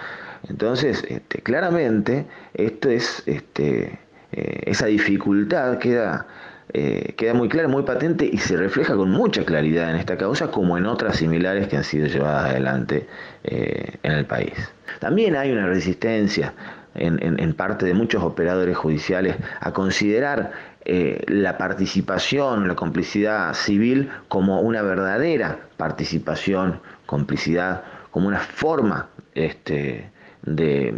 Entonces, 0.48 1.04
este, 1.08 1.42
claramente, 1.42 2.26
esto 2.54 2.90
es, 2.90 3.24
este, 3.26 3.98
eh, 4.30 4.60
esa 4.66 4.86
dificultad 4.86 5.78
queda 5.78 6.28
eh, 6.72 7.14
queda 7.16 7.34
muy 7.34 7.48
clara, 7.48 7.66
muy 7.66 7.82
patente 7.82 8.28
y 8.30 8.38
se 8.38 8.56
refleja 8.56 8.94
con 8.94 9.10
mucha 9.10 9.44
claridad 9.44 9.90
en 9.90 9.96
esta 9.96 10.16
causa 10.16 10.52
como 10.52 10.78
en 10.78 10.86
otras 10.86 11.16
similares 11.16 11.66
que 11.66 11.76
han 11.76 11.84
sido 11.84 12.06
llevadas 12.06 12.50
adelante 12.50 13.08
eh, 13.42 13.96
en 14.02 14.12
el 14.12 14.24
país. 14.24 14.52
También 15.00 15.34
hay 15.34 15.50
una 15.50 15.66
resistencia 15.66 16.54
en, 16.94 17.54
parte 17.54 17.86
de 17.86 17.94
muchos 17.94 18.22
operadores 18.22 18.76
judiciales 18.76 19.36
a 19.60 19.72
considerar 19.72 20.52
eh, 20.84 21.24
la 21.26 21.58
participación, 21.58 22.68
la 22.68 22.74
complicidad 22.74 23.54
civil 23.54 24.10
como 24.28 24.60
una 24.60 24.82
verdadera 24.82 25.58
participación, 25.76 26.80
complicidad, 27.06 27.82
como 28.10 28.28
una 28.28 28.40
forma 28.40 29.08
este, 29.34 30.10
de, 30.42 30.94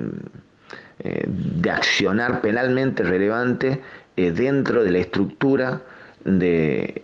de 0.98 1.70
accionar 1.70 2.40
penalmente 2.40 3.02
relevante 3.02 3.80
eh, 4.16 4.30
dentro 4.30 4.84
de 4.84 4.90
la 4.90 4.98
estructura 4.98 5.80
de, 6.24 7.02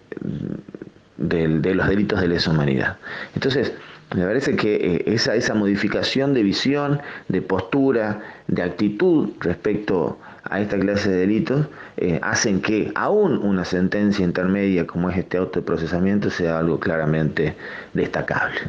de, 1.16 1.74
los 1.74 1.88
delitos 1.88 2.20
de 2.20 2.28
lesa 2.28 2.50
humanidad. 2.50 2.96
Entonces, 3.34 3.72
me 4.14 4.24
parece 4.24 4.56
que 4.56 4.74
eh, 4.74 5.04
esa, 5.06 5.34
esa 5.34 5.54
modificación 5.54 6.34
de 6.34 6.42
visión, 6.42 7.00
de 7.28 7.42
postura, 7.42 8.20
de 8.46 8.62
actitud 8.62 9.30
respecto 9.40 10.18
esta 10.57 10.78
clase 10.78 11.11
de 11.11 11.16
delitos 11.18 11.66
eh, 11.96 12.18
hacen 12.22 12.61
que 12.62 12.90
aún 12.94 13.36
una 13.38 13.64
sentencia 13.64 14.24
intermedia 14.24 14.86
como 14.86 15.11
es 15.11 15.18
este 15.18 15.36
autoprocesamiento 15.36 16.30
sea 16.30 16.59
algo 16.59 16.80
claramente 16.80 17.57
destacable. 17.92 18.61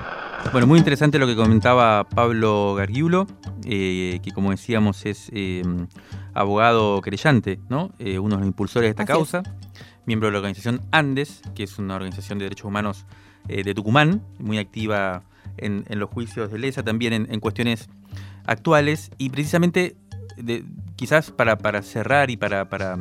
Bueno, 0.52 0.68
muy 0.68 0.80
interesante 0.80 1.20
lo 1.20 1.28
que 1.28 1.36
comentaba 1.36 2.04
Pablo 2.04 2.76
Gargiulo, 2.76 3.28
eh, 3.66 4.20
que 4.22 4.32
como 4.32 4.52
decíamos 4.52 5.06
es 5.06 5.30
eh, 5.34 5.64
abogado 6.34 7.02
creyente, 7.02 7.60
¿no? 7.70 7.92
uno 8.00 8.36
de 8.36 8.42
los 8.42 8.46
impulsores 8.46 8.88
de 8.88 8.92
esta 8.92 9.06
causa, 9.06 9.44
miembro 10.06 10.28
de 10.28 10.34
la 10.34 10.40
organización 10.40 10.82
Andes, 10.92 11.42
que 11.56 11.64
es 11.64 11.78
una 11.80 11.96
organización 11.96 12.40
de 12.40 12.46
derechos 12.46 12.66
humanos 12.66 13.06
de 13.48 13.74
Tucumán, 13.74 14.22
muy 14.38 14.60
activa 14.60 15.24
en, 15.58 15.86
los 15.90 16.10
juicios 16.10 16.52
de 16.52 16.60
Lesa, 16.60 16.84
también 16.84 17.14
en, 17.14 17.40
cuestiones 17.40 17.90
actuales, 18.46 19.12
y 19.18 19.30
precisamente 19.30 19.96
quizás 21.00 21.32
para, 21.32 21.58
para, 21.58 21.82
cerrar 21.82 22.30
y 22.30 22.36
para, 22.36 22.68
para 22.68 22.98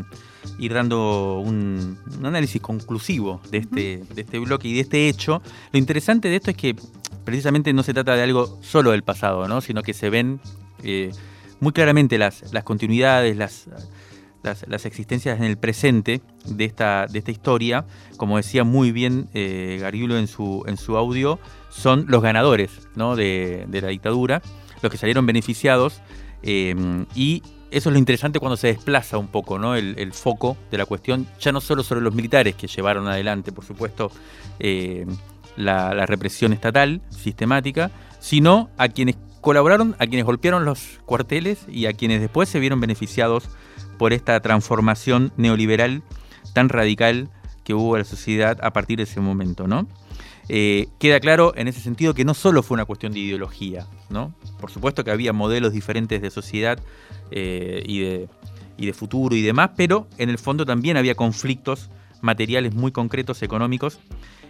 ir 0.57 0.73
dando 0.73 1.41
un, 1.41 1.99
análisis 2.23 2.63
conclusivo 2.63 3.41
de 3.51 3.59
este, 3.59 4.05
de 4.15 4.21
este 4.23 4.39
bloque 4.39 4.69
y 4.69 4.75
de 4.75 4.81
este 4.83 5.09
hecho, 5.09 5.43
lo 5.73 5.81
interesante 5.81 6.29
de 6.29 6.37
esto 6.37 6.53
es 6.53 6.57
que 6.57 6.77
precisamente 7.25 7.73
no 7.73 7.83
se 7.83 7.93
trata 7.93 8.15
de 8.15 8.23
algo 8.23 8.57
solo 8.63 8.93
del 8.93 9.03
pasado, 9.03 9.49
¿no? 9.49 9.61
sino 9.61 9.83
que 9.83 9.95
se 9.95 10.11
ven 10.11 10.41
eh, 10.85 11.11
muy 11.59 11.73
claramente 11.73 12.19
las, 12.19 12.53
las 12.53 12.63
continuidades, 12.63 13.37
las, 13.37 13.67
las, 14.45 14.87
existencias 14.87 15.37
en 15.41 15.45
el 15.45 15.59
presente 15.59 16.21
de 16.47 16.67
esta, 16.67 17.09
de 17.09 17.19
esta 17.19 17.33
historia, 17.33 17.85
como 18.17 18.37
decía 18.37 18.63
muy 18.63 18.93
bien 18.93 19.29
eh, 19.35 19.83
en 19.83 20.29
su, 20.29 20.63
en 20.69 20.77
su 20.77 20.97
audio, 20.97 21.41
son 21.69 22.05
los 22.07 22.23
ganadores 22.23 22.89
¿no? 22.95 23.17
de, 23.17 23.65
de 23.67 23.81
la 23.81 23.89
dictadura, 23.89 24.41
los 24.83 24.93
que 24.93 24.99
salieron 24.99 25.27
beneficiados 25.27 26.01
Em, 26.43 27.07
y 27.15 27.43
eso 27.71 27.89
es 27.89 27.93
lo 27.93 27.99
interesante 27.99 28.39
cuando 28.39 28.57
se 28.57 28.69
desplaza 28.69 29.19
un 29.19 29.29
poco 29.29 29.57
el, 29.75 30.13
foco 30.13 30.57
de 30.71 30.79
la 30.79 30.87
cuestión, 30.87 31.27
ya 31.41 31.53
no 31.53 31.61
solo 31.61 31.83
sobre 31.83 32.01
los 32.01 32.15
militares 32.15 32.55
que 32.55 32.67
llevaron 32.67 33.09
adelante, 33.09 33.53
por 33.53 33.65
supuesto, 33.65 34.11
em, 34.59 35.09
la, 35.57 36.07
represión 36.07 36.53
estatal 36.53 37.03
sistemática, 37.11 37.91
sino 38.21 38.71
a 38.79 38.89
quienes 38.89 39.17
colaboraron, 39.41 39.97
a 39.99 40.07
quienes 40.07 40.25
golpearon 40.25 40.65
los 40.65 41.01
cuarteles 41.05 41.67
y 41.69 41.87
a 41.87 41.93
quienes 41.93 42.21
después 42.21 42.49
se 42.49 42.59
vieron 42.59 42.81
beneficiados 42.81 43.49
por 43.99 44.13
esta 44.13 44.41
transformación 44.41 45.33
neoliberal 45.37 46.03
tan 46.55 46.69
radical 46.69 47.29
que 47.65 47.75
hubo 47.75 47.97
en 47.97 48.01
la 48.01 48.05
sociedad 48.05 48.59
a 48.63 48.73
partir 48.73 48.97
de 48.97 49.05
ese 49.05 49.21
momento, 49.21 49.67
¿no? 49.67 49.87
Eh, 50.49 50.89
queda 50.99 51.21
claro 51.21 51.53
en 51.57 51.69
ese 51.69 51.81
sentido 51.81 52.15
que 52.15 52.25
no 52.25 52.33
solo 52.33 52.63
fue 52.63 52.75
una 52.75 52.87
cuestión 52.87 53.13
de 53.13 53.19
ideología, 53.21 53.87
¿no? 54.09 54.35
Por 54.61 54.71
supuesto 54.71 55.05
que 55.05 55.11
había 55.11 55.33
modelos 55.33 55.73
diferentes 55.73 56.23
de 56.23 56.31
sociedad 56.31 56.79
eh, 57.31 57.83
y, 57.87 58.01
de, 58.87 58.93
futuro 58.95 59.37
y 59.37 59.43
demás, 59.43 59.71
pero 59.77 60.09
en 60.17 60.31
el 60.31 60.39
fondo 60.39 60.65
también 60.65 60.97
había 60.97 61.15
conflictos 61.15 61.91
materiales 62.23 62.75
muy 62.75 62.93
concretos, 62.93 63.43
económicos, 63.43 63.99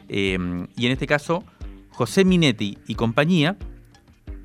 eh, 0.09 0.39
y 0.77 0.87
en 0.87 0.93
este 0.93 1.07
caso 1.07 1.45
José 1.91 2.25
Minetti 2.25 2.79
y 2.87 2.95
compañía, 2.95 3.57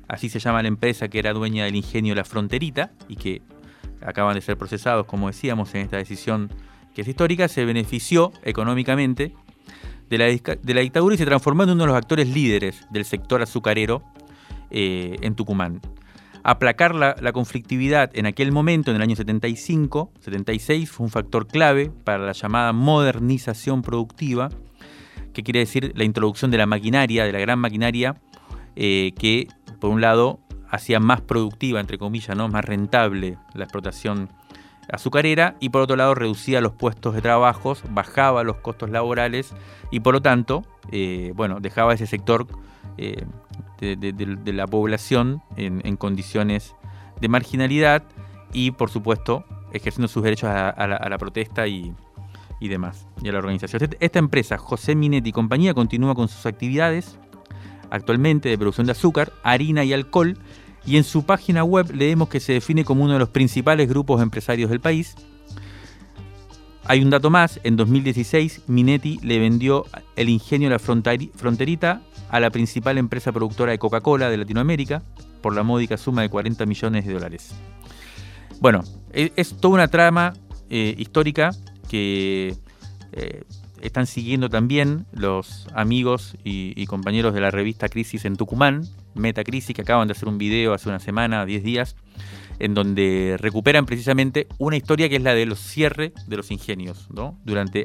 así 0.08 0.28
se 0.28 0.40
llama 0.40 0.62
la 0.62 0.68
empresa 0.68 1.08
que 1.08 1.20
era 1.20 1.32
dueña 1.32 1.64
del 1.64 1.76
ingenio 1.76 2.16
La 2.16 2.24
Fronterita 2.24 2.92
y 3.08 3.14
que 3.14 3.42
acaban 4.02 4.34
de 4.34 4.40
ser 4.40 4.58
procesados, 4.58 5.06
como 5.06 5.28
decíamos, 5.28 5.72
en 5.74 5.82
esta 5.82 5.98
decisión 5.98 6.50
que 6.94 7.02
es 7.02 7.08
histórica, 7.08 7.46
se 7.48 7.64
benefició 7.64 8.32
económicamente 8.42 9.34
de 10.10 10.18
la, 10.18 10.80
dictadura 10.80 11.14
y 11.14 11.18
se 11.18 11.26
transformó 11.26 11.64
en 11.64 11.70
uno 11.70 11.84
de 11.84 11.88
los 11.88 11.96
actores 11.96 12.28
líderes 12.28 12.86
del 12.90 13.04
sector 13.04 13.42
azucarero 13.42 14.02
eh, 14.70 15.16
en 15.20 15.34
Tucumán. 15.34 15.80
Aplacar 16.42 16.94
la, 16.94 17.32
conflictividad 17.32 18.10
en 18.14 18.26
aquel 18.26 18.52
momento, 18.52 18.90
en 18.90 18.96
el 18.96 19.02
año 19.02 19.16
75, 19.16 20.12
76, 20.20 20.90
fue 20.90 21.04
un 21.04 21.10
factor 21.10 21.46
clave 21.46 21.90
para 22.04 22.26
la 22.26 22.32
llamada 22.32 22.72
modernización 22.74 23.80
productiva, 23.80 24.50
que 25.32 25.42
quiere 25.42 25.60
decir 25.60 25.92
la 25.96 26.04
introducción 26.04 26.50
de 26.50 26.58
la 26.58 26.66
maquinaria, 26.66 27.24
de 27.24 27.32
la 27.32 27.38
gran 27.38 27.58
maquinaria, 27.58 28.16
eh, 28.76 29.12
que 29.18 29.48
por 29.80 29.90
un 29.90 30.02
lado 30.02 30.40
hacía 30.68 31.00
más 31.00 31.22
productiva, 31.22 31.80
entre 31.80 31.96
comillas, 31.96 32.36
¿no? 32.36 32.48
más 32.48 32.64
rentable 32.64 33.38
la 33.54 33.64
explotación 33.64 34.28
azucarera 34.92 35.56
y 35.60 35.70
por 35.70 35.82
otro 35.82 35.96
lado 35.96 36.14
reducía 36.14 36.60
los 36.60 36.72
puestos 36.72 37.14
de 37.14 37.22
trabajo, 37.22 37.76
bajaba 37.90 38.44
los 38.44 38.56
costos 38.56 38.90
laborales 38.90 39.54
y 39.90 40.00
por 40.00 40.14
lo 40.14 40.22
tanto, 40.22 40.64
eh, 40.90 41.32
bueno, 41.34 41.60
dejaba 41.60 41.94
ese 41.94 42.06
sector 42.06 42.46
eh, 42.98 43.24
de, 43.80 44.52
la 44.52 44.66
población 44.66 45.42
en, 45.56 45.96
condiciones 45.96 46.74
de 47.20 47.28
marginalidad 47.28 48.02
y 48.52 48.70
por 48.70 48.90
supuesto 48.90 49.44
ejerciendo 49.72 50.08
sus 50.08 50.22
derechos 50.22 50.48
a, 50.50 50.86
la, 50.86 51.18
protesta 51.18 51.66
y, 51.66 51.92
demás, 52.60 53.06
y 53.22 53.28
a 53.28 53.32
la 53.32 53.38
organización. 53.38 53.90
Esta 54.00 54.18
empresa, 54.18 54.56
José 54.56 54.94
Minetti 54.94 55.30
y 55.30 55.32
compañía, 55.32 55.74
continúa 55.74 56.14
con 56.14 56.28
sus 56.28 56.46
actividades 56.46 57.18
actualmente 57.90 58.48
de 58.48 58.56
producción 58.56 58.86
de 58.86 58.92
azúcar, 58.92 59.32
harina 59.42 59.84
y 59.84 59.92
alcohol 59.92 60.38
y 60.86 60.96
en 60.96 61.04
su 61.04 61.24
página 61.24 61.64
web 61.64 61.90
leemos 61.94 62.28
que 62.28 62.40
se 62.40 62.54
define 62.54 62.84
como 62.84 63.04
uno 63.04 63.14
de 63.14 63.18
los 63.18 63.30
principales 63.30 63.88
grupos 63.88 64.22
empresarios 64.22 64.70
del 64.70 64.80
país. 64.80 65.14
Hay 66.86 67.02
un 67.02 67.10
dato 67.10 67.30
más, 67.30 67.60
en 67.64 67.76
2016 67.76 68.62
Minetti 68.66 69.18
le 69.22 69.38
vendió 69.38 69.86
el 70.16 70.28
ingenio 70.28 70.68
La 70.68 70.78
Fronterita 70.78 72.02
a 72.28 72.40
la 72.40 72.50
principal 72.50 72.98
empresa 72.98 73.32
productora 73.32 73.72
de 73.72 73.78
Coca-Cola 73.78 74.28
de 74.28 74.36
Latinoamérica 74.36 75.02
por 75.40 75.54
la 75.54 75.62
módica 75.62 75.96
suma 75.96 76.22
de 76.22 76.28
40 76.28 76.66
millones 76.66 77.06
de 77.06 77.12
dólares. 77.14 77.54
Bueno, 78.60 78.82
e-, 79.12 79.32
es 79.36 79.54
toda 79.54 79.74
una 79.74 79.88
trama 79.88 80.34
eh, 80.68 80.94
histórica 80.98 81.50
que 81.88 82.56
eh, 83.12 83.44
están 83.84 84.06
siguiendo 84.06 84.48
también 84.48 85.06
los 85.12 85.68
amigos 85.74 86.36
y, 86.42 86.86
compañeros 86.86 87.34
de 87.34 87.40
la 87.40 87.50
revista 87.50 87.88
Crisis 87.88 88.24
en 88.24 88.36
Tucumán, 88.36 88.82
Metacrisis, 89.14 89.76
que 89.76 89.82
acaban 89.82 90.08
de 90.08 90.12
hacer 90.12 90.28
un 90.28 90.38
video 90.38 90.72
hace 90.72 90.88
una 90.88 90.98
semana, 90.98 91.44
10 91.44 91.62
días, 91.62 91.96
en 92.58 92.74
donde 92.74 93.36
recuperan 93.38 93.84
precisamente 93.84 94.48
una 94.58 94.76
historia 94.76 95.08
que 95.08 95.16
es 95.16 95.22
la 95.22 95.34
de 95.34 95.46
los 95.46 95.60
cierres 95.60 96.12
de 96.26 96.36
los 96.36 96.50
ingenios, 96.50 97.08
¿no? 97.10 97.38
Durante 97.44 97.84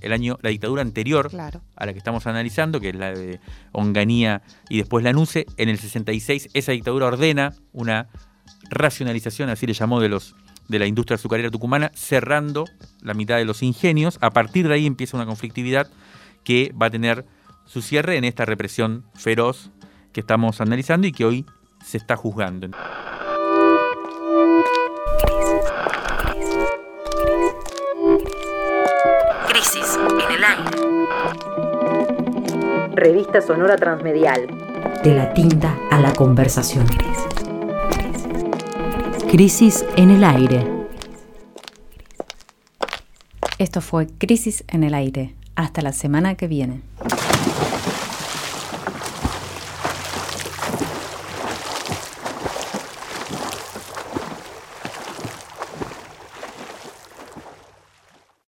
el 0.00 0.12
año, 0.12 0.38
la 0.42 0.50
dictadura 0.50 0.82
anterior 0.82 1.30
a 1.34 1.86
la 1.86 1.92
que 1.92 1.98
estamos 1.98 2.26
analizando, 2.26 2.78
que 2.80 2.90
es 2.90 2.94
la 2.94 3.12
de 3.12 3.40
Onganía 3.72 4.42
y 4.68 4.78
después 4.78 5.02
la 5.02 5.12
NUCE, 5.12 5.46
en 5.56 5.68
el 5.68 5.78
66 5.78 6.50
esa 6.52 6.72
dictadura 6.72 7.06
ordena 7.06 7.54
una 7.72 8.08
racionalización, 8.70 9.48
así 9.48 9.66
le 9.66 9.72
llamó, 9.72 10.00
de 10.00 10.08
los 10.08 10.34
de 10.68 10.78
la 10.78 10.86
industria 10.86 11.16
azucarera 11.16 11.50
tucumana, 11.50 11.90
cerrando 11.94 12.66
la 13.00 13.14
mitad 13.14 13.36
de 13.36 13.44
los 13.44 13.62
ingenios. 13.62 14.18
A 14.20 14.30
partir 14.30 14.68
de 14.68 14.74
ahí 14.74 14.86
empieza 14.86 15.16
una 15.16 15.26
conflictividad 15.26 15.90
que 16.44 16.72
va 16.80 16.86
a 16.86 16.90
tener 16.90 17.24
su 17.64 17.82
cierre 17.82 18.16
en 18.16 18.24
esta 18.24 18.44
represión 18.44 19.04
feroz 19.14 19.70
que 20.12 20.20
estamos 20.20 20.60
analizando 20.60 21.06
y 21.06 21.12
que 21.12 21.24
hoy 21.24 21.46
se 21.84 21.96
está 21.96 22.16
juzgando. 22.16 22.68
Crisis 29.48 29.98
en 29.98 30.30
el 30.32 30.44
aire. 30.44 30.88
Revista 32.94 33.40
Sonora 33.40 33.76
Transmedial. 33.76 34.46
De 35.02 35.14
la 35.14 35.32
tinta 35.32 35.78
a 35.90 36.00
la 36.00 36.12
conversación. 36.12 36.86
Crisis 39.30 39.84
en 39.96 40.10
el 40.10 40.24
aire. 40.24 40.66
Esto 43.58 43.82
fue 43.82 44.06
Crisis 44.06 44.64
en 44.68 44.84
el 44.84 44.94
aire. 44.94 45.34
Hasta 45.54 45.82
la 45.82 45.92
semana 45.92 46.34
que 46.34 46.48
viene. 46.48 46.80